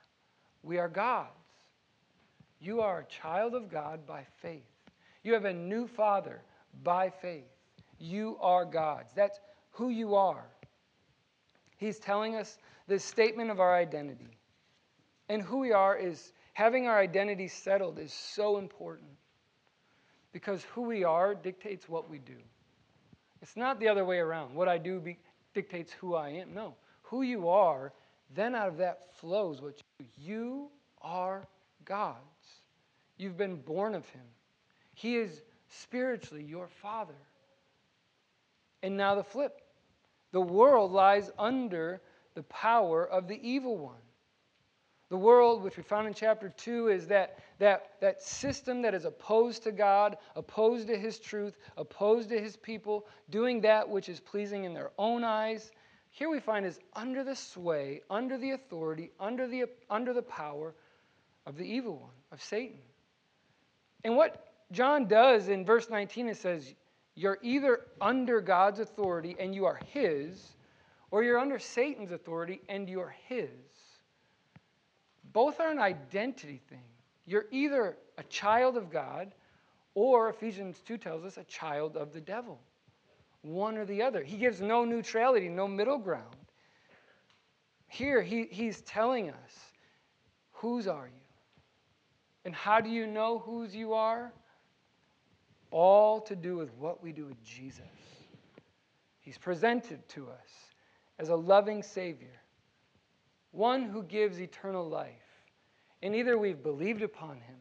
We 0.62 0.78
are 0.78 0.88
God's. 0.88 1.32
You 2.60 2.80
are 2.82 3.00
a 3.00 3.04
child 3.06 3.52
of 3.52 3.68
God 3.68 4.06
by 4.06 4.24
faith. 4.40 4.62
You 5.24 5.34
have 5.34 5.44
a 5.44 5.52
new 5.52 5.88
father 5.88 6.40
by 6.84 7.10
faith. 7.10 7.50
You 7.98 8.38
are 8.40 8.64
God's. 8.64 9.12
That's 9.16 9.40
who 9.72 9.88
you 9.88 10.14
are. 10.14 10.44
He's 11.76 11.98
telling 11.98 12.36
us 12.36 12.58
this 12.86 13.04
statement 13.04 13.50
of 13.50 13.58
our 13.58 13.74
identity. 13.74 14.38
And 15.28 15.42
who 15.42 15.58
we 15.58 15.72
are 15.72 15.96
is 15.96 16.32
having 16.52 16.86
our 16.86 17.00
identity 17.00 17.48
settled 17.48 17.98
is 17.98 18.12
so 18.12 18.58
important 18.58 19.10
because 20.30 20.62
who 20.62 20.82
we 20.82 21.02
are 21.02 21.34
dictates 21.34 21.88
what 21.88 22.08
we 22.08 22.20
do. 22.20 22.38
It's 23.42 23.56
not 23.56 23.80
the 23.80 23.88
other 23.88 24.04
way 24.04 24.18
around. 24.18 24.54
What 24.54 24.68
I 24.68 24.78
do 24.78 25.00
be, 25.00 25.18
dictates 25.54 25.92
who 25.92 26.14
I 26.14 26.28
am. 26.28 26.54
No, 26.54 26.76
who 27.04 27.22
you 27.22 27.48
are, 27.48 27.92
then 28.34 28.54
out 28.54 28.68
of 28.68 28.78
that 28.78 29.14
flows 29.14 29.62
what 29.62 29.80
you 29.98 30.06
You 30.16 30.70
are 31.02 31.46
God's. 31.84 32.18
You've 33.16 33.36
been 33.36 33.56
born 33.56 33.94
of 33.94 34.08
him. 34.08 34.24
He 34.94 35.16
is 35.16 35.42
spiritually 35.68 36.42
your 36.42 36.68
father. 36.68 37.14
And 38.82 38.96
now 38.96 39.14
the 39.14 39.24
flip 39.24 39.60
the 40.32 40.40
world 40.40 40.90
lies 40.90 41.30
under 41.38 42.00
the 42.34 42.42
power 42.42 43.08
of 43.08 43.28
the 43.28 43.38
evil 43.48 43.78
one. 43.78 44.02
The 45.10 45.16
world, 45.16 45.62
which 45.62 45.76
we 45.76 45.84
found 45.84 46.08
in 46.08 46.14
chapter 46.14 46.48
2, 46.48 46.88
is 46.88 47.06
that, 47.06 47.38
that, 47.60 47.92
that 48.00 48.20
system 48.20 48.82
that 48.82 48.94
is 48.94 49.04
opposed 49.04 49.62
to 49.62 49.70
God, 49.70 50.16
opposed 50.34 50.88
to 50.88 50.98
His 50.98 51.20
truth, 51.20 51.56
opposed 51.76 52.30
to 52.30 52.40
His 52.40 52.56
people, 52.56 53.06
doing 53.30 53.60
that 53.60 53.88
which 53.88 54.08
is 54.08 54.18
pleasing 54.18 54.64
in 54.64 54.74
their 54.74 54.90
own 54.98 55.22
eyes. 55.22 55.70
Here 56.14 56.30
we 56.30 56.38
find 56.38 56.64
is 56.64 56.78
under 56.94 57.24
the 57.24 57.34
sway, 57.34 58.00
under 58.08 58.38
the 58.38 58.52
authority, 58.52 59.10
under 59.18 59.48
the, 59.48 59.64
under 59.90 60.12
the 60.12 60.22
power 60.22 60.72
of 61.44 61.56
the 61.56 61.64
evil 61.64 61.96
one, 61.96 62.12
of 62.30 62.40
Satan. 62.40 62.78
And 64.04 64.16
what 64.16 64.52
John 64.70 65.08
does 65.08 65.48
in 65.48 65.64
verse 65.64 65.90
19, 65.90 66.28
it 66.28 66.36
says, 66.36 66.72
You're 67.16 67.38
either 67.42 67.80
under 68.00 68.40
God's 68.40 68.78
authority 68.78 69.34
and 69.40 69.56
you 69.56 69.64
are 69.66 69.80
his, 69.92 70.54
or 71.10 71.24
you're 71.24 71.38
under 71.38 71.58
Satan's 71.58 72.12
authority 72.12 72.60
and 72.68 72.88
you're 72.88 73.16
his. 73.26 73.48
Both 75.32 75.58
are 75.58 75.72
an 75.72 75.80
identity 75.80 76.60
thing. 76.68 76.84
You're 77.26 77.46
either 77.50 77.96
a 78.18 78.22
child 78.22 78.76
of 78.76 78.88
God, 78.88 79.34
or 79.96 80.28
Ephesians 80.28 80.80
2 80.86 80.96
tells 80.96 81.24
us, 81.24 81.38
a 81.38 81.44
child 81.44 81.96
of 81.96 82.12
the 82.12 82.20
devil. 82.20 82.60
One 83.44 83.76
or 83.76 83.84
the 83.84 84.02
other. 84.02 84.24
He 84.24 84.38
gives 84.38 84.62
no 84.62 84.86
neutrality, 84.86 85.50
no 85.50 85.68
middle 85.68 85.98
ground. 85.98 86.34
Here, 87.88 88.22
he, 88.22 88.48
he's 88.50 88.80
telling 88.80 89.28
us, 89.28 89.52
whose 90.52 90.88
are 90.88 91.06
you? 91.06 91.20
And 92.46 92.54
how 92.54 92.80
do 92.80 92.88
you 92.88 93.06
know 93.06 93.38
whose 93.38 93.76
you 93.76 93.92
are? 93.92 94.32
All 95.70 96.22
to 96.22 96.34
do 96.34 96.56
with 96.56 96.72
what 96.74 97.02
we 97.02 97.12
do 97.12 97.26
with 97.26 97.42
Jesus. 97.44 97.84
He's 99.20 99.36
presented 99.36 100.08
to 100.08 100.28
us 100.28 100.50
as 101.18 101.28
a 101.28 101.36
loving 101.36 101.82
Savior, 101.82 102.40
one 103.52 103.82
who 103.82 104.02
gives 104.02 104.40
eternal 104.40 104.88
life. 104.88 105.10
And 106.02 106.14
either 106.14 106.38
we've 106.38 106.62
believed 106.62 107.02
upon 107.02 107.36
Him 107.36 107.56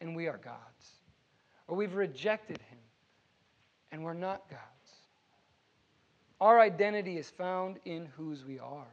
and 0.00 0.16
we 0.16 0.26
are 0.26 0.38
God's, 0.38 0.90
or 1.68 1.76
we've 1.76 1.94
rejected 1.94 2.58
Him 2.70 2.78
and 3.92 4.02
we're 4.02 4.14
not 4.14 4.48
God's. 4.48 4.69
Our 6.40 6.60
identity 6.60 7.18
is 7.18 7.28
found 7.30 7.78
in 7.84 8.06
whose 8.16 8.44
we 8.44 8.58
are. 8.58 8.88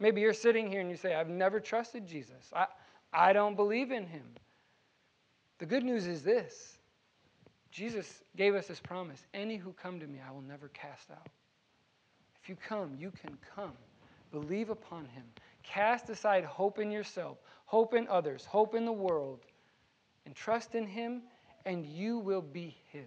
Maybe 0.00 0.20
you're 0.20 0.32
sitting 0.34 0.68
here 0.68 0.80
and 0.80 0.90
you 0.90 0.96
say, 0.96 1.14
I've 1.14 1.28
never 1.28 1.60
trusted 1.60 2.06
Jesus. 2.06 2.52
I, 2.54 2.66
I 3.12 3.32
don't 3.32 3.54
believe 3.54 3.92
in 3.92 4.06
him. 4.06 4.24
The 5.58 5.66
good 5.66 5.84
news 5.84 6.06
is 6.06 6.22
this 6.22 6.78
Jesus 7.70 8.22
gave 8.36 8.54
us 8.54 8.66
this 8.66 8.80
promise 8.80 9.24
Any 9.34 9.56
who 9.56 9.72
come 9.72 10.00
to 10.00 10.06
me, 10.06 10.18
I 10.26 10.32
will 10.32 10.42
never 10.42 10.68
cast 10.68 11.10
out. 11.10 11.28
If 12.42 12.48
you 12.48 12.56
come, 12.56 12.96
you 12.98 13.10
can 13.10 13.38
come. 13.54 13.72
Believe 14.32 14.68
upon 14.68 15.06
him. 15.06 15.24
Cast 15.62 16.10
aside 16.10 16.44
hope 16.44 16.78
in 16.78 16.90
yourself, 16.90 17.38
hope 17.66 17.94
in 17.94 18.06
others, 18.08 18.44
hope 18.44 18.74
in 18.74 18.84
the 18.84 18.92
world, 18.92 19.40
and 20.26 20.34
trust 20.34 20.74
in 20.74 20.86
him, 20.86 21.22
and 21.64 21.86
you 21.86 22.18
will 22.18 22.42
be 22.42 22.76
his 22.92 23.04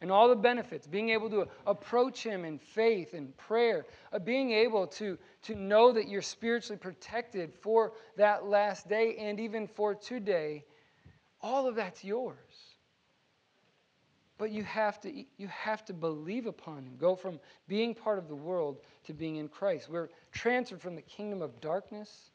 and 0.00 0.10
all 0.10 0.28
the 0.28 0.36
benefits, 0.36 0.86
being 0.86 1.10
able 1.10 1.30
to 1.30 1.46
approach 1.66 2.22
Him 2.22 2.44
in 2.44 2.58
faith 2.58 3.14
and 3.14 3.36
prayer, 3.36 3.86
uh, 4.12 4.18
being 4.18 4.52
able 4.52 4.86
to, 4.88 5.18
to 5.42 5.54
know 5.54 5.92
that 5.92 6.08
you're 6.08 6.22
spiritually 6.22 6.78
protected 6.78 7.54
for 7.62 7.92
that 8.16 8.46
last 8.46 8.88
day 8.88 9.16
and 9.18 9.40
even 9.40 9.66
for 9.66 9.94
today, 9.94 10.64
all 11.40 11.66
of 11.66 11.74
that's 11.74 12.04
yours. 12.04 12.36
But 14.38 14.50
you 14.50 14.64
have 14.64 15.00
to, 15.00 15.24
you 15.38 15.48
have 15.48 15.82
to 15.86 15.94
believe 15.94 16.46
upon 16.46 16.84
Him. 16.84 16.96
Go 16.98 17.16
from 17.16 17.40
being 17.68 17.94
part 17.94 18.18
of 18.18 18.28
the 18.28 18.34
world 18.34 18.80
to 19.04 19.14
being 19.14 19.36
in 19.36 19.48
Christ. 19.48 19.88
We're 19.88 20.10
transferred 20.30 20.82
from 20.82 20.94
the 20.94 21.02
kingdom 21.02 21.40
of 21.40 21.58
darkness 21.62 22.30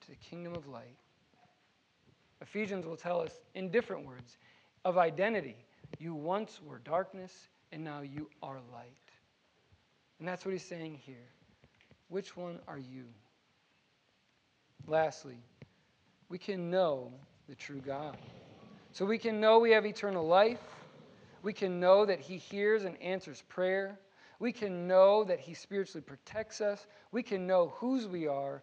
to 0.00 0.08
the 0.08 0.16
kingdom 0.16 0.54
of 0.54 0.66
light. 0.66 0.96
Ephesians 2.40 2.86
will 2.86 2.96
tell 2.96 3.20
us 3.20 3.32
in 3.54 3.70
different 3.70 4.06
words 4.06 4.38
of 4.84 4.96
identity 4.96 5.56
you 5.98 6.14
once 6.14 6.60
were 6.64 6.78
darkness, 6.78 7.48
and 7.70 7.84
now 7.84 8.00
you 8.00 8.28
are 8.42 8.58
light. 8.72 8.96
And 10.18 10.28
that's 10.28 10.44
what 10.44 10.52
he's 10.52 10.64
saying 10.64 11.00
here. 11.04 11.28
Which 12.08 12.36
one 12.36 12.58
are 12.68 12.78
you? 12.78 13.04
Lastly, 14.86 15.38
we 16.28 16.38
can 16.38 16.70
know 16.70 17.12
the 17.48 17.54
true 17.54 17.80
God. 17.80 18.16
So 18.92 19.04
we 19.04 19.18
can 19.18 19.40
know 19.40 19.58
we 19.58 19.70
have 19.72 19.86
eternal 19.86 20.26
life. 20.26 20.60
We 21.42 21.52
can 21.52 21.80
know 21.80 22.04
that 22.04 22.20
he 22.20 22.36
hears 22.36 22.84
and 22.84 23.00
answers 23.00 23.42
prayer. 23.48 23.98
We 24.38 24.52
can 24.52 24.86
know 24.86 25.24
that 25.24 25.40
he 25.40 25.54
spiritually 25.54 26.02
protects 26.02 26.60
us. 26.60 26.86
We 27.10 27.22
can 27.22 27.46
know 27.46 27.72
whose 27.76 28.06
we 28.06 28.26
are. 28.26 28.62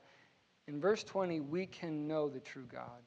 In 0.68 0.80
verse 0.80 1.04
20, 1.04 1.40
we 1.40 1.66
can 1.66 2.08
know 2.08 2.30
the 2.30 2.40
true 2.40 2.68
God. 2.72 3.02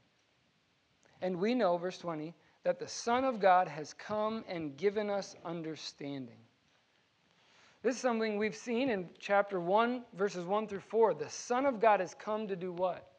And 1.20 1.38
we 1.38 1.54
know, 1.54 1.76
verse 1.76 1.98
20, 1.98 2.34
that 2.64 2.78
the 2.78 2.88
Son 2.88 3.24
of 3.24 3.40
God 3.40 3.68
has 3.68 3.92
come 3.94 4.44
and 4.48 4.76
given 4.76 5.10
us 5.10 5.34
understanding. 5.44 6.36
This 7.82 7.96
is 7.96 8.00
something 8.00 8.38
we've 8.38 8.54
seen 8.54 8.90
in 8.90 9.08
chapter 9.18 9.58
1, 9.58 10.04
verses 10.14 10.44
1 10.44 10.68
through 10.68 10.80
4. 10.80 11.14
The 11.14 11.28
Son 11.28 11.66
of 11.66 11.80
God 11.80 11.98
has 11.98 12.14
come 12.14 12.46
to 12.46 12.54
do 12.54 12.72
what? 12.72 13.10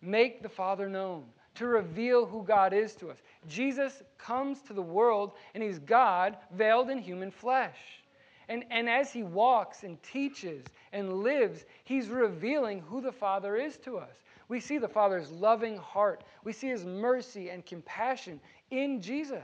Make 0.00 0.42
the 0.42 0.48
Father 0.48 0.88
known, 0.88 1.24
to 1.56 1.66
reveal 1.66 2.24
who 2.24 2.44
God 2.44 2.72
is 2.72 2.94
to 2.96 3.10
us. 3.10 3.18
Jesus 3.48 4.02
comes 4.18 4.60
to 4.62 4.72
the 4.72 4.82
world, 4.82 5.32
and 5.54 5.62
he's 5.62 5.80
God 5.80 6.36
veiled 6.52 6.88
in 6.88 6.98
human 6.98 7.32
flesh. 7.32 7.78
And, 8.48 8.64
and 8.70 8.88
as 8.88 9.12
he 9.12 9.22
walks 9.24 9.82
and 9.82 10.00
teaches 10.02 10.64
and 10.92 11.22
lives, 11.22 11.64
he's 11.84 12.08
revealing 12.08 12.80
who 12.80 13.00
the 13.00 13.12
Father 13.12 13.56
is 13.56 13.76
to 13.78 13.98
us. 13.98 14.14
We 14.48 14.60
see 14.60 14.78
the 14.78 14.88
Father's 14.88 15.30
loving 15.30 15.78
heart. 15.78 16.24
We 16.44 16.52
see 16.52 16.68
his 16.68 16.84
mercy 16.84 17.50
and 17.50 17.64
compassion 17.64 18.40
in 18.72 19.00
Jesus. 19.00 19.38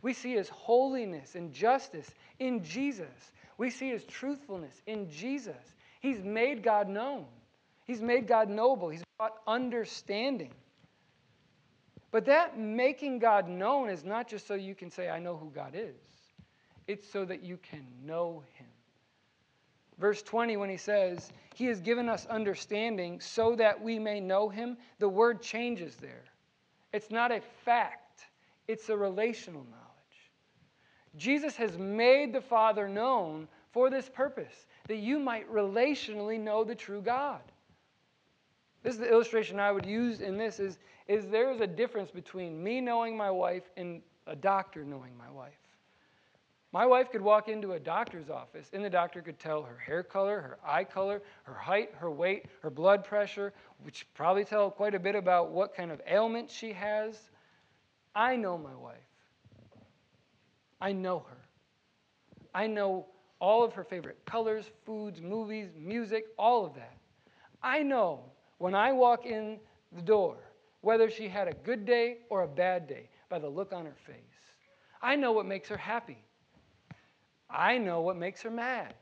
We 0.00 0.14
see 0.14 0.32
his 0.32 0.48
holiness 0.48 1.34
and 1.34 1.52
justice 1.52 2.08
in 2.38 2.64
Jesus. 2.64 3.32
We 3.58 3.68
see 3.68 3.90
his 3.90 4.04
truthfulness 4.04 4.80
in 4.86 5.10
Jesus. 5.10 5.74
He's 6.00 6.22
made 6.22 6.62
God 6.62 6.88
known, 6.88 7.26
he's 7.84 8.00
made 8.00 8.26
God 8.26 8.48
noble, 8.48 8.88
he's 8.88 9.04
brought 9.18 9.34
understanding. 9.46 10.52
But 12.10 12.26
that 12.26 12.58
making 12.58 13.20
God 13.20 13.48
known 13.48 13.88
is 13.88 14.04
not 14.04 14.28
just 14.28 14.46
so 14.46 14.54
you 14.54 14.74
can 14.74 14.90
say, 14.90 15.08
I 15.08 15.18
know 15.18 15.36
who 15.36 15.50
God 15.50 15.72
is, 15.74 15.94
it's 16.86 17.10
so 17.10 17.24
that 17.24 17.42
you 17.42 17.56
can 17.56 17.86
know 18.04 18.42
him. 18.54 18.66
Verse 19.98 20.22
20, 20.22 20.56
when 20.56 20.68
he 20.68 20.76
says, 20.76 21.30
He 21.54 21.66
has 21.66 21.80
given 21.80 22.08
us 22.08 22.26
understanding 22.26 23.20
so 23.20 23.54
that 23.56 23.80
we 23.80 23.98
may 23.98 24.20
know 24.20 24.48
him, 24.48 24.76
the 24.98 25.08
word 25.08 25.40
changes 25.40 25.94
there. 25.96 26.24
It's 26.92 27.10
not 27.10 27.30
a 27.30 27.40
fact 27.64 28.01
it's 28.68 28.88
a 28.88 28.96
relational 28.96 29.64
knowledge. 29.64 29.82
Jesus 31.16 31.56
has 31.56 31.76
made 31.78 32.32
the 32.32 32.40
Father 32.40 32.88
known 32.88 33.48
for 33.72 33.90
this 33.90 34.08
purpose, 34.08 34.66
that 34.88 34.96
you 34.96 35.18
might 35.18 35.50
relationally 35.52 36.38
know 36.38 36.62
the 36.62 36.74
true 36.74 37.00
God. 37.00 37.40
This 38.82 38.94
is 38.94 39.00
the 39.00 39.10
illustration 39.10 39.60
I 39.60 39.72
would 39.72 39.86
use 39.86 40.20
in 40.20 40.36
this 40.36 40.58
is, 40.58 40.78
is 41.08 41.26
there 41.28 41.50
is 41.50 41.60
a 41.60 41.66
difference 41.66 42.10
between 42.10 42.62
me 42.62 42.80
knowing 42.80 43.16
my 43.16 43.30
wife 43.30 43.70
and 43.76 44.02
a 44.26 44.36
doctor 44.36 44.84
knowing 44.84 45.16
my 45.16 45.30
wife. 45.30 45.52
My 46.72 46.86
wife 46.86 47.10
could 47.10 47.20
walk 47.20 47.48
into 47.48 47.72
a 47.72 47.80
doctor's 47.80 48.30
office 48.30 48.70
and 48.72 48.82
the 48.82 48.90
doctor 48.90 49.20
could 49.20 49.38
tell 49.38 49.62
her 49.62 49.76
hair 49.76 50.02
color, 50.02 50.40
her 50.40 50.58
eye 50.66 50.84
color, 50.84 51.22
her 51.44 51.54
height, 51.54 51.90
her 51.98 52.10
weight, 52.10 52.46
her 52.62 52.70
blood 52.70 53.04
pressure, 53.04 53.52
which 53.82 54.06
probably 54.14 54.44
tell 54.44 54.70
quite 54.70 54.94
a 54.94 54.98
bit 54.98 55.14
about 55.14 55.50
what 55.50 55.74
kind 55.74 55.90
of 55.90 56.00
ailment 56.06 56.50
she 56.50 56.72
has. 56.72 57.30
I 58.14 58.36
know 58.36 58.58
my 58.58 58.74
wife. 58.74 58.96
I 60.80 60.92
know 60.92 61.20
her. 61.20 61.48
I 62.54 62.66
know 62.66 63.06
all 63.40 63.64
of 63.64 63.72
her 63.72 63.84
favorite 63.84 64.18
colors, 64.26 64.70
foods, 64.84 65.20
movies, 65.20 65.70
music, 65.78 66.26
all 66.38 66.66
of 66.66 66.74
that. 66.74 66.96
I 67.62 67.82
know 67.82 68.20
when 68.58 68.74
I 68.74 68.92
walk 68.92 69.26
in 69.26 69.58
the 69.92 70.02
door 70.02 70.36
whether 70.80 71.08
she 71.08 71.28
had 71.28 71.48
a 71.48 71.54
good 71.54 71.86
day 71.86 72.18
or 72.28 72.42
a 72.42 72.48
bad 72.48 72.86
day 72.88 73.08
by 73.28 73.38
the 73.38 73.48
look 73.48 73.72
on 73.72 73.86
her 73.86 73.96
face. 74.06 74.16
I 75.00 75.16
know 75.16 75.32
what 75.32 75.46
makes 75.46 75.68
her 75.68 75.76
happy. 75.76 76.18
I 77.48 77.78
know 77.78 78.00
what 78.00 78.16
makes 78.16 78.42
her 78.42 78.50
mad. 78.50 78.94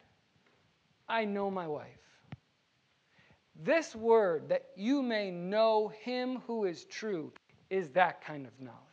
I 1.08 1.24
know 1.24 1.50
my 1.50 1.66
wife. 1.66 1.86
This 3.62 3.94
word, 3.94 4.48
that 4.48 4.66
you 4.76 5.02
may 5.02 5.30
know 5.30 5.88
him 5.88 6.42
who 6.46 6.64
is 6.64 6.84
true, 6.84 7.32
is 7.68 7.90
that 7.90 8.24
kind 8.24 8.46
of 8.46 8.52
knowledge 8.60 8.89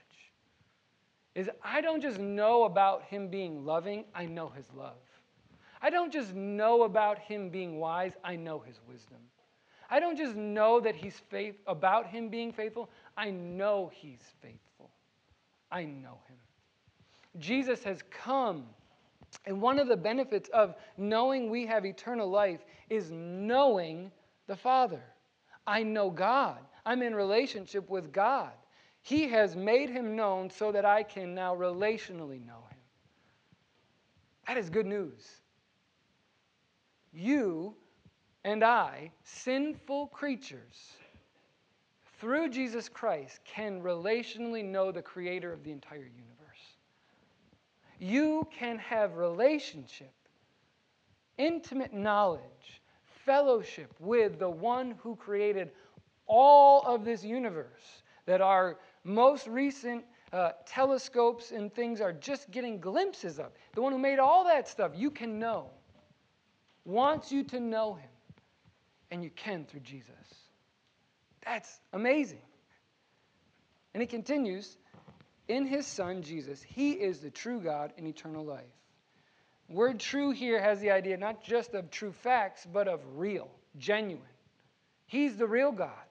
is 1.38 1.48
I 1.64 1.82
don't 1.82 2.02
just 2.02 2.18
know 2.18 2.64
about 2.64 3.04
him 3.04 3.28
being 3.28 3.64
loving, 3.64 4.06
I 4.16 4.26
know 4.26 4.50
his 4.50 4.66
love. 4.76 4.98
I 5.84 5.92
don't 5.92 6.12
just 6.12 6.34
know 6.34 6.82
about 6.82 7.20
him 7.20 7.50
being 7.52 7.78
wise, 7.78 8.14
I 8.24 8.36
know 8.36 8.58
his 8.58 8.80
wisdom. 8.90 9.20
I 9.88 10.00
don't 10.00 10.18
just 10.18 10.36
know 10.36 10.80
that 10.80 10.96
he's 10.96 11.22
faith 11.30 11.56
about 11.68 12.08
him 12.08 12.30
being 12.30 12.52
faithful, 12.52 12.90
I 13.16 13.30
know 13.30 13.92
he's 13.94 14.24
faithful. 14.42 14.90
I 15.72 15.84
know 15.84 16.18
him. 16.28 16.38
Jesus 17.38 17.84
has 17.84 18.02
come, 18.10 18.66
and 19.46 19.62
one 19.62 19.78
of 19.78 19.88
the 19.88 19.96
benefits 19.96 20.50
of 20.50 20.74
knowing 20.98 21.52
we 21.52 21.68
have 21.68 21.86
eternal 21.86 22.28
life 22.28 22.62
is 22.90 23.12
knowing 23.12 24.12
the 24.48 24.56
Father. 24.56 25.04
I 25.68 25.84
know 25.84 26.10
God. 26.10 26.58
I'm 26.84 27.04
in 27.04 27.14
relationship 27.14 27.88
with 27.92 28.12
God. 28.12 28.54
He 29.08 29.30
has 29.30 29.56
made 29.56 29.90
him 29.90 30.18
known 30.18 30.50
so 30.50 30.70
that 30.74 30.84
I 30.84 31.02
can 31.02 31.34
now 31.34 31.56
relationally 31.56 32.46
know 32.46 32.66
him. 32.70 32.80
That 34.46 34.58
is 34.58 34.70
good 34.70 34.86
news. 34.86 35.26
You 37.14 37.74
and 38.44 38.66
I, 38.66 39.14
sinful 39.24 40.08
creatures, 40.08 40.92
through 42.20 42.50
Jesus 42.50 42.90
Christ, 42.90 43.40
can 43.46 43.82
relationally 43.82 44.66
know 44.66 44.92
the 44.92 45.02
creator 45.02 45.54
of 45.54 45.64
the 45.64 45.72
entire 45.72 46.00
universe. 46.00 46.76
You 48.00 48.46
can 48.52 48.78
have 48.78 49.16
relationship, 49.16 50.12
intimate 51.38 51.94
knowledge, 51.94 52.82
fellowship 53.24 53.94
with 54.02 54.38
the 54.38 54.50
one 54.50 54.96
who 55.02 55.16
created 55.16 55.72
all 56.26 56.82
of 56.82 57.06
this 57.06 57.24
universe 57.24 58.04
that 58.28 58.42
our 58.42 58.78
most 59.08 59.48
recent 59.48 60.04
uh, 60.34 60.52
telescopes 60.66 61.52
and 61.52 61.74
things 61.74 62.02
are 62.02 62.14
just 62.14 62.52
getting 62.52 62.80
glimpses 62.80 63.40
of. 63.40 63.52
The 63.74 63.82
one 63.82 63.94
who 63.94 64.00
made 64.00 64.20
all 64.20 64.46
that 64.46 64.68
stuff, 64.68 64.92
you 64.96 65.10
can 65.10 65.40
know, 65.40 65.70
wants 66.86 67.32
you 67.32 67.44
to 67.46 67.60
know 67.60 67.96
him, 67.96 68.10
and 69.10 69.24
you 69.24 69.30
can 69.30 69.66
through 69.66 69.82
Jesus. 69.82 70.12
That's 71.46 71.80
amazing. 71.94 72.42
And 73.94 74.02
he 74.02 74.08
continues 74.08 74.78
in 75.48 75.66
his 75.66 75.88
son 75.88 76.24
Jesus, 76.24 76.62
he 76.62 76.92
is 76.92 77.20
the 77.20 77.32
true 77.32 77.62
God 77.62 77.94
and 77.98 78.06
eternal 78.06 78.46
life. 78.46 78.66
Word 79.70 80.00
true 80.00 80.32
here 80.32 80.62
has 80.62 80.80
the 80.80 80.92
idea 80.92 81.18
not 81.18 81.44
just 81.44 81.74
of 81.74 81.90
true 81.90 82.12
facts, 82.12 82.66
but 82.72 82.88
of 82.88 83.02
real, 83.16 83.50
genuine. 83.78 84.24
He's 85.08 85.38
the 85.38 85.48
real 85.48 85.72
God. 85.72 86.07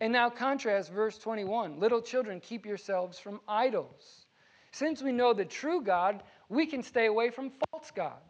And 0.00 0.12
now 0.12 0.30
contrast 0.30 0.92
verse 0.92 1.18
21 1.18 1.80
Little 1.80 2.00
children, 2.00 2.40
keep 2.40 2.64
yourselves 2.64 3.18
from 3.18 3.40
idols. 3.48 4.26
Since 4.70 5.02
we 5.02 5.12
know 5.12 5.32
the 5.32 5.44
true 5.44 5.82
God, 5.82 6.22
we 6.48 6.66
can 6.66 6.82
stay 6.82 7.06
away 7.06 7.30
from 7.30 7.50
false 7.70 7.90
gods. 7.90 8.22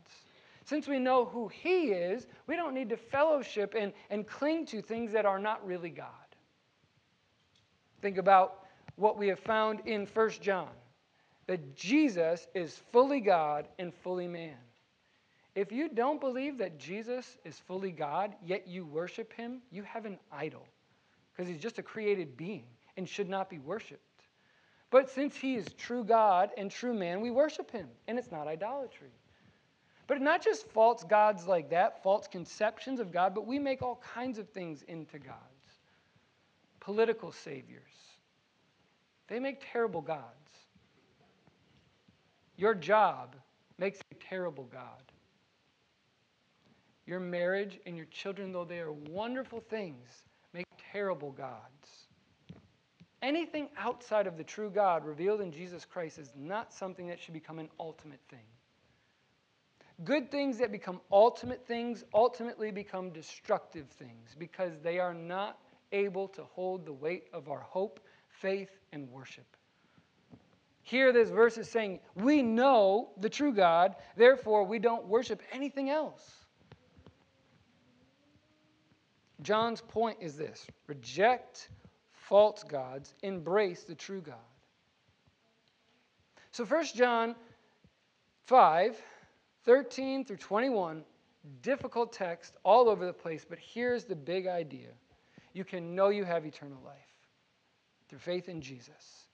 Since 0.65 0.87
we 0.87 0.99
know 0.99 1.25
who 1.25 1.49
He 1.49 1.87
is, 1.87 2.27
we 2.47 2.57
don't 2.57 2.75
need 2.75 2.91
to 2.91 2.97
fellowship 2.97 3.75
and, 3.77 3.93
and 4.11 4.27
cling 4.27 4.67
to 4.67 4.81
things 4.81 5.13
that 5.13 5.27
are 5.27 5.39
not 5.39 5.67
really 5.67 5.91
God. 5.91 6.07
Think 8.01 8.19
about 8.19 8.67
what 8.97 9.19
we 9.19 9.29
have 9.29 9.41
found 9.41 9.81
in 9.87 10.07
1 10.07 10.31
John 10.41 10.69
that 11.47 11.75
Jesus 11.75 12.47
is 12.55 12.83
fully 12.93 13.21
God 13.21 13.67
and 13.79 13.93
fully 13.95 14.29
man. 14.29 14.59
If 15.55 15.73
you 15.73 15.89
don't 15.89 16.21
believe 16.21 16.59
that 16.59 16.79
Jesus 16.79 17.39
is 17.45 17.59
fully 17.59 17.91
God, 17.91 18.35
yet 18.45 18.69
you 18.69 18.85
worship 18.85 19.33
him, 19.33 19.63
you 19.71 19.83
have 19.83 20.05
an 20.05 20.19
idol 20.31 20.67
because 21.39 21.49
he's 21.49 21.63
just 21.63 21.79
a 21.79 21.83
created 21.83 22.37
being 22.37 22.65
and 22.97 23.09
should 23.09 23.29
not 23.29 23.49
be 23.49 23.61
worshiped. 23.61 24.03
But 24.91 25.09
since 25.09 25.37
he 25.37 25.55
is 25.55 25.67
true 25.75 26.03
God 26.03 26.51
and 26.59 26.69
true 26.69 26.93
man, 26.93 27.21
we 27.21 27.31
worship 27.31 27.71
him, 27.71 27.87
and 28.09 28.19
it's 28.19 28.33
not 28.33 28.49
idolatry. 28.49 29.13
But 30.09 30.21
not 30.21 30.43
just 30.43 30.67
false 30.69 31.05
gods 31.05 31.47
like 31.47 31.71
that, 31.71 32.03
false 32.03 32.27
conceptions 32.27 32.99
of 32.99 33.13
God, 33.13 33.37
but 33.37 33.47
we 33.47 33.59
make 33.61 33.83
all 33.83 34.03
kinds 34.15 34.39
of 34.39 34.49
things 34.49 34.83
into 34.89 35.21
gods. 35.21 35.37
Political 36.81 37.31
saviors. 37.31 37.83
They 39.29 39.39
make 39.39 39.63
terrible 39.73 40.01
gods. 40.01 40.25
Your 42.57 42.75
job 42.75 43.37
makes 43.79 44.01
a 44.11 44.15
terrible 44.15 44.65
God. 44.73 45.03
Your 47.07 47.21
marriage 47.21 47.79
and 47.87 47.97
your 47.97 48.07
children, 48.07 48.51
though 48.51 48.65
they 48.65 48.81
are 48.81 48.93
wonderful 48.93 49.61
things, 49.61 50.25
make 50.53 50.67
terrible 50.93 51.33
gods. 51.33 52.09
Anything 53.21 53.69
outside 53.77 54.27
of 54.27 54.37
the 54.37 54.45
true 54.45 54.71
God 54.71 55.05
revealed 55.05 55.41
in 55.41 55.51
Jesus 55.51 55.85
Christ 55.85 56.19
is 56.19 56.33
not 56.37 56.73
something 56.73 57.09
that 57.09 57.19
should 57.19 57.35
become 57.35 57.59
an 57.59 57.69
ultimate 57.81 58.21
thing. 58.29 58.47
Good 60.05 60.31
things 60.31 60.59
that 60.59 60.71
become 60.71 61.01
ultimate 61.11 61.67
things 61.67 62.05
ultimately 62.15 62.71
become 62.71 63.11
destructive 63.11 63.89
things 63.89 64.37
because 64.39 64.79
they 64.81 65.01
are 65.01 65.15
not 65.15 65.59
able 65.91 66.29
to 66.29 66.45
hold 66.45 66.87
the 66.87 66.93
weight 66.93 67.25
of 67.33 67.49
our 67.49 67.61
hope, 67.61 67.99
faith, 68.29 68.71
and 68.93 69.11
worship. 69.11 69.57
Here, 70.83 71.13
this 71.13 71.31
verse 71.31 71.59
is 71.59 71.69
saying, 71.69 71.99
We 72.15 72.43
know 72.43 73.11
the 73.19 73.29
true 73.29 73.53
God, 73.53 73.97
therefore, 74.17 74.65
we 74.65 74.79
don't 74.79 75.07
worship 75.07 75.43
anything 75.53 75.91
else. 75.91 76.47
John's 79.43 79.81
point 79.81 80.19
is 80.21 80.37
this 80.37 80.67
reject 80.87 81.69
false 82.11 82.63
gods, 82.65 83.15
embrace 83.23 83.85
the 83.85 83.95
true 83.95 84.21
God. 84.21 84.35
So 86.51 86.65
1 86.65 86.87
John 86.95 87.35
5, 88.47 88.97
13 89.65 90.25
through 90.25 90.37
21, 90.37 91.05
difficult 91.63 92.13
text 92.13 92.57
all 92.65 92.89
over 92.89 93.07
the 93.07 93.13
place, 93.13 93.47
but 93.49 93.59
here's 93.59 94.05
the 94.05 94.17
big 94.17 94.47
idea. 94.47 94.89
You 95.53 95.65
can 95.65 95.95
know 95.95 96.09
you 96.09 96.25
have 96.25 96.45
eternal 96.45 96.79
life 96.85 96.97
through 98.09 98.19
faith 98.19 98.49
in 98.49 98.61
Jesus. 98.61 99.29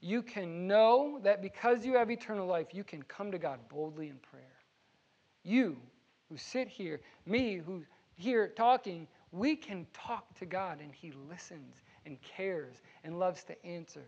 You 0.00 0.22
can 0.22 0.66
know 0.66 1.18
that 1.22 1.40
because 1.40 1.84
you 1.84 1.94
have 1.94 2.10
eternal 2.10 2.46
life, 2.46 2.68
you 2.72 2.84
can 2.84 3.02
come 3.04 3.32
to 3.32 3.38
God 3.38 3.58
boldly 3.68 4.08
in 4.08 4.16
prayer. 4.16 4.44
You 5.42 5.76
who 6.28 6.36
sit 6.36 6.68
here, 6.68 7.00
me 7.26 7.56
who 7.56 7.82
here 8.16 8.48
talking, 8.48 9.06
we 9.34 9.56
can 9.56 9.86
talk 9.92 10.32
to 10.38 10.46
God 10.46 10.80
and 10.80 10.92
He 10.94 11.12
listens 11.28 11.82
and 12.06 12.16
cares 12.22 12.76
and 13.02 13.18
loves 13.18 13.42
to 13.44 13.66
answer. 13.66 14.04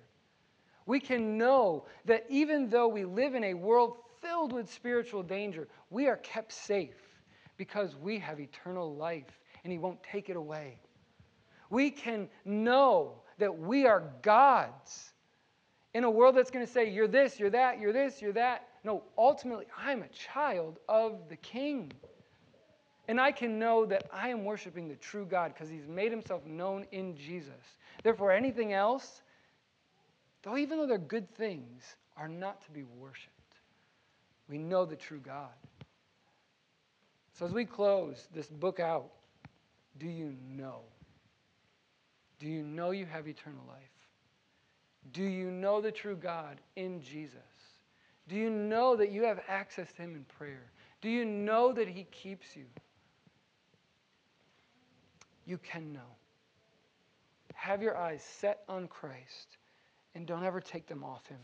We 0.86 1.00
can 1.00 1.36
know 1.36 1.86
that 2.04 2.24
even 2.28 2.68
though 2.68 2.86
we 2.86 3.04
live 3.04 3.34
in 3.34 3.42
a 3.42 3.54
world 3.54 3.96
filled 4.22 4.52
with 4.52 4.72
spiritual 4.72 5.24
danger, 5.24 5.66
we 5.90 6.06
are 6.06 6.18
kept 6.18 6.52
safe 6.52 6.94
because 7.56 7.96
we 7.96 8.18
have 8.20 8.38
eternal 8.38 8.94
life 8.94 9.40
and 9.64 9.72
He 9.72 9.78
won't 9.78 10.00
take 10.02 10.30
it 10.30 10.36
away. 10.36 10.78
We 11.70 11.90
can 11.90 12.28
know 12.44 13.22
that 13.38 13.58
we 13.58 13.84
are 13.86 14.04
God's 14.22 15.12
in 15.92 16.04
a 16.04 16.10
world 16.10 16.36
that's 16.36 16.52
going 16.52 16.64
to 16.64 16.70
say, 16.70 16.88
You're 16.88 17.08
this, 17.08 17.40
you're 17.40 17.50
that, 17.50 17.80
you're 17.80 17.92
this, 17.92 18.22
you're 18.22 18.32
that. 18.32 18.68
No, 18.84 19.02
ultimately, 19.18 19.66
I'm 19.76 20.02
a 20.02 20.08
child 20.08 20.78
of 20.88 21.28
the 21.28 21.36
King. 21.36 21.90
And 23.08 23.20
I 23.20 23.30
can 23.30 23.58
know 23.58 23.86
that 23.86 24.08
I 24.12 24.30
am 24.30 24.44
worshiping 24.44 24.88
the 24.88 24.96
true 24.96 25.26
God 25.26 25.52
because 25.54 25.68
he's 25.68 25.86
made 25.86 26.10
himself 26.10 26.44
known 26.44 26.86
in 26.90 27.16
Jesus. 27.16 27.52
Therefore, 28.02 28.32
anything 28.32 28.72
else, 28.72 29.22
though 30.42 30.56
even 30.56 30.78
though 30.78 30.86
they're 30.86 30.98
good 30.98 31.32
things, 31.36 31.96
are 32.16 32.28
not 32.28 32.64
to 32.64 32.70
be 32.70 32.82
worshiped. 32.82 33.30
We 34.48 34.58
know 34.58 34.84
the 34.84 34.96
true 34.96 35.20
God. 35.20 35.50
So 37.34 37.44
as 37.44 37.52
we 37.52 37.64
close 37.64 38.26
this 38.34 38.46
book 38.46 38.80
out, 38.80 39.10
do 39.98 40.06
you 40.06 40.34
know? 40.48 40.80
Do 42.38 42.46
you 42.46 42.62
know 42.62 42.90
you 42.90 43.06
have 43.06 43.28
eternal 43.28 43.62
life? 43.68 43.80
Do 45.12 45.22
you 45.22 45.50
know 45.50 45.80
the 45.80 45.92
true 45.92 46.16
God 46.16 46.60
in 46.74 47.00
Jesus? 47.00 47.38
Do 48.28 48.36
you 48.36 48.50
know 48.50 48.96
that 48.96 49.10
you 49.12 49.22
have 49.24 49.40
access 49.48 49.92
to 49.92 50.02
him 50.02 50.14
in 50.14 50.24
prayer? 50.24 50.70
Do 51.00 51.08
you 51.08 51.24
know 51.24 51.72
that 51.72 51.88
he 51.88 52.04
keeps 52.04 52.56
you? 52.56 52.64
You 55.46 55.58
can 55.58 55.92
know. 55.92 56.00
Have 57.54 57.82
your 57.82 57.96
eyes 57.96 58.22
set 58.22 58.62
on 58.68 58.86
Christ 58.86 59.56
and 60.14 60.26
don't 60.26 60.44
ever 60.44 60.60
take 60.60 60.86
them 60.86 61.02
off 61.02 61.26
Him. 61.26 61.38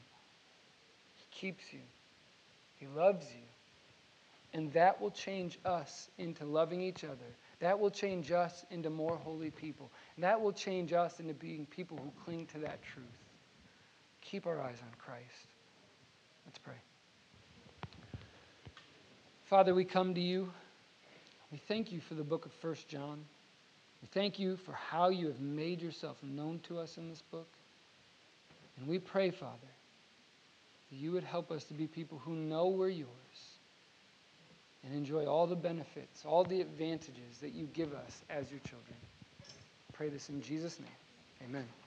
He 1.17 1.25
keeps 1.31 1.65
you, 1.73 1.81
He 2.77 2.87
loves 2.87 3.27
you. 3.33 3.43
And 4.55 4.71
that 4.75 5.01
will 5.01 5.11
change 5.11 5.59
us 5.65 6.11
into 6.19 6.45
loving 6.45 6.83
each 6.83 7.05
other. 7.05 7.17
That 7.61 7.79
will 7.79 7.91
change 7.91 8.31
us 8.31 8.67
into 8.71 8.91
more 8.91 9.17
holy 9.17 9.51
people. 9.51 9.91
And 10.17 10.25
that 10.25 10.41
will 10.41 10.53
change 10.53 10.93
us 10.93 11.21
into 11.21 11.33
being 11.33 11.65
people 11.67 11.97
who 11.97 12.13
cling 12.25 12.47
to 12.53 12.59
that 12.59 12.83
truth. 12.83 13.07
Keep 14.21 14.47
our 14.47 14.61
eyes 14.61 14.77
on 14.83 14.93
Christ. 14.99 15.25
Let's 16.45 16.59
pray. 16.59 16.75
Father, 19.47 19.75
we 19.75 19.85
come 19.85 20.15
to 20.15 20.21
you. 20.21 20.51
We 21.51 21.59
thank 21.69 21.93
you 21.93 22.01
for 22.01 22.15
the 22.15 22.25
book 22.25 22.45
of 22.45 22.53
First 22.61 22.89
John. 22.89 23.25
We 24.03 24.09
thank 24.13 24.39
you 24.39 24.57
for 24.57 24.73
how 24.73 25.09
you 25.09 25.29
have 25.29 25.41
made 25.41 25.81
yourself 25.81 26.17
known 26.23 26.61
to 26.65 26.79
us 26.79 26.99
in 26.99 27.09
this 27.09 27.23
book. 27.31 27.49
And 28.77 28.89
we 28.89 28.99
pray, 28.99 29.31
Father, 29.31 29.57
that 30.91 30.97
you 30.97 31.13
would 31.13 31.25
help 31.25 31.51
us 31.51 31.65
to 31.65 31.75
be 31.75 31.87
people 31.87 32.21
who 32.25 32.35
know 32.35 32.69
we're 32.69 32.89
yours 32.89 33.09
and 34.85 34.95
enjoy 34.95 35.27
all 35.27 35.47
the 35.47 35.57
benefits, 35.57 36.25
all 36.25 36.45
the 36.45 36.61
advantages 36.61 37.39
that 37.41 37.55
you 37.55 37.69
give 37.73 37.93
us 37.95 38.23
as 38.29 38.51
your 38.51 38.61
children. 38.61 38.97
I 39.43 39.97
pray 39.97 40.09
this 40.09 40.29
in 40.29 40.43
Jesus' 40.43 40.79
name. 40.81 41.49
Amen. 41.49 41.82